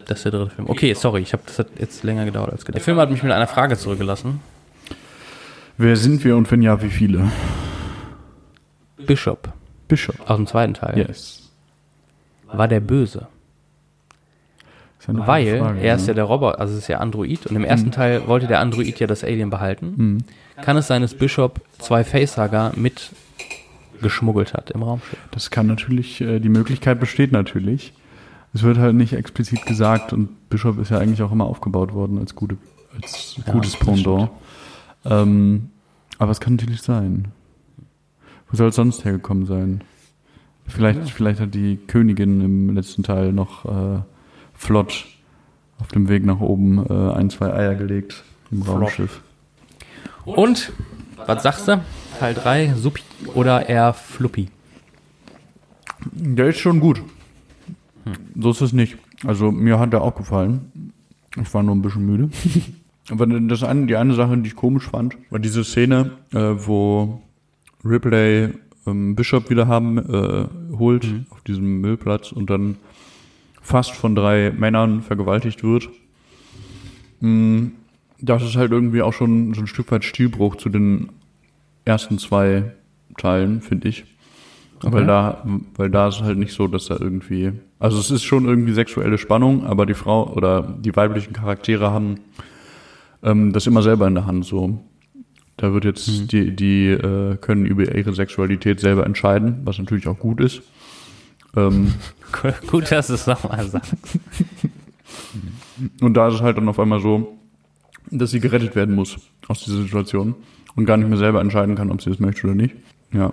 [0.05, 0.69] Das ist der dritte Film.
[0.69, 2.75] Okay, sorry, ich habe das hat jetzt länger gedauert als gedacht.
[2.75, 4.41] Der Film hat mich mit einer Frage zurückgelassen.
[5.77, 7.31] Wer sind wir und wenn ja, wie viele?
[9.05, 9.51] Bishop
[9.87, 10.15] Bishop.
[10.29, 11.51] aus dem zweiten Teil Yes.
[12.47, 13.27] war der Böse,
[15.07, 16.07] Eine weil Frage, er ist ne?
[16.09, 18.99] ja der Roboter, also es ist ja Android und im ersten Teil wollte der Android
[18.99, 19.93] ja das Alien behalten.
[19.95, 20.17] Mhm.
[20.61, 23.11] Kann es sein, dass Bishop zwei Facehugger mit
[24.01, 25.19] geschmuggelt hat im Raumschiff?
[25.31, 27.93] Das kann natürlich, äh, die Möglichkeit besteht natürlich.
[28.53, 32.19] Es wird halt nicht explizit gesagt und Bishop ist ja eigentlich auch immer aufgebaut worden
[32.19, 32.57] als, gute,
[32.95, 34.29] als Ja, gutes das Pendant.
[35.05, 35.69] Ähm,
[36.19, 37.29] aber es kann natürlich sein.
[38.49, 39.81] Wo soll es sonst hergekommen sein?
[40.67, 43.99] Vielleicht, vielleicht hat die Königin im letzten Teil noch äh,
[44.63, 45.05] flott
[45.79, 48.81] auf dem Weg nach oben äh, ein, zwei Eier gelegt im Flott.
[48.81, 49.21] Raumschiff.
[50.25, 50.71] Und,
[51.25, 51.81] was sagst du?
[52.19, 53.01] Teil 3, Suppi
[53.33, 54.49] oder eher Fluppi?
[56.11, 57.01] Der ist schon gut.
[58.37, 58.97] So ist es nicht.
[59.25, 60.93] Also mir hat der auch gefallen.
[61.41, 62.29] Ich war nur ein bisschen müde.
[63.09, 67.21] Aber das eine, die eine Sache, die ich komisch fand, war diese Szene, äh, wo
[67.83, 68.53] Ripley
[68.87, 72.77] ähm, Bishop wieder haben äh, holt auf diesem Müllplatz und dann
[73.63, 75.89] fast von drei Männern vergewaltigt wird.
[77.21, 77.69] Mm,
[78.19, 81.09] Das ist halt irgendwie auch schon so ein Stück weit Stilbruch zu den
[81.85, 82.73] ersten zwei
[83.17, 84.05] Teilen, finde ich.
[84.81, 85.45] Weil da,
[85.75, 89.17] weil da ist halt nicht so, dass da irgendwie, also es ist schon irgendwie sexuelle
[89.17, 92.19] Spannung, aber die Frau oder die weiblichen Charaktere haben
[93.23, 94.83] ähm, das immer selber in der Hand so.
[95.55, 100.19] Da wird jetzt die, die äh, können über ihre Sexualität selber entscheiden, was natürlich auch
[100.19, 100.63] gut ist.
[101.55, 101.93] Ähm,
[102.67, 103.93] Gut, dass du es nochmal sagst.
[106.01, 107.37] und da ist es halt dann auf einmal so,
[108.09, 109.17] dass sie gerettet werden muss
[109.47, 110.35] aus dieser Situation
[110.75, 112.75] und gar nicht mehr selber entscheiden kann, ob sie das möchte oder nicht.
[113.11, 113.31] Ja.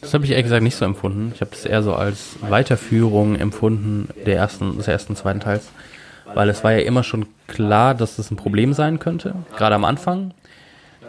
[0.00, 1.32] Das habe ich ehrlich gesagt nicht so empfunden.
[1.34, 5.70] Ich habe das eher so als Weiterführung empfunden der ersten, des ersten, zweiten Teils.
[6.34, 9.34] Weil es war ja immer schon klar, dass das ein Problem sein könnte.
[9.56, 10.32] Gerade am Anfang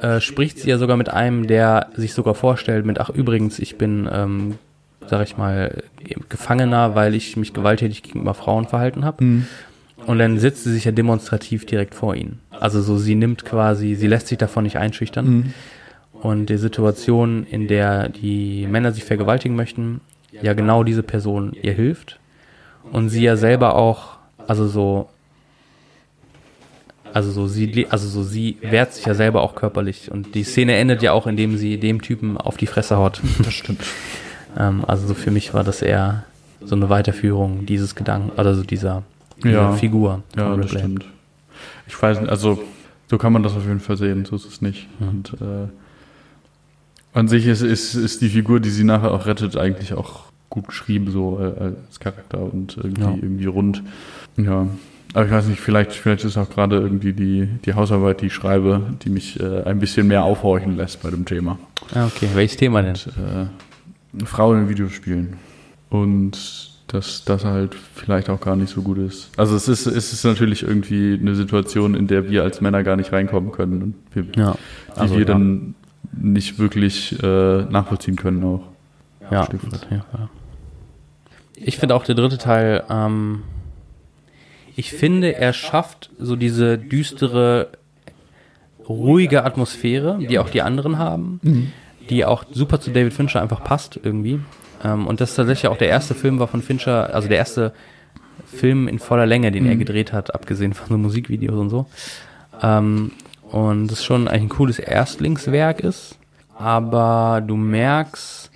[0.01, 3.77] äh, spricht sie ja sogar mit einem, der sich sogar vorstellt mit, ach übrigens, ich
[3.77, 4.57] bin, ähm,
[5.07, 5.83] sag ich mal,
[6.29, 9.23] Gefangener, weil ich mich gewalttätig gegenüber Frauen verhalten habe.
[10.05, 12.39] Und dann sitzt sie sich ja demonstrativ direkt vor ihn.
[12.51, 15.53] Also so, sie nimmt quasi, sie lässt sich davon nicht einschüchtern.
[16.13, 20.01] Und die Situation, in der die Männer sich vergewaltigen möchten,
[20.41, 22.19] ja genau diese Person ihr hilft.
[22.91, 24.17] Und sie ja selber auch,
[24.47, 25.09] also so,
[27.13, 30.11] also so sie, also so sie wehrt sich ja selber auch körperlich.
[30.11, 33.21] Und die Szene endet ja auch, indem sie dem Typen auf die Fresse haut.
[33.43, 33.81] Das stimmt.
[34.57, 36.23] ähm, also so für mich war das eher
[36.63, 39.03] so eine Weiterführung dieses Gedanken, oder so dieser,
[39.43, 39.71] dieser Ja.
[39.73, 40.23] Figur.
[40.35, 41.05] Ja, das stimmt.
[41.87, 42.61] Ich weiß nicht, also
[43.07, 44.87] so kann man das auf jeden Fall sehen, so ist es nicht.
[44.99, 45.07] Mhm.
[45.09, 45.67] Und äh,
[47.13, 50.67] an sich ist, ist, ist die Figur, die sie nachher auch rettet, eigentlich auch gut
[50.67, 53.09] geschrieben, so äh, als Charakter und irgendwie, Ja.
[53.11, 53.83] irgendwie rund.
[54.37, 54.67] Ja.
[55.13, 58.33] Aber ich weiß nicht, vielleicht, vielleicht ist auch gerade irgendwie die, die Hausarbeit, die ich
[58.33, 61.57] schreibe, die mich äh, ein bisschen mehr aufhorchen lässt bei dem Thema.
[61.93, 62.27] Ah, okay.
[62.33, 62.95] Welches Thema denn?
[62.95, 63.45] Äh,
[64.25, 65.37] Frauen in Videospielen.
[65.89, 69.31] Und dass das halt vielleicht auch gar nicht so gut ist.
[69.37, 72.95] Also es ist, es ist natürlich irgendwie eine Situation, in der wir als Männer gar
[72.95, 74.55] nicht reinkommen können und wir, Ja.
[74.95, 75.25] die Also, wir ja.
[75.25, 75.75] dann
[76.13, 78.61] nicht wirklich äh, nachvollziehen können auch.
[79.31, 79.47] Ja,
[79.89, 80.29] ja, ja.
[81.55, 83.41] Ich finde auch der dritte Teil, ähm,
[84.75, 87.69] ich finde, er schafft so diese düstere,
[88.87, 91.39] ruhige Atmosphäre, die auch die anderen haben,
[92.09, 94.39] die auch super zu David Fincher einfach passt irgendwie.
[94.83, 97.73] Ähm, und das tatsächlich auch der erste Film war von Fincher, also der erste
[98.45, 101.85] Film in voller Länge, den er gedreht hat, abgesehen von so Musikvideos und so.
[102.61, 103.11] Ähm,
[103.51, 106.17] und das schon eigentlich ein cooles Erstlingswerk ist.
[106.57, 108.51] Aber du merkst,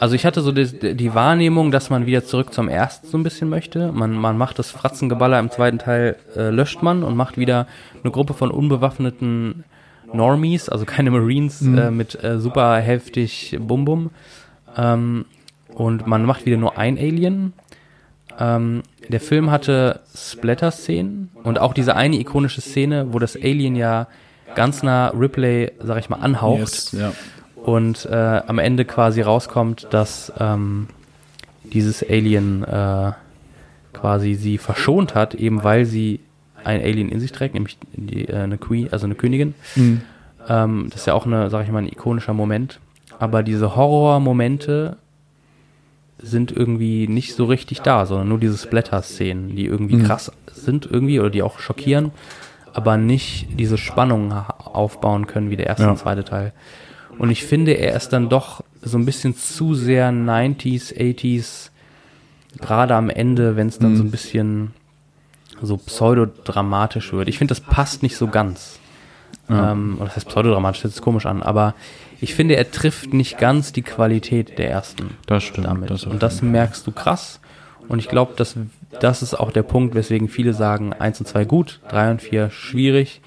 [0.00, 3.22] also ich hatte so die, die Wahrnehmung, dass man wieder zurück zum ersten so ein
[3.22, 3.92] bisschen möchte.
[3.92, 7.66] Man, man macht das Fratzengeballer im zweiten Teil, äh, löscht man und macht wieder
[8.02, 9.64] eine Gruppe von unbewaffneten
[10.14, 14.10] Normies, also keine Marines äh, mit äh, super heftig Bum-Bum.
[14.76, 15.24] Ähm,
[15.74, 17.52] und man macht wieder nur ein Alien.
[18.38, 24.08] Ähm, der Film hatte Splatter-Szenen und auch diese eine ikonische Szene, wo das Alien ja
[24.54, 27.12] ganz nah Ripley, sag ich mal, anhaucht Yes, ja.
[27.56, 30.88] und äh, am Ende quasi rauskommt, dass ähm,
[31.64, 33.12] dieses Alien äh,
[33.92, 36.20] quasi sie verschont hat, eben weil sie
[36.64, 39.54] ein Alien in sich trägt, nämlich die, äh, eine Queen, also eine Königin.
[39.76, 40.00] Mhm.
[40.48, 42.80] Ähm, das ist ja auch eine, sag ich mal, ein ikonischer Moment.
[43.18, 44.96] Aber diese Horror-Momente
[46.18, 50.04] sind irgendwie nicht so richtig da, sondern nur diese Splatter-Szenen, die irgendwie Mhm.
[50.04, 52.12] krass sind irgendwie oder die auch schockieren,
[52.72, 55.90] aber nicht diese Spannung aufbauen können wie der erste Ja.
[55.90, 56.52] und zweite Teil.
[57.18, 61.70] Und ich finde, er ist dann doch so ein bisschen zu sehr 90s, 80s,
[62.60, 63.96] gerade am Ende, wenn es dann Mhm.
[63.96, 64.70] so ein bisschen
[65.62, 67.28] so pseudodramatisch wird.
[67.28, 68.78] Ich finde, das passt nicht so ganz.
[69.48, 69.72] Ja.
[69.72, 71.74] Ähm, oder das heißt pseudodramatisch, das hört sich komisch an, aber
[72.20, 75.66] ich finde, er trifft nicht ganz die Qualität der ersten Das stimmt.
[75.66, 75.90] damit.
[75.90, 77.40] das und das merkst du krass.
[77.86, 78.56] Und ich glaube, das,
[79.00, 82.48] das ist auch der Punkt, weswegen viele sagen, 1 und 2 gut, 3 und 4
[82.50, 83.20] schwierig,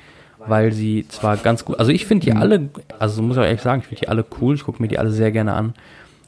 [0.47, 2.41] weil sie zwar ganz gut, also ich finde die Mhm.
[2.41, 4.87] alle, also muss ich auch ehrlich sagen, ich finde die alle cool, ich gucke mir
[4.87, 5.75] die alle sehr gerne an,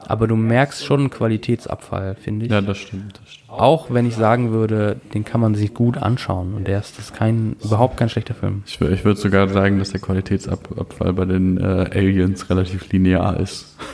[0.08, 2.52] aber du merkst schon einen Qualitätsabfall, finde ich.
[2.52, 3.20] Ja, das stimmt.
[3.22, 3.50] Das stimmt.
[3.50, 7.06] Auch wenn ich sagen würde, den kann man sich gut anschauen und der ist, das
[7.06, 8.64] ist kein, überhaupt kein schlechter Film.
[8.66, 13.76] Ich, ich würde sogar sagen, dass der Qualitätsabfall bei den äh, Aliens relativ linear ist.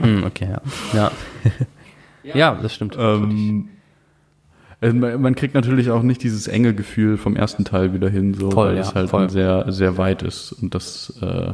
[0.00, 0.60] Hm, okay, ja.
[0.92, 1.12] Ja,
[2.34, 2.96] ja das stimmt.
[2.98, 3.68] Ähm,
[4.80, 8.50] äh, man kriegt natürlich auch nicht dieses enge Gefühl vom ersten Teil wieder hin, so,
[8.50, 9.30] Voll, weil ja, es halt voll.
[9.30, 10.52] sehr, sehr weit ist.
[10.52, 11.52] Und das, äh,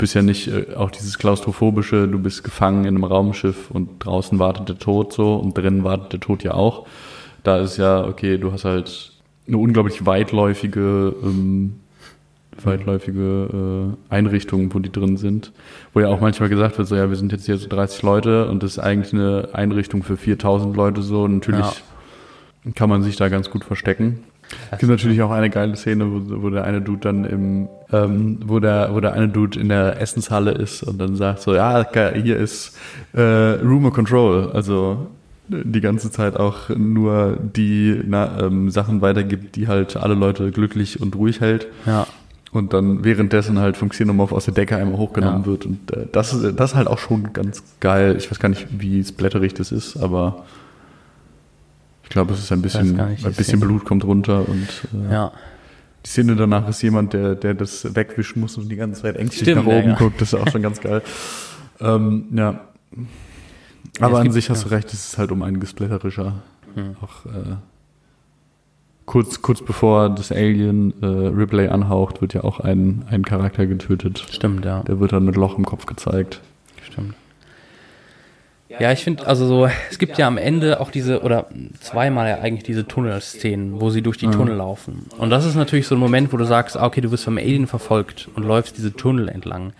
[0.00, 4.38] bist ja nicht äh, auch dieses klaustrophobische, du bist gefangen in einem Raumschiff und draußen
[4.38, 6.86] wartet der Tod so und drinnen wartet der Tod ja auch.
[7.42, 9.12] Da ist ja, okay, du hast halt
[9.46, 11.80] eine unglaublich weitläufige, ähm,
[12.62, 15.52] weitläufige äh, Einrichtung, wo die drin sind.
[15.94, 18.48] Wo ja auch manchmal gesagt wird, so ja, wir sind jetzt hier so 30 Leute
[18.48, 21.26] und das ist eigentlich eine Einrichtung für 4000 Leute so.
[21.26, 21.82] Natürlich
[22.74, 24.24] kann man sich da ganz gut verstecken.
[24.70, 28.38] Es gibt natürlich auch eine geile Szene, wo, wo der eine Dude dann im, ähm,
[28.44, 31.86] wo der, wo der eine Dude in der Essenshalle ist und dann sagt so, ja,
[32.14, 32.76] hier ist
[33.12, 35.06] äh, Rumor Control, also
[35.48, 41.00] die ganze Zeit auch nur die na, ähm, Sachen weitergibt, die halt alle Leute glücklich
[41.00, 41.66] und ruhig hält.
[41.86, 42.06] Ja.
[42.52, 45.46] Und dann währenddessen halt vom Xenomorph aus der Decke einmal hochgenommen Ja.
[45.46, 45.66] wird.
[45.66, 48.14] Und äh, das, ist- das ist halt auch schon ganz geil.
[48.18, 50.44] Ich weiß gar nicht, wie splatterig das ist, aber
[52.10, 53.60] ich glaube, es ist ein bisschen, nicht, ein bisschen.
[53.60, 54.66] Blut kommt runter und
[55.08, 55.30] äh, Ja.
[56.04, 59.48] die Szene danach ist jemand, der, der das wegwischen muss und die ganze Zeit ängstlich
[59.48, 59.94] Stimmt, nach ja, oben ja.
[59.94, 60.20] guckt.
[60.20, 61.02] Das ist auch schon ganz geil.
[61.82, 62.60] Ähm, ja.
[63.98, 64.68] Ja, Aber es an sich hast ja.
[64.68, 66.42] du recht, es ist halt um einiges splatterischer.
[66.74, 66.94] Hm.
[67.00, 67.56] Auch äh,
[69.06, 74.26] kurz, kurz bevor das Alien äh, Ripley anhaucht, wird ja auch ein, ein Charakter getötet.
[74.30, 74.82] Stimmt, ja.
[74.82, 76.42] Der wird dann mit Loch im Kopf gezeigt.
[78.78, 81.46] Ja, ich finde, also so, es gibt ja am Ende auch diese, oder
[81.80, 85.06] zweimal ja eigentlich diese Tunnelszenen, wo sie durch die Tunnel laufen.
[85.18, 87.38] Und das ist natürlich so ein Moment, wo du sagst, ah, okay, du wirst vom
[87.38, 89.72] Alien verfolgt und läufst diese Tunnel entlang.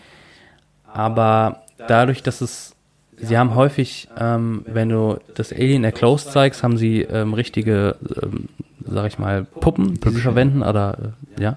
[0.93, 2.75] Aber dadurch, dass es,
[3.17, 8.49] sie haben häufig, ähm, wenn du das Alien Close zeigst, haben sie ähm, richtige, ähm,
[8.85, 11.57] sag ich mal, Puppen, verwenden, oder, äh, ja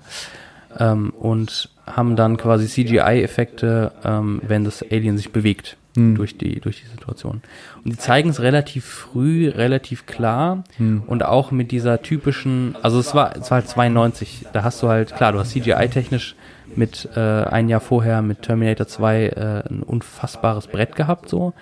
[0.80, 6.16] ähm, und haben dann quasi CGI-Effekte, ähm, wenn das Alien sich bewegt Hm.
[6.16, 7.42] durch die durch die Situation.
[7.84, 10.64] Und die zeigen es relativ früh, relativ klar
[11.06, 14.88] und auch mit dieser typischen, also es war es war halt 92, da hast du
[14.88, 16.36] halt klar, du hast CGI-technisch
[16.76, 21.54] mit äh, ein Jahr vorher mit Terminator 2 äh, ein unfassbares Brett gehabt so,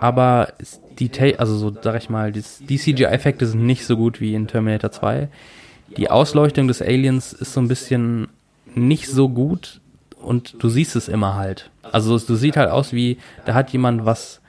[0.00, 0.48] aber
[0.98, 4.48] die also so sag ich mal, die, die CGI-Effekte sind nicht so gut wie in
[4.48, 5.28] Terminator 2
[5.96, 8.28] die Ausleuchtung des Aliens ist so ein bisschen
[8.74, 9.80] nicht so gut
[10.20, 11.70] und du siehst es immer halt.
[11.94, 14.40] Also es- du siehst halt aus wie, da hat jemand was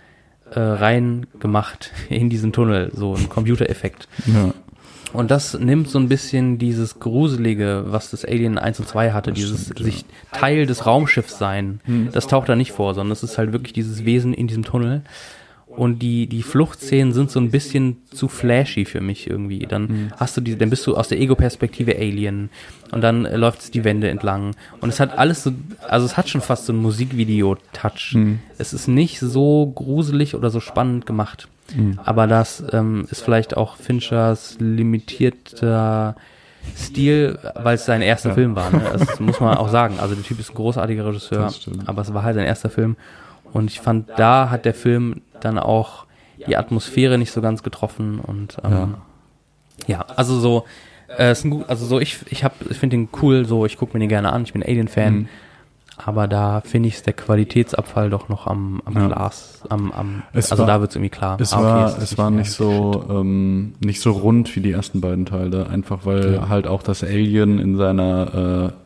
[0.52, 4.08] äh, rein gemacht in diesen Tunnel, so ein Computereffekt.
[4.28, 4.54] Ja.
[5.14, 9.32] Und das nimmt so ein bisschen dieses Gruselige, was das Alien 1 und 2 hatte,
[9.32, 11.80] dieses stimmt, sich Teil des Raumschiffs sein.
[12.12, 15.04] Das taucht da nicht vor, sondern es ist halt wirklich dieses Wesen in diesem Tunnel.
[15.76, 19.60] Und die, die Fluchtszenen sind so ein bisschen zu flashy für mich irgendwie.
[19.60, 22.50] Dann hast du die, dann bist du aus der Ego-Perspektive Alien
[22.92, 24.56] und dann äh, läuft es die Wände entlang.
[24.80, 25.52] Und es hat alles so,
[25.88, 28.16] also es hat schon fast so ein Musikvideo-Touch.
[28.58, 31.48] Es ist nicht so gruselig oder so spannend gemacht.
[32.06, 36.16] Aber das ähm, ist vielleicht auch Finchers limitierter
[36.78, 38.72] Stil, weil es sein erster Film war.
[38.72, 38.82] Ne?
[38.94, 40.00] Das muss man auch sagen.
[40.00, 41.52] Also der Typ ist ein großartiger Regisseur,
[41.86, 42.96] aber es war halt sein erster Film.
[43.56, 46.06] Und ich fand, da hat der Film dann auch
[46.48, 48.90] die Atmosphäre nicht so ganz getroffen und ähm, Ja.
[49.88, 50.06] ja.
[50.16, 50.66] also so,
[51.18, 53.78] äh, ist ein gut, also so ich, ich hab, ich finde den cool, so ich
[53.78, 55.28] gucke mir den gerne an, ich bin Alien-Fan, Mhm.
[55.98, 59.08] aber da finde ich der Qualitätsabfall doch noch am, am Ja.
[59.08, 61.38] Glas, am, am Es also war- da wird's irgendwie klar.
[61.40, 64.72] Es Ah, okay, war, ist es war nicht so, ähm, nicht so rund wie die
[64.72, 66.50] ersten beiden Teile, einfach weil Ja.
[66.50, 68.85] halt auch das Alien in seiner, äh,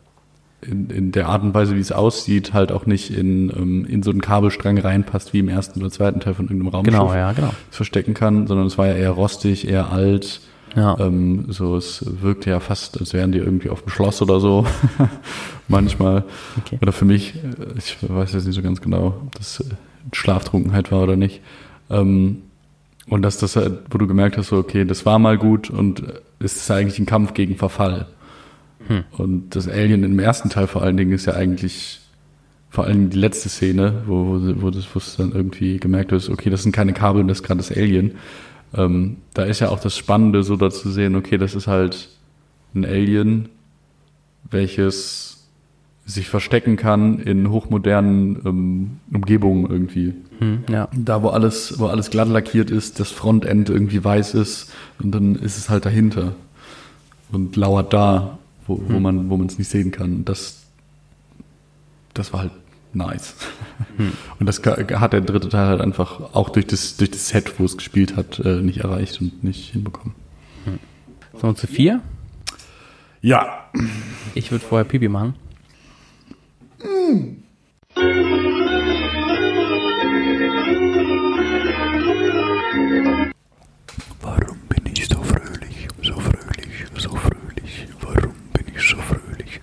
[0.61, 4.03] in, in der Art und Weise, wie es aussieht, halt auch nicht in, ähm, in
[4.03, 7.31] so einen Kabelstrang reinpasst, wie im ersten oder zweiten Teil von irgendeinem Raumschiff Genau, ja,
[7.31, 7.53] genau.
[7.69, 10.41] es verstecken kann, sondern es war ja eher rostig, eher alt,
[10.75, 10.97] Ja.
[10.99, 14.65] ähm, so, es wirkte ja fast, als wären die irgendwie auf dem Schloss oder so.
[15.67, 16.23] Manchmal.
[16.65, 16.77] Okay.
[16.81, 19.63] Oder für mich, äh, ich weiß jetzt nicht so ganz genau, ob das äh,
[20.13, 21.41] Schlaftrunkenheit war oder nicht.
[21.89, 22.43] Ähm,
[23.07, 26.01] und dass das, halt, wo du gemerkt hast, so, okay, das war mal gut und
[26.01, 28.07] äh, es ist eigentlich ein Kampf gegen Verfall.
[28.87, 29.03] Hm.
[29.17, 32.01] Und das Alien im ersten Teil vor allen Dingen ist ja eigentlich
[32.69, 36.29] vor allem die letzte Szene, wo, wo, wo das wo es dann irgendwie gemerkt wird,
[36.29, 38.15] okay, das sind keine Kabel, das ist gerade das Alien.
[38.75, 42.09] Ähm, da ist ja auch das Spannende, so da zu sehen, okay, das ist halt
[42.75, 43.49] ein Alien,
[44.49, 45.47] welches
[46.05, 50.15] sich verstecken kann in hochmodernen ähm, Umgebungen irgendwie.
[50.39, 50.87] Hm, ja.
[50.91, 55.35] Da, wo alles, wo alles glatt lackiert ist, das Frontend irgendwie weiß ist und dann
[55.35, 56.33] ist es halt dahinter
[57.31, 58.39] und lauert da,
[58.69, 59.01] wo, wo Hm.
[59.01, 60.23] man, wo man es nicht sehen kann.
[60.23, 60.63] Das,
[62.13, 62.51] das war halt
[62.93, 63.35] nice.
[63.97, 64.13] Hm.
[64.39, 67.65] Und das hat der dritte Teil halt einfach auch durch das, durch das Set, wo
[67.65, 70.15] es gespielt hat, äh, nicht erreicht und nicht hinbekommen.
[71.41, 72.01] So, zu vier.
[73.21, 73.69] Ja.
[74.35, 75.35] Ich würde vorher Pipi machen.
[77.95, 78.78] Warum
[88.79, 89.59] ich so fröhlich?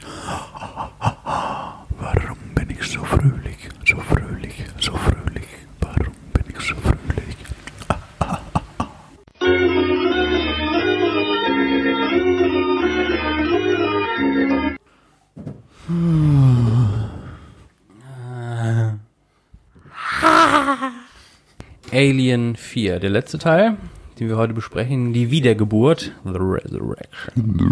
[1.98, 5.48] Warum bin ich so fröhlich, so fröhlich, so fröhlich?
[5.80, 7.36] Warum bin ich so fröhlich?
[21.92, 23.78] Alien 4, der letzte Teil,
[24.18, 27.70] den wir heute besprechen, die Wiedergeburt, The Resurrection.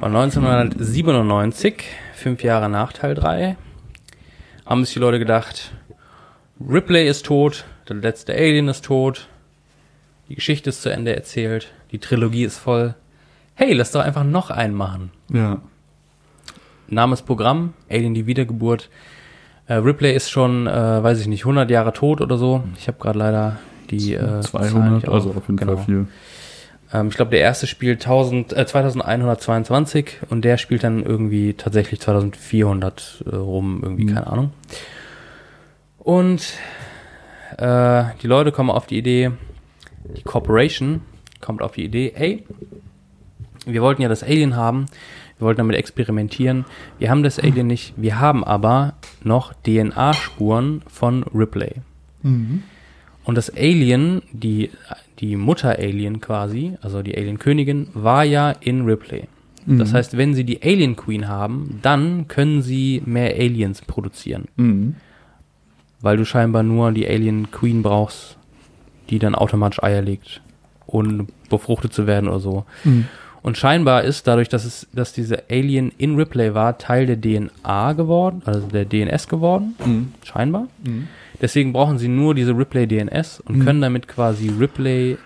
[0.00, 1.84] Von 1997,
[2.14, 3.56] fünf Jahre nach Teil 3,
[4.66, 5.72] haben sich die Leute gedacht,
[6.60, 9.28] Ripley ist tot, der letzte Alien ist tot,
[10.28, 12.94] die Geschichte ist zu Ende erzählt, die Trilogie ist voll.
[13.54, 15.10] Hey, lass doch einfach noch einen machen.
[15.32, 15.58] Ja.
[16.88, 18.90] Name ist Programm, Alien die Wiedergeburt.
[19.68, 22.64] Äh, Ripley ist schon, äh, weiß ich nicht, 100 Jahre tot oder so.
[22.76, 23.58] Ich habe gerade leider
[23.90, 25.36] die äh, Zahlen 200, nicht also auf.
[25.46, 25.76] jeden Genau.
[25.76, 26.06] Fall viel.
[26.92, 32.00] Ähm, ich glaube, der erste spielt 1000, äh, 2122 und der spielt dann irgendwie tatsächlich
[32.00, 34.14] 2400 äh, rum, irgendwie, Mhm.
[34.14, 34.52] keine Ahnung.
[35.98, 36.54] Und
[37.58, 39.30] äh, die Leute kommen auf die Idee,
[40.16, 41.02] die Corporation
[41.40, 42.44] kommt auf die Idee, ey,
[43.66, 44.86] wir wollten ja das Alien haben,
[45.38, 46.64] wir wollten damit experimentieren,
[46.98, 51.74] wir haben das Alien nicht, wir haben aber noch DNA-Spuren von Ripley.
[53.24, 54.70] Und das Alien, die,
[55.18, 59.24] die Mutter-Alien quasi, also die Alien-Königin, war ja in Ripley.
[59.66, 64.48] Das heißt, wenn sie die Alien Queen haben, dann können sie mehr Aliens produzieren.
[64.56, 64.96] Mhm.
[66.00, 68.38] Weil du scheinbar nur die Alien Queen brauchst,
[69.10, 70.40] die dann automatisch Eier legt,
[70.86, 72.64] ohne befruchtet zu werden oder so.
[73.42, 77.92] Und scheinbar ist dadurch, dass es, dass diese Alien in Ripley war, Teil der DNA
[77.92, 79.74] geworden, also der DNS geworden,
[80.84, 81.08] Mhm.
[81.40, 83.64] Deswegen brauchen sie nur diese Ripley DNS und Mhm.
[83.64, 85.16] können damit quasi Ripley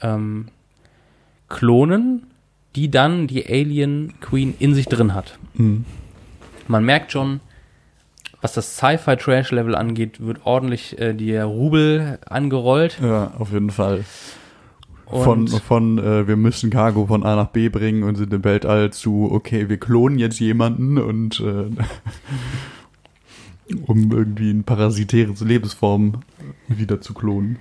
[0.00, 0.46] ähm,
[1.48, 2.24] klonen,
[2.76, 5.38] die dann die Alien Queen in sich drin hat.
[5.54, 5.84] Mhm.
[6.66, 7.40] Man merkt schon,
[8.40, 12.98] was das Sci-Fi-Trash-Level angeht, wird ordentlich äh, der Rubel angerollt.
[13.02, 14.04] Ja, auf jeden Fall.
[15.06, 18.42] Von, Und von äh, wir müssen Cargo von A nach B bringen und sind im
[18.42, 21.66] Weltall zu, okay, wir klonen jetzt jemanden und äh,
[23.86, 26.20] um irgendwie eine parasitäre Lebensform
[26.68, 27.58] wieder zu klonen.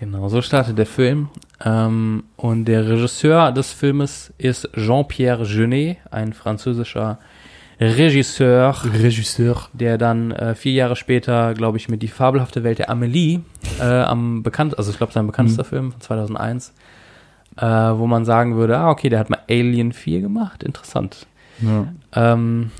[0.00, 1.28] genau, so startet der Film.
[1.64, 7.18] Ähm, und der Regisseur des Filmes ist Jean-Pierre Jeunet, ein französischer
[7.80, 9.68] Regisseur, Regisseur.
[9.72, 13.40] der dann äh, vier Jahre später, glaube ich, mit Die fabelhafte Welt der Amelie
[13.80, 15.68] äh, am bekannt, also ich glaube sein bekanntester Mhm.
[15.68, 16.72] Film von 2001,
[17.56, 21.26] äh, wo man sagen würde, ah okay, der hat mal Alien 4 gemacht, interessant.
[21.60, 21.88] Ja.
[22.14, 22.70] Ähm,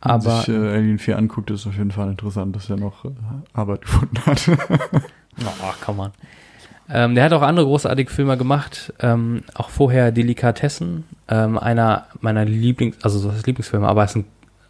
[0.00, 3.04] aber man sich äh, Alien 4 anguckt, ist auf jeden Fall interessant, dass er noch
[3.04, 3.10] äh,
[3.52, 4.48] Arbeit gefunden hat.
[4.48, 6.12] Oh, kann man.
[6.88, 12.44] Ähm, der hat auch andere großartige Filme gemacht, ähm, auch vorher Delikatessen, ähm, einer meiner
[12.44, 14.26] Lieblings, also so das Lieblingsfilme, aber es ist ein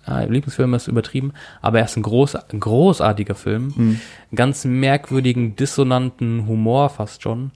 [0.07, 3.73] ah, Lieblingsfilm ist übertrieben, aber er ist ein groß, großartiger Film.
[3.75, 4.01] Mhm.
[4.35, 7.51] Ganz merkwürdigen, dissonanten Humor fast schon.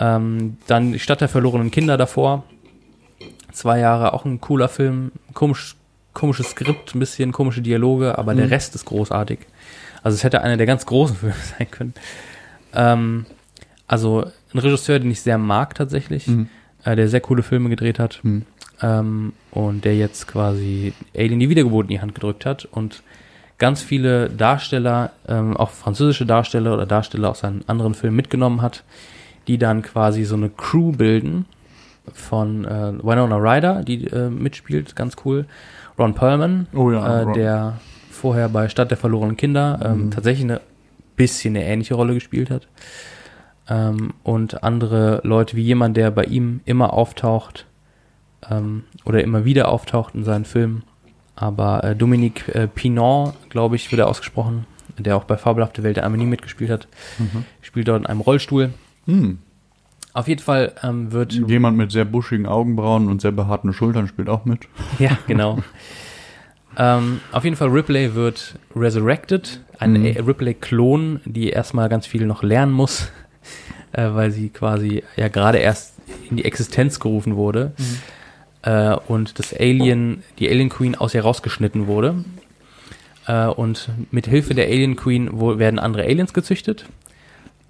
[0.00, 2.44] Ähm, dann die Stadt der verlorenen Kinder davor.
[3.52, 5.12] Zwei Jahre, auch ein cooler Film.
[5.34, 5.76] Komisch,
[6.14, 9.40] komisches Skript, ein bisschen komische Dialoge, aber der Rest ist großartig.
[10.02, 11.94] Also es hätte einer der ganz großen Filme sein können.
[12.74, 13.26] Ähm,
[13.86, 16.48] also ein Regisseur, den ich sehr mag tatsächlich, Mhm.
[16.84, 18.42] äh, der sehr coole Filme gedreht hat Mhm.
[18.82, 23.02] ähm, und der jetzt quasi Alien die Wiedergeburt in die Hand gedrückt hat und
[23.58, 28.82] ganz viele Darsteller, ähm, auch französische Darsteller oder Darsteller aus seinen anderen Filmen mitgenommen hat,
[29.46, 31.46] die dann quasi so eine Crew bilden
[32.12, 35.46] von äh, Winona Ryder, die äh, mitspielt, ganz cool.
[35.98, 37.32] Ron Perlman, Oh ja, äh, Ron.
[37.34, 37.80] der
[38.10, 40.10] vorher bei Stadt der verlorenen Kinder ähm, Mhm.
[40.10, 40.60] tatsächlich eine
[41.16, 42.66] bisschen eine ähnliche Rolle gespielt hat.
[43.68, 47.66] Ähm, und andere Leute wie jemand, der bei ihm immer auftaucht
[48.50, 50.82] ähm, oder immer wieder auftaucht in seinen Filmen.
[51.36, 54.66] Aber äh, Dominique äh, Pinon, glaube ich, wird er ausgesprochen,
[54.98, 56.88] der auch bei Fabelhafte Welt der Amelie mitgespielt hat,
[57.18, 57.44] Mhm.
[57.62, 58.72] spielt dort in einem Rollstuhl.
[59.06, 59.38] Hm.
[60.14, 64.28] Auf jeden Fall ähm, wird Jemand mit sehr buschigen Augenbrauen und sehr behaarten Schultern spielt
[64.28, 64.60] auch mit.
[64.98, 65.58] Ja, genau.
[66.76, 70.06] ähm, auf jeden Fall Ripley wird resurrected, ein Mhm.
[70.06, 73.10] äh, Ripley-Klon, die erstmal ganz viel noch lernen muss,
[73.92, 75.94] äh, weil sie quasi ja gerade erst
[76.30, 77.72] in die Existenz gerufen wurde
[78.62, 82.24] äh, und das Alien, die Alien Queen aus ihr rausgeschnitten wurde.
[83.26, 86.84] Äh, und mit Hilfe der Alien Queen wo, werden andere Aliens gezüchtet.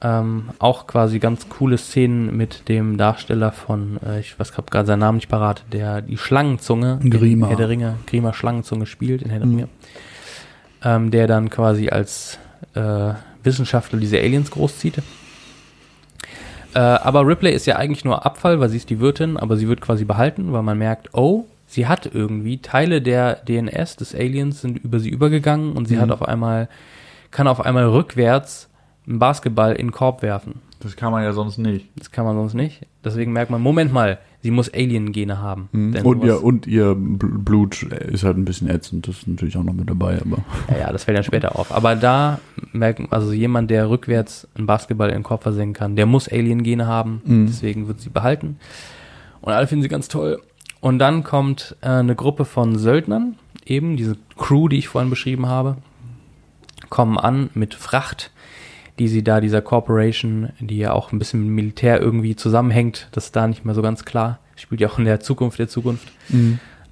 [0.07, 4.99] Ähm, auch quasi ganz coole Szenen mit dem Darsteller von, äh, ich weiß gerade seinen
[5.01, 7.47] Namen nicht parat, der die Schlangenzunge Grima.
[7.47, 9.55] in Herr der Ringe, Grima Schlangenzunge spielt in Herr der Mhm.
[9.55, 9.69] Ringe,
[10.85, 12.39] ähm, der dann quasi als
[12.75, 14.99] äh, Wissenschaftler diese Aliens großzieht.
[16.75, 19.69] Äh, aber Ripley ist ja eigentlich nur Abfall, weil sie ist die Wirtin, aber sie
[19.69, 24.61] wird quasi behalten, weil man merkt, oh, sie hat irgendwie Teile der DNS des Aliens
[24.61, 26.01] sind über sie übergegangen und sie Mhm.
[26.01, 26.69] hat auf einmal,
[27.31, 28.69] kann auf einmal rückwärts
[29.07, 30.61] einen Basketball in den Korb werfen.
[30.81, 31.89] Das kann man ja sonst nicht.
[31.97, 32.83] Das kann man sonst nicht.
[33.03, 35.71] Deswegen merkt man, Moment mal, sie muss Alien-Gene haben.
[35.73, 35.97] Mhm.
[36.05, 39.09] Und ihr, und ihr Bl- Blut ist halt ein bisschen ätzend.
[39.09, 40.39] Das ist natürlich auch noch mit dabei, aber.
[40.71, 41.73] Ja, ja, das fällt dann später auf.
[41.73, 42.39] Aber da
[42.73, 46.87] merken, also jemand, der rückwärts einen Basketball in den Korb versenken kann, der muss Alien-Gene
[46.87, 47.23] haben.
[47.25, 47.47] Mhm.
[47.47, 48.59] Deswegen wird sie behalten.
[49.41, 50.43] Und alle finden sie ganz toll.
[50.81, 55.47] Und dann kommt äh, eine Gruppe von Söldnern, eben diese Crew, die ich vorhin beschrieben
[55.47, 55.79] habe,
[56.91, 58.33] kommen an mit Fracht,
[58.99, 63.09] die sie da dieser Corporation, die ja auch ein bisschen mit dem Militär irgendwie zusammenhängt,
[63.13, 65.69] das ist da nicht mehr so ganz klar, spielt ja auch in der Zukunft der
[65.69, 66.09] Zukunft,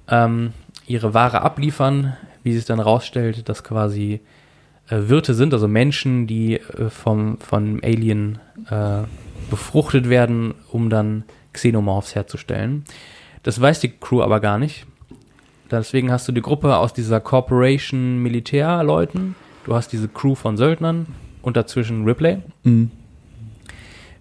[0.09, 0.53] ähm,
[0.85, 4.19] ihre Ware abliefern, wie sich dann rausstellt, dass quasi
[4.89, 8.39] äh, Wirte sind, also Menschen, die äh, vom, von Alien
[8.69, 9.03] äh,
[9.49, 11.23] befruchtet werden, um dann
[11.53, 12.83] Xenomorphs herzustellen.
[13.43, 14.85] Das weiß die Crew aber gar nicht.
[15.71, 19.35] Deswegen hast du die Gruppe aus dieser Corporation Militärleuten,
[19.65, 21.07] du hast diese Crew von Söldnern
[21.43, 22.39] und dazwischen Ripley.
[22.63, 22.89] Mhm.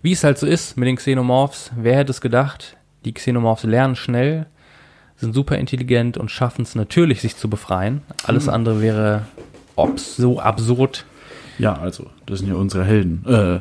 [0.02, 2.76] Wie es halt so ist mit den Xenomorphs, wer hätte es gedacht?
[3.04, 4.46] Die Xenomorphs lernen schnell,
[5.16, 8.02] sind super intelligent und schaffen es natürlich, sich zu befreien.
[8.24, 9.26] Alles andere wäre
[9.76, 11.06] obs so absurd.
[11.58, 13.24] Ja, also, das sind ja unsere Helden.
[13.26, 13.60] Äh,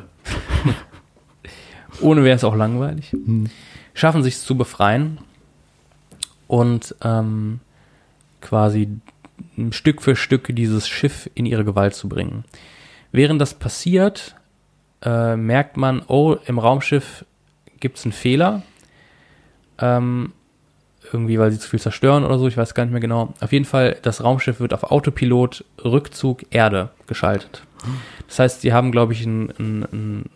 [2.00, 3.12] Ohne wäre es auch langweilig.
[3.12, 3.48] hm.
[3.94, 5.18] Schaffen sich zu befreien
[6.48, 7.60] und ähm,
[8.40, 8.88] quasi
[9.70, 12.44] Stück für Stück dieses Schiff in ihre Gewalt zu bringen.
[13.12, 14.34] Während das passiert,
[15.02, 17.24] äh, merkt man, oh, im Raumschiff
[17.78, 18.62] gibt es einen Fehler.
[19.78, 20.32] Ähm,
[21.12, 23.34] irgendwie, weil sie zu viel zerstören oder so, ich weiß gar nicht mehr genau.
[23.40, 27.64] Auf jeden Fall, das Raumschiff wird auf Autopilot Rückzug Erde geschaltet.
[28.28, 30.30] Das heißt, sie haben, glaube ich, ein, ein, ein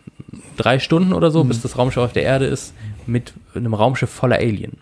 [0.57, 2.73] drei Stunden oder so, bis das Raumschiff auf der Erde ist,
[3.05, 4.77] mit einem Raumschiff voller Alien.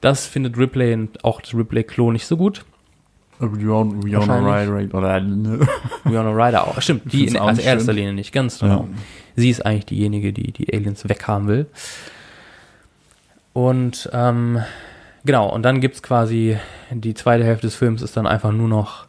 [0.00, 2.64] Das findet Ripley und auch das Ripley-Klo nicht so gut.
[3.46, 4.74] Rihanna Rihanna Wahrscheinlich.
[4.94, 5.68] Ryder oder ne?
[6.04, 6.80] Winona Ryder auch.
[6.80, 7.92] Stimmt, die in auch als nicht erster.
[7.92, 8.68] Linie nicht, ganz Ja.
[8.68, 8.88] genau.
[9.36, 11.66] Sie ist eigentlich diejenige, die die Aliens weghaben will.
[13.52, 14.60] Und ähm,
[15.24, 16.56] genau, und dann gibt's quasi,
[16.90, 19.06] die zweite Hälfte des Films ist dann einfach nur noch,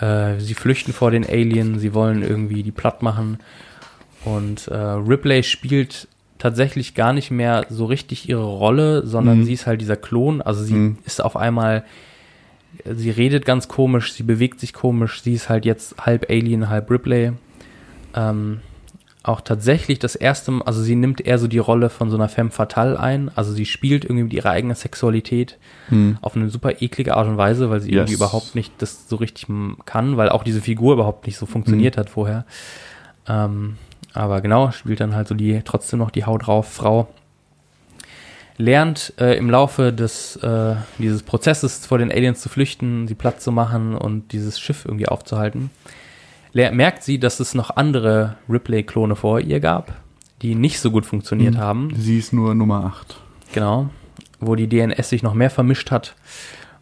[0.00, 3.38] äh, sie flüchten vor den Aliens, sie wollen irgendwie die platt machen.
[4.24, 6.08] Und äh, Ripley spielt
[6.38, 9.44] tatsächlich gar nicht mehr so richtig ihre Rolle, sondern Mhm.
[9.44, 10.42] sie ist halt dieser Klon.
[10.42, 10.98] Also sie Mhm.
[11.04, 11.84] ist auf einmal,
[12.94, 16.90] sie redet ganz komisch, sie bewegt sich komisch, sie ist halt jetzt halb Alien, halb
[16.90, 17.32] Ripley.
[18.14, 18.60] Ähm,
[19.22, 22.28] auch tatsächlich das erste Mal, also sie nimmt eher so die Rolle von so einer
[22.28, 23.30] femme fatale ein.
[23.34, 26.18] Also sie spielt irgendwie mit ihrer eigenen Sexualität Hm.
[26.20, 27.96] auf eine super eklige Art und Weise, weil sie Yes.
[28.00, 29.46] irgendwie überhaupt nicht das so richtig
[29.86, 32.44] kann, weil auch diese Figur überhaupt nicht so funktioniert hat vorher.
[33.26, 33.76] Ähm,
[34.12, 37.08] aber genau, spielt dann halt so die trotzdem noch die Haut drauf Frau.
[38.56, 43.40] Lernt äh, im Laufe des äh, dieses Prozesses vor den Aliens zu flüchten, sie platt
[43.42, 45.70] zu machen und dieses Schiff irgendwie aufzuhalten,
[46.52, 49.92] merkt sie, dass es noch andere Ripley-Klone vor ihr gab,
[50.42, 51.58] die nicht so gut funktioniert Mhm.
[51.58, 51.92] haben.
[51.96, 53.16] Sie ist nur Nummer 8.
[53.52, 53.88] Genau.
[54.38, 56.14] Wo die DNS sich noch mehr vermischt hat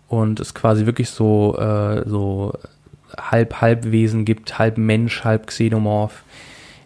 [0.08, 2.52] und es quasi wirklich so, äh, so
[3.18, 6.22] Halb-Halbwesen gibt, halb Mensch, halb Xenomorph,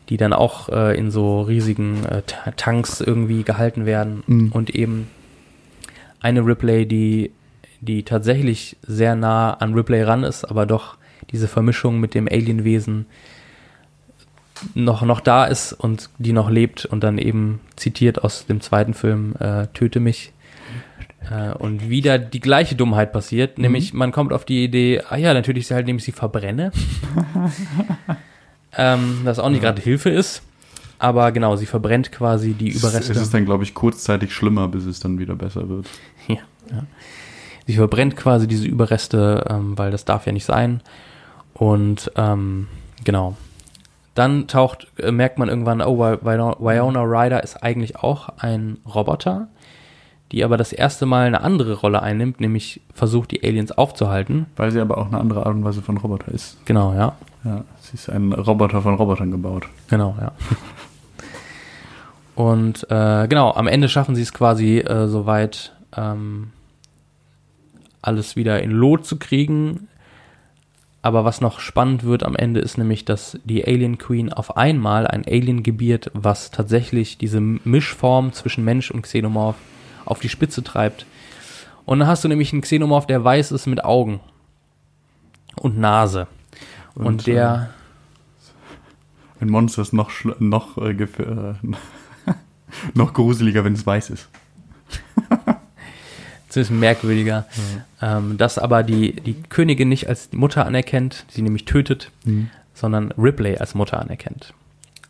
[0.09, 4.23] die dann auch äh, in so riesigen äh, Ta- Tanks irgendwie gehalten werden.
[4.27, 4.53] Mhm.
[4.53, 5.09] Und eben
[6.21, 7.33] eine Ripley, die,
[7.81, 10.97] die tatsächlich sehr nah an Ripley ran ist, aber doch
[11.31, 13.07] diese Vermischung mit dem Alienwesen
[14.75, 18.95] noch, noch da ist und die noch lebt und dann eben zitiert aus dem zweiten
[18.95, 20.33] Film äh, Töte mich.
[21.31, 25.35] Äh, und wieder die gleiche Dummheit passiert, nämlich man kommt auf die Idee, ah ja,
[25.35, 26.71] natürlich ist sie halt, nämlich sie verbrenne.
[28.77, 30.43] ähm, das auch nicht gerade Hilfe ist.
[30.99, 33.13] Aber genau, sie verbrennt quasi die Überreste.
[33.13, 35.87] Es ist dann, glaube ich, kurzzeitig schlimmer, bis es dann wieder besser wird.
[36.29, 36.39] Ja,
[36.71, 36.83] ja.
[37.67, 40.81] Sie verbrennt quasi diese Überreste, ähm, weil das darf ja nicht sein.
[41.55, 42.67] Und ähm,
[43.05, 43.37] genau.
[44.15, 48.79] Dann taucht, äh, merkt man irgendwann, oh, Wy- Wy- Winona Ryder ist eigentlich auch ein
[48.93, 49.49] Roboter,
[50.33, 54.47] die aber das erste Mal eine andere Rolle einnimmt, nämlich versucht, die Aliens aufzuhalten.
[54.57, 56.57] Weil sie aber auch eine andere Art und Weise von Roboter ist.
[56.65, 57.15] Genau, ja.
[57.47, 59.69] Ja, sie ist ein Roboter von Robotern gebaut.
[59.89, 60.33] Genau, ja.
[62.35, 66.51] Und äh, genau, am Ende schaffen sie es quasi äh, soweit, ähm,
[68.03, 69.87] alles wieder in Lot zu kriegen.
[71.03, 75.07] Aber was noch spannend wird am Ende ist nämlich, dass die Alien Queen auf einmal
[75.07, 79.57] ein Alien gebiert, was tatsächlich diese Mischform zwischen Mensch und Xenomorph
[80.05, 81.07] auf die Spitze treibt.
[81.85, 84.19] Und dann hast du nämlich einen Xenomorph, der weiß ist mit Augen
[85.61, 86.27] und Nase.
[86.97, 87.71] Und, Und, der,
[89.41, 91.55] Ein Monster ist noch, schl- noch, äh, äh,
[92.95, 94.29] noch gruseliger, wenn es weiß ist.
[96.49, 97.47] ziemlich merkwürdiger,
[98.01, 102.11] ähm, dass aber die, die Königin nicht als Mutter anerkennt, sie nämlich tötet,
[102.73, 104.55] sondern Ripley als Mutter anerkennt.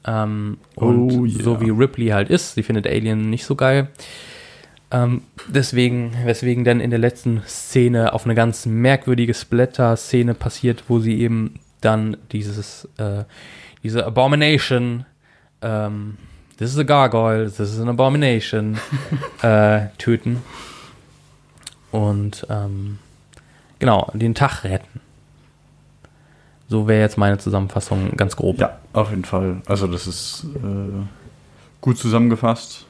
[0.04, 1.42] Ähm, und Oh, yeah.
[1.44, 3.88] so wie Ripley halt ist, sie findet Alien nicht so geil.
[4.90, 11.00] Ähm, deswegen, weswegen dann in der letzten Szene auf eine ganz merkwürdige Splatter-Szene passiert, wo
[11.00, 13.24] sie eben dann dieses, äh,
[13.82, 15.06] diese Abomination,
[15.62, 16.18] ähm,
[16.58, 18.78] this is a gargoyle, this is an abomination,
[19.42, 20.42] äh, töten.
[21.92, 22.98] Und ähm,
[23.78, 25.00] genau, den Tag retten.
[26.68, 28.58] So wäre jetzt meine Zusammenfassung ganz grob.
[28.58, 29.62] Ja, auf jeden Fall.
[29.66, 31.06] Also das ist äh,
[31.80, 32.85] gut zusammengefasst.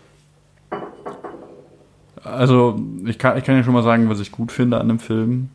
[2.26, 4.98] Also ich kann, ich kann ja schon mal sagen, was ich gut finde an dem
[4.98, 5.48] Film.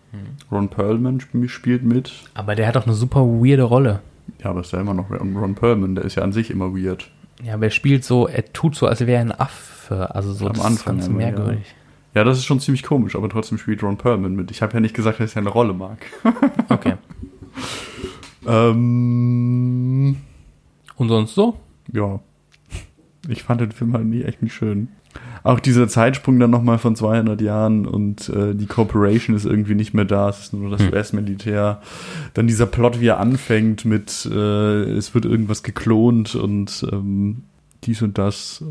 [0.52, 2.12] Ron Perlman sp spielt mit.
[2.34, 4.00] Aber der hat doch eine super weirde Rolle.
[4.44, 5.96] Ja, aber ist ja immer noch Ron Ron Perlman.
[5.96, 7.10] Der ist ja an sich immer weird.
[7.44, 10.14] Ja, aber er spielt so, er tut so, als wäre er ein Affe.
[10.16, 11.28] Also so Am das Anfang ist ganz immer, ja.
[11.28, 11.76] merkwürdig.
[12.14, 14.52] Ja, das ist schon ziemlich komisch, aber trotzdem spielt Ron Perlman mit.
[14.52, 15.98] Ich habe ja nicht gesagt, dass ich seine Rolle mag.
[16.70, 16.94] Okay.
[18.48, 20.18] ähm,
[20.96, 21.58] Und sonst so?
[21.92, 22.20] ja.
[23.28, 24.88] Ich fand den Film halt nie echt nicht schön.
[25.44, 29.94] Auch dieser Zeitsprung dann nochmal von 200 Jahren und äh, die Corporation ist irgendwie nicht
[29.94, 30.90] mehr da, es ist nur das Hm.
[30.94, 31.82] US-Militär.
[32.36, 37.44] Dann dieser Plot, wie er anfängt mit, äh, es wird irgendwas geklont und ähm,
[37.84, 38.64] dies und das.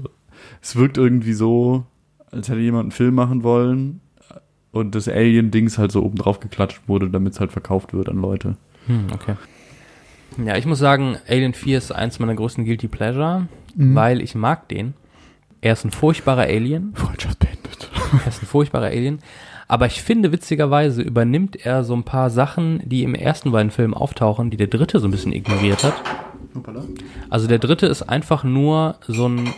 [0.62, 1.84] Es wirkt irgendwie so,
[2.30, 4.00] als hätte jemand einen Film machen wollen
[4.70, 8.20] und das Alien-Dings halt so oben drauf geklatscht wurde, damit es halt verkauft wird an
[8.20, 8.56] Leute.
[8.86, 9.34] Hm, okay.
[10.44, 14.68] Ja, ich muss sagen, Alien 4 ist eins meiner größten Guilty Pleasure, weil ich mag
[14.68, 14.94] den.
[15.60, 16.92] Er ist ein furchtbarer Alien.
[16.94, 17.90] Freundschaft beendet.
[18.24, 19.20] Er ist ein furchtbarer Alien.
[19.68, 23.94] Aber ich finde, witzigerweise übernimmt er so ein paar Sachen, die im ersten beiden Filmen
[23.94, 25.94] auftauchen, die der dritte so ein bisschen ignoriert hat.
[27.28, 29.50] Also der dritte ist einfach nur so ein,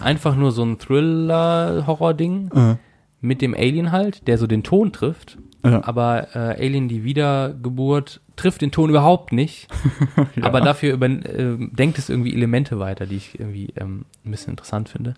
[0.00, 2.76] einfach nur so ein Thriller-Horror-Ding Äh,
[3.22, 5.38] mit dem Alien halt, der so den Ton trifft.
[5.64, 5.82] Ja.
[5.84, 9.68] Aber äh, Alien die Wiedergeburt trifft den Ton überhaupt nicht.
[10.42, 14.50] Aber dafür über, äh, denkt es irgendwie Elemente weiter, die ich irgendwie ähm, ein bisschen
[14.50, 15.14] interessant finde.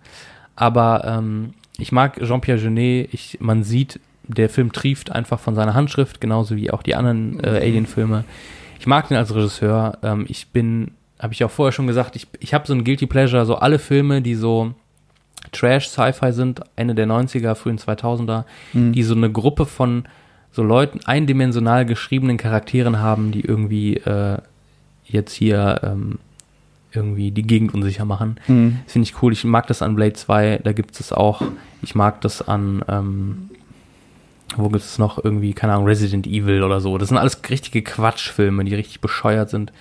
[0.54, 3.12] Aber ähm, ich mag Jean-Pierre Jeunet.
[3.12, 7.40] Ich, man sieht, der Film trieft einfach von seiner Handschrift, genauso wie auch die anderen
[7.42, 8.24] äh, Alien-Filme.
[8.80, 9.98] Ich mag den als Regisseur.
[10.02, 13.06] Ähm, ich bin, habe ich auch vorher schon gesagt, ich, ich habe so ein Guilty
[13.06, 14.74] Pleasure, so alle Filme, die so
[15.52, 18.44] Trash-Sci-Fi sind, Ende der 90er, frühen 2000er,
[18.74, 20.04] die so eine Gruppe von
[20.52, 24.38] so Leuten, eindimensional geschriebenen Charakteren haben, die irgendwie äh,
[25.04, 26.18] jetzt hier ähm,
[26.92, 28.40] irgendwie die Gegend unsicher machen.
[28.48, 28.78] Mhm.
[28.84, 29.32] Das finde ich cool.
[29.32, 31.42] Ich mag das an Blade 2, da gibt es auch.
[31.82, 33.50] Ich mag das an, ähm,
[34.56, 36.96] wo gibt es noch irgendwie, keine Ahnung, Resident Evil oder so.
[36.98, 39.72] Das sind alles richtige Quatschfilme, die richtig bescheuert sind.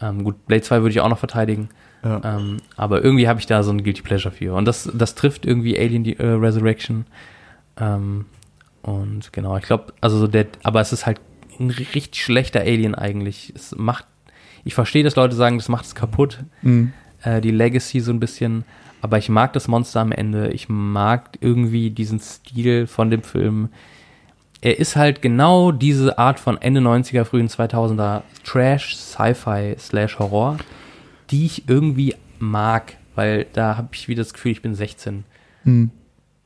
[0.00, 1.68] Ähm, gut, Blade 2 würde ich auch noch verteidigen.
[2.04, 2.20] Ja.
[2.24, 4.54] Ähm, aber irgendwie habe ich da so ein Guilty Pleasure für.
[4.54, 7.06] Und das, das trifft irgendwie Alien äh, Resurrection.
[7.76, 8.26] Ähm,
[8.82, 11.20] und genau, ich glaube, also so der, aber es ist halt
[11.58, 13.52] ein richtig schlechter Alien eigentlich.
[13.54, 14.06] Es macht,
[14.64, 16.92] ich verstehe, dass Leute sagen, das macht es kaputt, Mhm.
[17.22, 18.64] äh, die Legacy so ein bisschen.
[19.00, 20.48] Aber ich mag das Monster am Ende.
[20.50, 23.68] Ich mag irgendwie diesen Stil von dem Film.
[24.60, 30.58] Er ist halt genau diese Art von Ende 90er, frühen 2000er Trash, Sci-Fi slash Horror,
[31.30, 35.22] die ich irgendwie mag, weil da habe ich wieder das Gefühl, ich bin 16.
[35.62, 35.90] Mhm.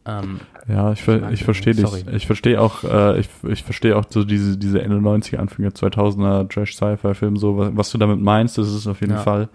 [0.05, 1.87] Ähm, Ja, ich, Ich ver ich verstehe dich.
[1.87, 2.05] sorry.
[2.15, 5.73] Ich verstehe auch, äh, ich, ich verstehe auch so diese, diese Ende 90er, Anfang der
[5.73, 9.19] 2000er Trash-Sci-Fi-Film, so, was, was du damit meinst, das ist auf jeden Ja.
[9.21, 9.49] Fall.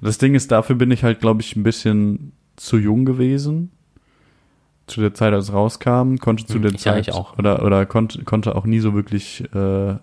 [0.00, 3.70] Das Ding ist, dafür bin ich halt, glaube ich, ein bisschen zu jung gewesen.
[4.86, 7.36] Zu der Zeit, als es rauskam, konnte zu Hm, der ich Zeit eigentlich auch.
[7.38, 9.94] oder oder konnte konnte auch nie so wirklich äh,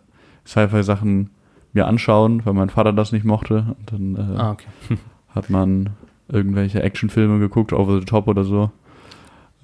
[0.46, 1.30] Sci-Fi-Sachen
[1.72, 3.76] mir anschauen, weil mein Vater das nicht mochte.
[3.80, 4.68] Und dann äh, ah, okay.
[5.30, 5.92] hat man
[6.28, 8.72] irgendwelche Actionfilme geguckt, Over the Top oder so.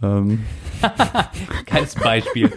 [0.01, 0.39] Ähm,
[1.65, 2.51] Geiles Beispiel.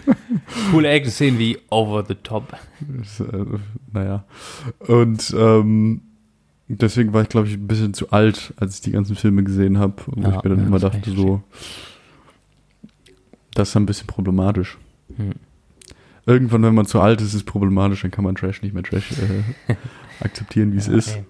[0.71, 2.53] Coole Action-Szenen wie Over the Top.
[3.01, 3.45] ist, äh,
[3.91, 4.23] naja.
[4.79, 6.01] Und ähm,
[6.67, 9.77] deswegen war ich, glaube ich, ein bisschen zu alt, als ich die ganzen Filme gesehen
[9.77, 11.41] habe, wo Ja, ich mir dann ja, immer das dachte, so,
[13.53, 14.77] das ist ein bisschen problematisch.
[15.17, 15.31] Hm.
[16.25, 18.83] Irgendwann, wenn man zu alt ist, ist es problematisch, dann kann man Trash nicht mehr
[18.83, 19.75] Trash äh,
[20.23, 21.15] akzeptieren, wie es Ja, ist.
[21.17, 21.25] ey.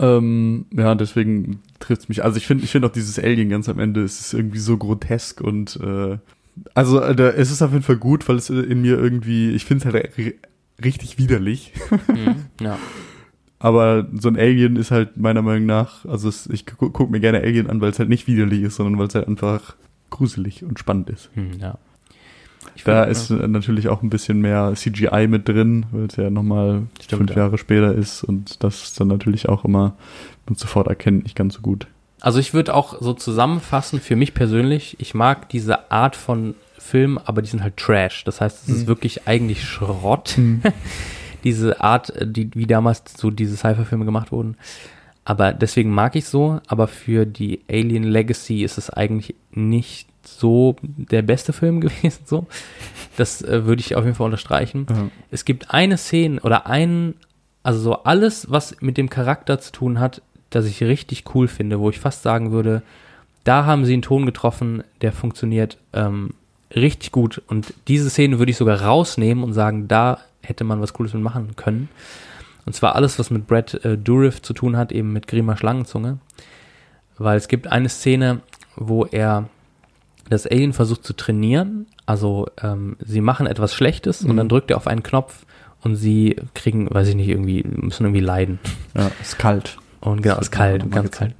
[0.00, 2.22] Ähm, ja, deswegen trifft es mich.
[2.24, 4.76] Also ich finde, ich finde auch dieses Alien ganz am Ende, es ist irgendwie so
[4.76, 6.18] grotesk und äh,
[6.74, 9.50] also äh, da- es ist auf jeden Fall gut, weil es äh, in mir irgendwie,
[9.50, 10.34] ich finde es halt ri-
[10.84, 11.72] richtig widerlich.
[12.06, 12.78] Hm, ja.
[13.60, 17.18] Aber so ein Alien ist halt meiner Meinung nach, also es, ich gu gucke mir
[17.18, 19.74] gerne Alien an, weil es halt nicht widerlich ist, sondern weil es halt einfach
[20.10, 21.30] gruselig und spannend ist.
[21.34, 21.76] Hm, ja.
[22.84, 26.30] Da find, ist äh, natürlich auch ein bisschen mehr CGI mit drin, weil es ja
[26.30, 27.36] nochmal fünf ja.
[27.36, 29.94] Jahre später ist und das ist dann natürlich auch immer
[30.46, 31.86] man sofort erkennt, nicht ganz so gut.
[32.20, 37.18] Also ich würde auch so zusammenfassen, für mich persönlich, ich mag diese Art von Film,
[37.18, 38.24] aber die sind halt Trash.
[38.24, 38.86] Das heißt, es ist Mhm.
[38.88, 40.36] wirklich eigentlich Schrott.
[41.44, 44.56] diese Art, äh, die, wie damals so diese Sci-Fi-Filme gemacht wurden.
[45.24, 50.76] Aber deswegen mag ich so, aber für die Alien Legacy ist es eigentlich nicht so
[50.82, 52.46] der beste Film gewesen, so.
[53.16, 54.86] Das äh, würde ich auf jeden Fall unterstreichen.
[54.88, 55.08] Ja.
[55.30, 57.14] Es gibt eine Szene oder einen,
[57.62, 61.80] also so alles, was mit dem Charakter zu tun hat, das ich richtig cool finde,
[61.80, 62.82] wo ich fast sagen würde,
[63.44, 66.34] da haben sie einen Ton getroffen, der funktioniert ähm,
[66.74, 67.42] richtig gut.
[67.46, 71.22] Und diese Szene würde ich sogar rausnehmen und sagen, da hätte man was Cooles mit
[71.22, 71.88] machen können.
[72.66, 76.18] Und zwar alles, was mit Brad äh, Dourif zu tun hat, eben mit Grima Schlangenzunge.
[77.16, 78.40] Weil es gibt eine Szene,
[78.76, 79.48] wo er
[80.30, 81.86] das Alien versucht zu trainieren.
[82.06, 84.36] Also ähm, sie machen etwas Schlechtes und Mhm.
[84.36, 85.44] dann drückt er auf einen Knopf
[85.82, 88.58] und sie kriegen, weiß ich nicht, irgendwie, müssen irgendwie leiden.
[88.96, 89.78] Ja, ist kalt.
[90.00, 91.34] Und genau, ist kalt, ganz mal kalt.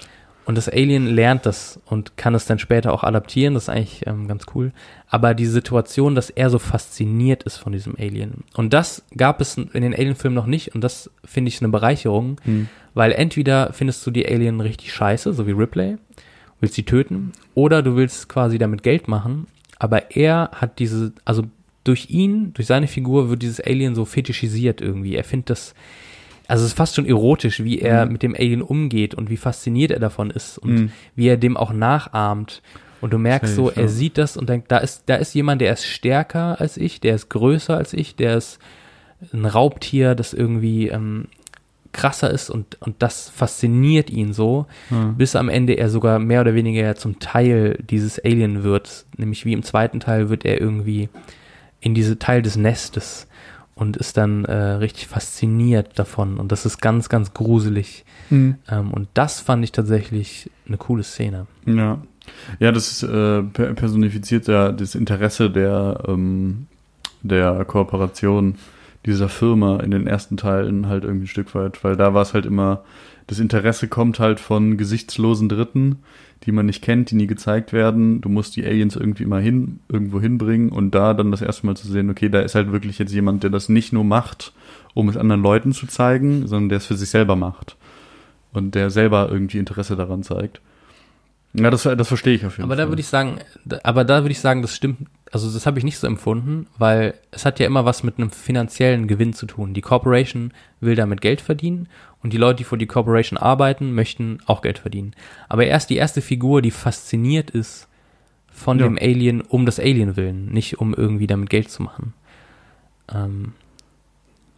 [0.45, 3.53] Und das Alien lernt das und kann es dann später auch adaptieren.
[3.53, 4.73] Das ist eigentlich ähm, ganz cool.
[5.07, 8.45] Aber die Situation, dass er so fasziniert ist von diesem Alien.
[8.55, 10.75] Und das gab es in den Alien-Filmen noch nicht.
[10.75, 12.41] Und das finde ich eine Bereicherung.
[12.45, 12.69] Hm.
[12.95, 15.99] Weil entweder findest du die Alien richtig scheiße, so wie Ripley,
[16.61, 19.47] willst sie töten, oder du willst quasi damit Geld machen.
[19.79, 21.45] Aber er hat diese, also
[21.85, 25.15] durch ihn, durch seine Figur wird dieses Alien so fetischisiert irgendwie.
[25.15, 25.75] Er findet das,
[26.49, 28.13] also es ist fast schon erotisch, wie er Mhm.
[28.13, 30.93] mit dem Alien umgeht und wie fasziniert er davon ist und Mhm.
[31.15, 32.63] wie er dem auch nachahmt.
[33.01, 35.73] Und du merkst so, er sieht das und denkt, da ist, da ist jemand, der
[35.73, 38.59] ist stärker als ich, der ist größer als ich, der ist
[39.33, 41.27] ein Raubtier, das irgendwie ähm,
[41.99, 45.15] krasser ist und, und das fasziniert ihn so, Ja.
[45.19, 49.05] bis am Ende er sogar mehr oder weniger zum Teil dieses Alien wird.
[49.17, 51.09] Nämlich wie im zweiten Teil wird er irgendwie
[51.81, 53.27] in diese Teil des Nestes
[53.75, 56.39] und ist dann äh, richtig fasziniert davon.
[56.39, 58.05] Und das ist ganz, ganz gruselig.
[58.29, 58.57] Hm.
[58.71, 61.47] Ähm, und das fand ich tatsächlich eine coole Szene.
[61.67, 61.99] Ja.
[62.59, 66.67] Ja, das äh, per- personifiziert ja das Interesse der, ähm,
[67.23, 68.57] der Kooperation
[69.09, 72.35] dieser Firma in den ersten Teilen halt irgendwie ein Stück weit, weil da war es
[72.35, 72.85] halt immer,
[73.27, 75.97] das Interesse kommt halt von gesichtslosen Dritten,
[76.45, 78.21] die man nicht kennt, die nie gezeigt werden.
[78.21, 81.77] Du musst die Aliens irgendwie immer hin, irgendwo hinbringen und da dann das erste Mal
[81.77, 84.53] zu sehen, okay, da ist halt wirklich jetzt jemand, der das nicht nur macht,
[84.95, 87.77] um es anderen Leuten zu zeigen, sondern der es für sich selber macht.
[88.53, 90.61] Und der selber irgendwie Interesse daran zeigt.
[91.55, 92.85] Ja, das, das verstehe ich auf jeden Aber Fall.
[92.85, 93.39] da würde ich sagen,
[93.83, 94.99] aber da würde ich sagen, das stimmt,
[95.31, 98.31] also das habe ich nicht so empfunden, weil es hat ja immer was mit einem
[98.31, 99.75] finanziellen Gewinn zu tun.
[99.75, 101.89] Die Corporation will damit Geld verdienen
[102.23, 105.13] und die Leute, die für die Corporation arbeiten, möchten auch Geld verdienen.
[105.49, 107.89] Aber erst die erste Figur, die fasziniert ist
[108.51, 108.87] von Ja.
[108.89, 112.15] dem Alien um das Alien willen, nicht um irgendwie damit Geld zu machen.
[113.15, 113.53] Ähm,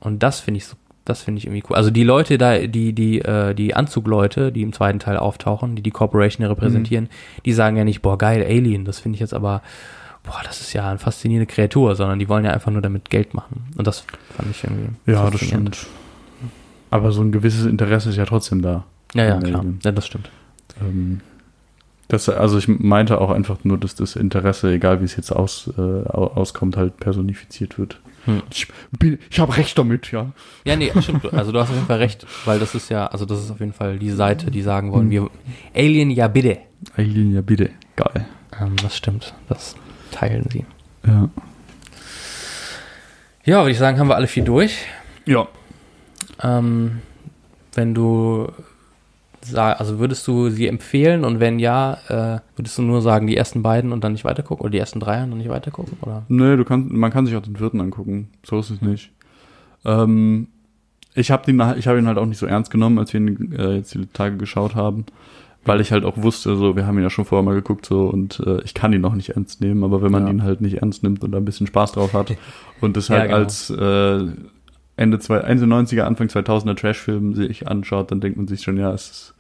[0.01, 0.77] und das finde ich so,
[1.07, 1.77] Das finde ich irgendwie cool.
[1.77, 5.83] Also die Leute da, die, die, äh, die Anzugleute, die im zweiten Teil auftauchen, die
[5.83, 7.09] die Corporation repräsentieren,
[7.45, 9.63] die sagen ja nicht, boah, geil, Alien, das finde ich jetzt aber,
[10.25, 13.35] boah, das ist ja eine faszinierende Kreatur, sondern die wollen ja einfach nur damit Geld
[13.35, 13.65] machen.
[13.77, 14.01] Und das
[14.37, 14.91] fand ich irgendwie.
[15.11, 15.87] Ja, das stimmt.
[16.91, 18.85] Aber so ein gewisses Interesse ist ja trotzdem da.
[19.15, 19.65] Ja, ja, klar.
[19.85, 20.31] Ja, das stimmt.
[20.81, 21.21] Ähm,
[22.09, 25.71] das, also ich meinte auch einfach nur, dass das Interesse, egal wie es jetzt aus,
[25.79, 28.01] äh, au- auskommt, halt personifiziert wird.
[28.25, 28.43] Hm.
[28.51, 28.67] Ich,
[28.99, 30.33] bin- ich habe recht damit, ja.
[30.65, 31.33] Ja, nee, stimmt.
[31.33, 33.61] Also du hast auf jeden Fall recht, weil das ist ja, also das ist auf
[33.61, 35.31] jeden Fall die Seite, die sagen wollen, wir
[35.75, 36.59] Alien, ja bitte.
[36.97, 37.71] Alien, ja bitte.
[37.95, 38.27] Geil.
[38.61, 39.33] Ähm, das stimmt.
[39.49, 39.77] Das
[40.11, 40.65] teilen sie.
[41.07, 41.29] Ja.
[43.45, 44.87] Ja, würde ich sagen, haben wir alle vier durch.
[45.27, 45.49] Ja.
[46.43, 47.01] Ähm,
[47.75, 48.49] wenn du
[49.55, 53.63] also würdest du sie empfehlen und wenn ja, äh, würdest du nur sagen, die ersten
[53.63, 55.97] beiden und dann nicht weitergucken oder die ersten drei und dann nicht weitergucken?
[56.03, 56.25] Oder?
[56.29, 58.29] Nee, du kannst, man kann sich auch den vierten angucken.
[58.45, 59.11] So ist es nicht.
[59.85, 60.49] Ähm,
[61.15, 63.95] ich habe hab ihn halt auch nicht so ernst genommen, als wir ihn äh, jetzt
[63.95, 65.07] die Tage geschaut haben,
[65.65, 68.07] weil ich halt auch wusste, so wir haben ihn ja schon vorher mal geguckt so
[68.09, 70.31] und äh, ich kann ihn noch nicht ernst nehmen, aber wenn man Ja.
[70.33, 72.35] ihn halt nicht ernst nimmt und da ein bisschen Spaß drauf hat
[72.81, 73.37] und das Ja, halt genau.
[73.43, 74.27] als äh,
[74.97, 78.93] Ende, zwei, Ende 90er, Anfang 2000er Trashfilm sich anschaut, dann denkt man sich schon, ja,
[78.93, 79.35] es ist,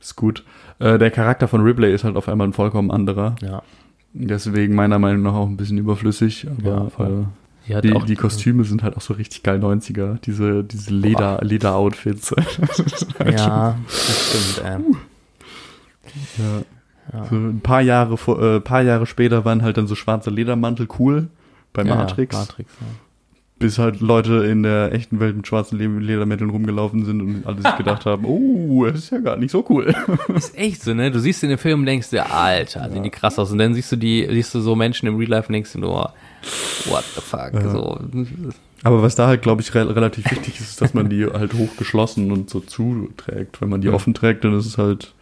[0.00, 0.44] ist gut.
[0.78, 3.34] Äh, der Charakter von Ripley ist halt auf einmal ein vollkommen anderer.
[3.42, 3.62] Ja.
[4.12, 6.46] Deswegen meiner Meinung nach auch ein bisschen überflüssig.
[6.62, 7.26] Ja, Aber voll.
[7.66, 10.18] Sie äh, die, auch die Kostüme sind halt auch so richtig geil 90er.
[10.20, 12.32] Diese, diese Leder, Leder-Outfits.
[13.18, 14.66] Halt Ja, das stimmt.
[14.66, 14.96] Ähm.
[16.36, 16.64] Schon-
[17.12, 17.24] Ja.
[17.30, 20.88] so ein paar Jahre, vor, äh, paar Jahre später waren halt dann so schwarze Ledermantel
[20.98, 21.28] cool
[21.72, 22.34] bei Ja, Matrix.
[22.36, 22.86] Matrix ja.
[23.58, 27.62] Bis halt Leute in der echten Welt mit schwarzen Le- Ledermänteln rumgelaufen sind und alle
[27.62, 29.94] sich gedacht haben, oh, das ist ja gar nicht so cool.
[30.34, 31.10] ist echt so, ne?
[31.10, 33.50] Du siehst in den Film und denkst dir, Alter, sehen die krass aus.
[33.52, 35.78] Und dann siehst du die, siehst du so Menschen im Real Life und denkst dir
[35.80, 36.12] nur,
[36.86, 37.54] what the fuck?
[37.54, 37.70] Ja.
[37.70, 37.98] So,
[38.82, 41.54] Aber was da halt, glaube ich, re relativ wichtig ist, ist, dass man die halt
[41.54, 43.62] hochgeschlossen und so zuträgt.
[43.62, 43.94] Wenn man die Ja.
[43.94, 45.14] offen trägt, dann ist es halt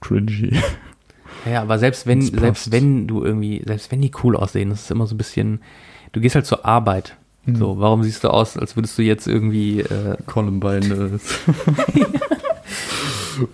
[0.00, 0.58] cringy.
[1.50, 4.90] ja, aber selbst wenn, selbst wenn du irgendwie, selbst wenn die cool aussehen, das ist
[4.90, 5.60] immer so ein bisschen,
[6.12, 7.16] du gehst halt zur Arbeit.
[7.44, 7.56] Mhm.
[7.56, 11.18] So, warum siehst du aus, als würdest du jetzt irgendwie, äh, Columbine.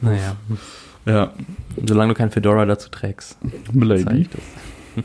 [0.00, 0.36] naja,
[1.04, 1.32] Äh, ja,
[1.84, 3.36] solange du kein Fedora dazu trägst.
[3.72, 5.04] Das.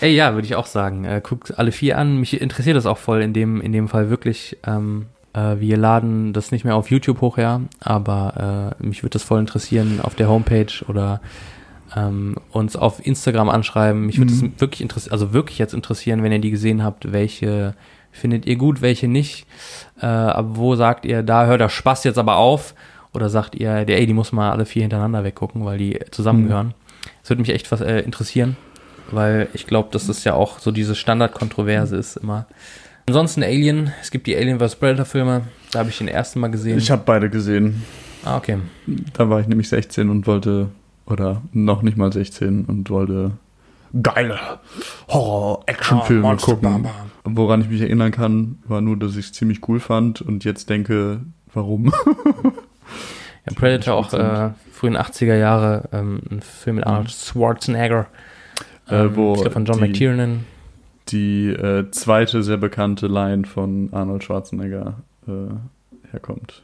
[0.00, 1.04] Ey, ja, würde ich auch sagen.
[1.04, 2.18] Äh, guckt alle vier an.
[2.18, 4.58] Mich interessiert das auch voll in dem, in dem Fall wirklich.
[4.66, 9.14] Ähm, äh, wir laden das nicht mehr auf YouTube hoch, ja, aber äh, mich würde
[9.14, 11.20] das voll interessieren auf der Homepage oder
[11.96, 14.06] ähm, uns auf Instagram anschreiben.
[14.06, 14.52] Mich würde Mhm.
[14.52, 17.74] das wirklich interessieren, also wirklich jetzt interessieren, wenn ihr die gesehen habt, welche
[18.10, 19.46] findet ihr gut, welche nicht.
[20.00, 22.74] Äh, aber wo sagt ihr, da hört der Spaß jetzt aber auf?
[23.12, 26.74] Oder sagt ihr, der, ey, die muss mal alle vier hintereinander weggucken, weil die zusammengehören?
[27.22, 28.56] Das würde mich echt was äh, interessieren,
[29.10, 32.46] weil ich glaube, dass das ja auch so diese Standardkontroverse ist immer.
[33.06, 34.76] Ansonsten Alien, es gibt die Alien vs.
[34.76, 36.78] Predator Filme, da habe ich den ersten Mal gesehen.
[36.78, 37.82] Ich habe beide gesehen.
[38.24, 38.58] ah, okay.
[39.12, 40.68] Da war ich nämlich 16 und wollte,
[41.06, 43.32] oder noch nicht mal 16 und wollte
[44.02, 44.38] geile
[45.08, 46.62] Horror-Action-Filme Oh, gucken.
[46.62, 47.36] bam, bam.
[47.36, 50.70] Woran ich mich erinnern kann, war nur, dass ich es ziemlich cool fand und jetzt
[50.70, 51.20] denke,
[51.52, 51.92] warum?
[53.46, 58.06] Ja, Predator auch äh, frühen 80er Jahre, ähm, ein Film mit Arnold Schwarzenegger.
[58.88, 60.46] Äh, Ähm, wo ich glaub, von John die- McTiernan.
[61.08, 64.94] Die äh, zweite sehr bekannte Line von Arnold Schwarzenegger
[65.26, 66.62] äh, herkommt.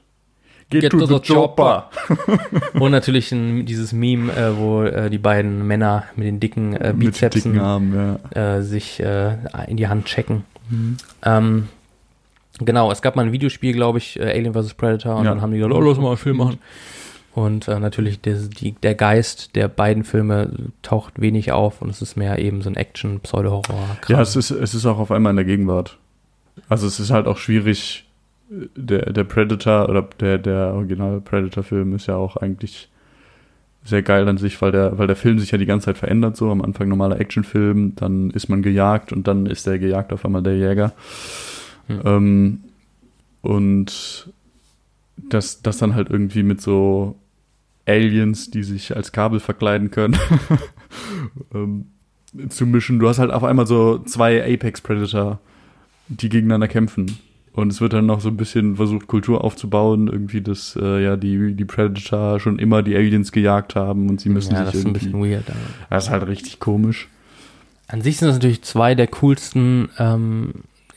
[0.70, 1.90] Get to the chopper.
[2.74, 6.94] Und natürlich ein, dieses Meme, äh, wo äh, die beiden Männer mit den dicken äh,
[6.96, 8.56] Bizepsen dicken Armen, ja.
[8.58, 9.36] äh, sich äh,
[9.66, 10.44] in die Hand checken.
[11.24, 11.66] Ähm,
[12.60, 14.74] genau, es gab mal ein Videospiel, glaube ich, äh, Alien vs.
[14.74, 15.30] Predator, und Ja.
[15.30, 16.58] dann haben die gesagt, oh, lass mal einen Film machen.
[17.32, 20.50] Und äh, natürlich der, die, der Geist der beiden Filme
[20.82, 23.98] taucht wenig auf und es ist mehr eben so ein Action, Pseudo-Horror.
[24.08, 25.96] Ja, es ist, es ist auch auf einmal in der Gegenwart.
[26.68, 28.04] Also es ist halt auch schwierig,
[28.50, 32.88] der, der Predator oder der, der Original Predator-Film ist ja auch eigentlich
[33.84, 36.36] sehr geil an sich, weil der, weil der Film sich ja die ganze Zeit verändert,
[36.36, 40.24] so am Anfang normaler Actionfilm, dann ist man gejagt und dann ist der gejagt auf
[40.24, 40.92] einmal der Jäger.
[41.86, 42.00] Hm.
[42.04, 42.60] Ähm,
[43.42, 44.30] und
[45.16, 47.16] das, das dann halt irgendwie mit so
[47.90, 50.16] Aliens, die sich als Kabel verkleiden können,
[51.54, 51.86] ähm,
[52.48, 52.98] zu mischen.
[52.98, 55.38] Du hast halt auf einmal so zwei Apex Predator,
[56.08, 57.18] die gegeneinander kämpfen.
[57.52, 61.16] Und es wird dann noch so ein bisschen versucht, Kultur aufzubauen, irgendwie, dass äh, ja
[61.16, 64.74] die, die Predator schon immer die Aliens gejagt haben und sie müssen ja, sich das
[64.76, 65.06] ist ein irgendwie.
[65.06, 65.50] bisschen weird.
[65.50, 65.58] Aber.
[65.90, 67.08] das ist halt richtig komisch.
[67.88, 70.52] An sich sind das natürlich zwei der coolsten ähm,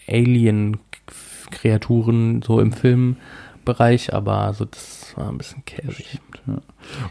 [0.08, 6.20] Alien-Kreaturen so im Filmbereich, aber so das war ein bisschen käsig.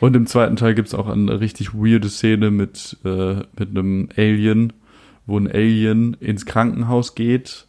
[0.00, 4.72] Und im zweiten Teil gibt's auch eine richtig weirde Szene mit, äh, mit einem Alien,
[5.26, 7.66] wo ein Alien ins Krankenhaus geht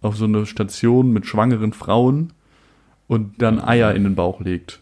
[0.00, 2.32] auf so eine Station mit schwangeren Frauen
[3.08, 4.80] und dann Eier in den Bauch legt.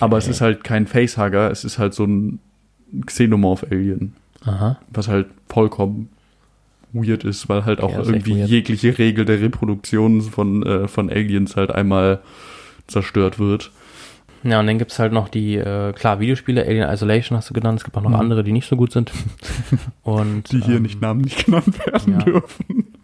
[0.00, 2.38] Aber es ist halt kein Facehugger, es ist halt so ein
[3.04, 4.78] Xenomorph-Alien, Aha.
[4.90, 6.08] was halt vollkommen
[6.92, 10.88] weird ist, weil halt auch Ja, ist echt irgendwie jegliche Regel der Reproduktion von, äh,
[10.88, 12.20] von Aliens halt einmal
[12.86, 13.72] zerstört wird.
[14.44, 17.78] Ja, und dann gibt's halt noch die, äh, klar, Videospiele, Alien Isolation hast du genannt,
[17.80, 18.16] es gibt auch noch Mhm.
[18.16, 19.10] andere, die nicht so gut sind.
[20.04, 22.18] Und, Die hier ähm, nicht namentlich genannt werden ja.
[22.24, 22.94] dürfen.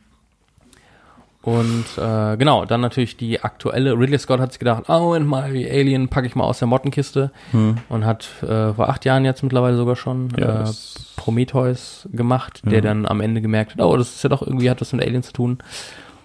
[1.43, 5.45] Und äh, genau, dann natürlich die aktuelle, Ridley Scott hat sich gedacht, oh, und mal
[5.51, 7.77] Alien packe ich mal aus der Mottenkiste Hm.
[7.91, 10.73] und hat äh, vor acht Jahren jetzt mittlerweile sogar schon Ja, äh,
[11.17, 12.71] Prometheus gemacht, Ja.
[12.71, 15.03] der dann am Ende gemerkt hat, oh, das ist ja doch irgendwie, hat was mit
[15.05, 15.59] Alien zu tun.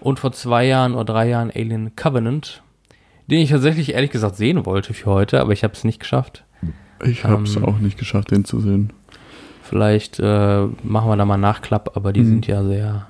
[0.00, 2.62] Und vor zwei Jahren oder drei Jahren Alien Covenant,
[3.30, 6.44] den ich tatsächlich ehrlich gesagt sehen wollte für heute, aber ich habe es nicht geschafft.
[7.04, 8.92] Ich hab's Ähm, auch nicht geschafft, den zu sehen.
[9.62, 12.26] Vielleicht äh, machen wir da mal einen Nachklapp, aber die Mhm.
[12.26, 13.06] sind ja sehr,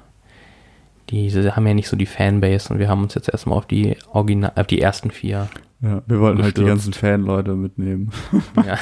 [1.09, 3.67] die sie haben ja nicht so die Fanbase und wir haben uns jetzt erstmal auf
[3.67, 5.49] die Original, auf die ersten vier.
[5.83, 6.85] Ja, wir wollten halt die gestürzt.
[6.85, 8.11] ganzen Fanleute mitnehmen.
[8.57, 8.77] ja.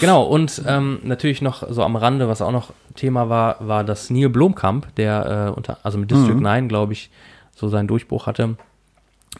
[0.00, 4.10] genau, und ähm, natürlich noch so am Rande, was auch noch Thema war, war, dass
[4.10, 6.42] Neil Blomkamp, der äh, unter, also mit District Mhm.
[6.42, 7.10] 9, glaube ich,
[7.54, 8.56] so seinen Durchbruch hatte,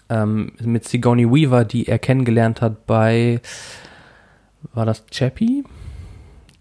[0.09, 3.41] ähm, mit Sigourney Weaver, die er kennengelernt hat bei,
[4.75, 5.65] war das Chappie?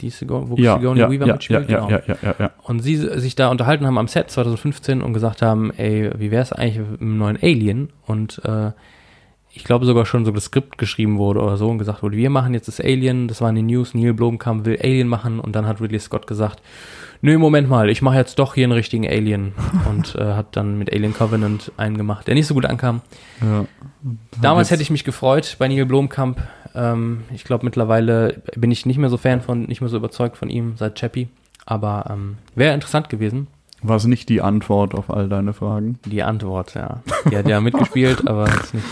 [0.02, 1.70] Die Sigourney, wo Sigourney ja, Weaver ja, mitspielt?
[1.70, 2.52] ja, ja, ja, ja, ja, ja.
[2.64, 6.42] Und sie sich da unterhalten haben am Set 2015 und gesagt haben, ey, wie wäre
[6.42, 7.90] es eigentlich mit einem neuen Alien?
[8.06, 8.72] Und äh,
[9.54, 12.30] ich glaube sogar schon so das Skript geschrieben wurde oder so und gesagt wurde, wir
[12.30, 15.56] machen jetzt das Alien, das war in den News, Neil Blomkamp will Alien machen und
[15.56, 16.62] dann hat Ridley Scott gesagt,
[17.22, 19.54] nö, Moment mal, ich mache jetzt doch hier einen richtigen Alien
[19.90, 23.02] und äh, hat dann mit Alien Covenant einen gemacht, der nicht so gut ankam.
[23.42, 23.66] ja.
[24.42, 26.42] Damals Jetzt- hätte ich mich gefreut bei Neil Blomkamp.
[26.74, 30.38] Ähm, ich glaube, mittlerweile bin ich nicht mehr so Fan von, nicht mehr so überzeugt
[30.38, 31.28] von ihm seit Chappie.
[31.66, 33.48] Aber ähm, wäre interessant gewesen.
[33.84, 36.00] War es nicht die Antwort auf all deine Fragen?
[36.06, 37.02] Die Antwort, ja.
[37.30, 38.86] Die hat ja mitgespielt, aber hat's nicht,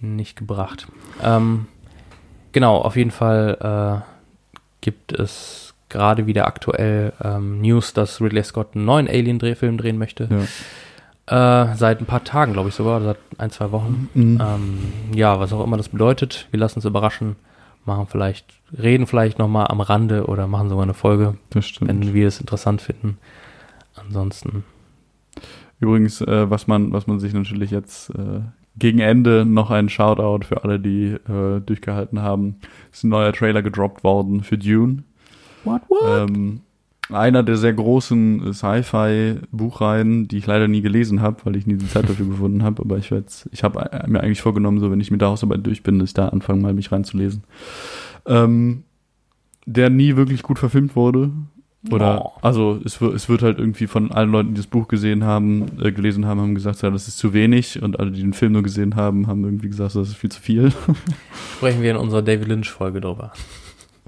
[0.00, 0.86] nicht gebracht.
[1.22, 1.66] Ähm,
[2.52, 4.04] genau, auf jeden Fall äh,
[4.80, 10.28] gibt es gerade wieder aktuell ähm, News, dass Ridley Scott einen neuen Alien-Drehfilm drehen möchte.
[11.28, 11.70] Ja.
[11.70, 14.08] Äh, seit ein paar Tagen, glaube ich sogar, seit ein, zwei Wochen.
[14.14, 14.40] Mhm.
[14.40, 14.78] Ähm,
[15.14, 16.48] ja, was auch immer das bedeutet.
[16.50, 17.36] Wir lassen uns überraschen.
[17.84, 18.46] Machen vielleicht,
[18.76, 21.34] reden vielleicht nochmal am Rande oder machen sogar eine Folge,
[21.80, 23.18] wenn wir es interessant finden.
[23.96, 24.62] Ansonsten,
[25.82, 28.40] Übrigens, äh, was man, was man sich natürlich jetzt äh,
[28.78, 32.60] gegen Ende noch ein Shoutout für alle, die äh, durchgehalten haben.
[32.92, 35.02] Ist ein neuer Trailer gedroppt worden für Dune.
[35.64, 36.30] What, what?
[36.30, 36.60] Ähm,
[37.10, 41.88] einer der sehr großen Sci-Fi-Buchreihen, die ich leider nie gelesen habe, weil ich nie die
[41.88, 42.82] Zeit dafür gefunden habe.
[42.82, 45.82] Aber ich werde, ich habe mir eigentlich vorgenommen, so wenn ich mit der Hausarbeit durch
[45.82, 47.44] bin, dass ich da anfange, mal mich reinzulesen.
[48.26, 48.84] Ähm,
[49.66, 51.30] der nie wirklich gut verfilmt wurde.
[51.90, 52.30] Oder, Oh.
[52.42, 55.66] also es, wird- es wird halt irgendwie von allen Leuten, die das Buch gesehen haben,
[55.82, 57.82] äh, gelesen haben, haben gesagt, ja, das ist zu wenig.
[57.82, 60.40] Und alle, die den Film nur gesehen haben, haben irgendwie gesagt, das ist viel zu
[60.40, 60.72] viel.
[61.56, 63.32] Sprechen wir in unserer David Lynch-Folge drüber.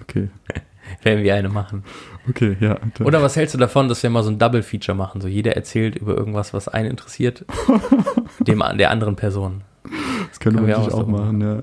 [0.01, 0.28] Okay,
[1.02, 1.84] Werden wir eine machen.
[2.28, 2.76] okay, ja.
[2.96, 5.20] dann- Oder was hältst du davon, dass wir mal so ein Double-Feature machen?
[5.20, 7.44] So jeder erzählt über irgendwas, was einen interessiert,
[8.40, 9.62] dem der anderen Person.
[10.30, 11.62] Das können Können wir natürlich auch auch so machen, ja.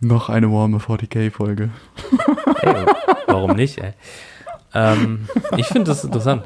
[0.00, 1.70] Noch eine warme 40k-Folge.
[2.62, 2.74] Ey,
[3.26, 3.92] warum nicht, ey?
[4.74, 6.44] Ähm, ich finde das interessant.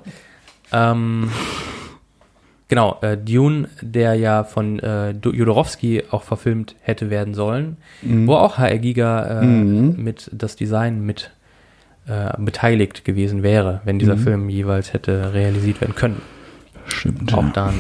[0.73, 1.31] Ähm,
[2.69, 8.59] genau, äh, Dune, der ja von äh, Jodorowsky auch verfilmt hätte werden sollen, wo auch
[8.59, 10.03] HR Giga äh, Mhm.
[10.03, 11.31] mit das Design mit
[12.09, 14.21] äh, beteiligt gewesen wäre, wenn dieser Mhm.
[14.21, 16.23] Film jeweils hätte realisiert werden können.
[16.87, 17.33] Stimmt.
[17.35, 17.77] Auch da eine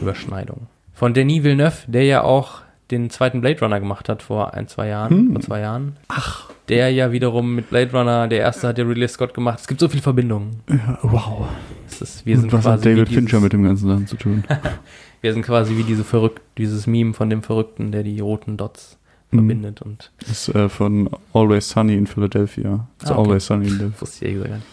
[0.00, 0.66] Überschneidung.
[0.94, 2.60] Von Denis Villeneuve, der ja auch
[2.90, 5.32] den zweiten Blade Runner gemacht hat vor ein, zwei Jahren, Hm.
[5.32, 5.96] vor zwei Jahren.
[6.08, 6.50] Ach.
[6.68, 9.58] Der ja wiederum mit Blade Runner, der erste hat ja Ridley Scott gemacht.
[9.60, 10.60] Es gibt so viele Verbindungen.
[10.68, 11.48] Ja, wow.
[11.88, 14.44] Ist, wir sind was quasi hat David Fincher mit dem ganzen Sachen zu tun?
[15.20, 18.98] Wir sind quasi wie diese verrückt, dieses Meme von dem Verrückten, der die roten Dots
[19.32, 19.38] Mhm.
[19.38, 22.86] verbindet und Das ist äh, von Always Sunny in Philadelphia.
[23.00, 23.28] It's Ah, okay.
[23.28, 24.00] Always Sunny in Philadelphia.
[24.00, 24.66] das wusste ich gar nicht.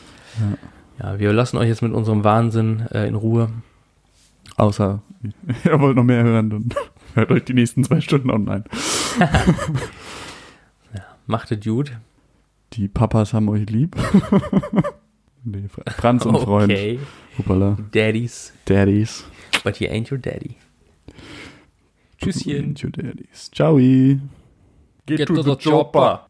[1.01, 3.49] Ja, wir lassen euch jetzt mit unserem Wahnsinn äh, in Ruhe.
[4.57, 5.01] Außer,
[5.65, 6.69] ihr wollt noch mehr hören, dann
[7.15, 8.63] hört euch die nächsten zwei Stunden online.
[11.27, 11.91] Macht es gut.
[12.73, 13.95] Die Papas haben euch lieb.
[15.43, 16.71] nee, Fra- Franz und Freund.
[16.71, 16.99] Okay.
[17.37, 17.77] Hoppala.
[17.91, 18.53] Daddies.
[18.65, 19.23] Daddies.
[19.63, 20.55] But he ain't your daddy.
[22.21, 22.75] Tschüsschen.
[22.83, 23.49] Your Daddies.
[23.53, 23.77] Ciao.
[25.09, 26.28] Get, Get to the chopper.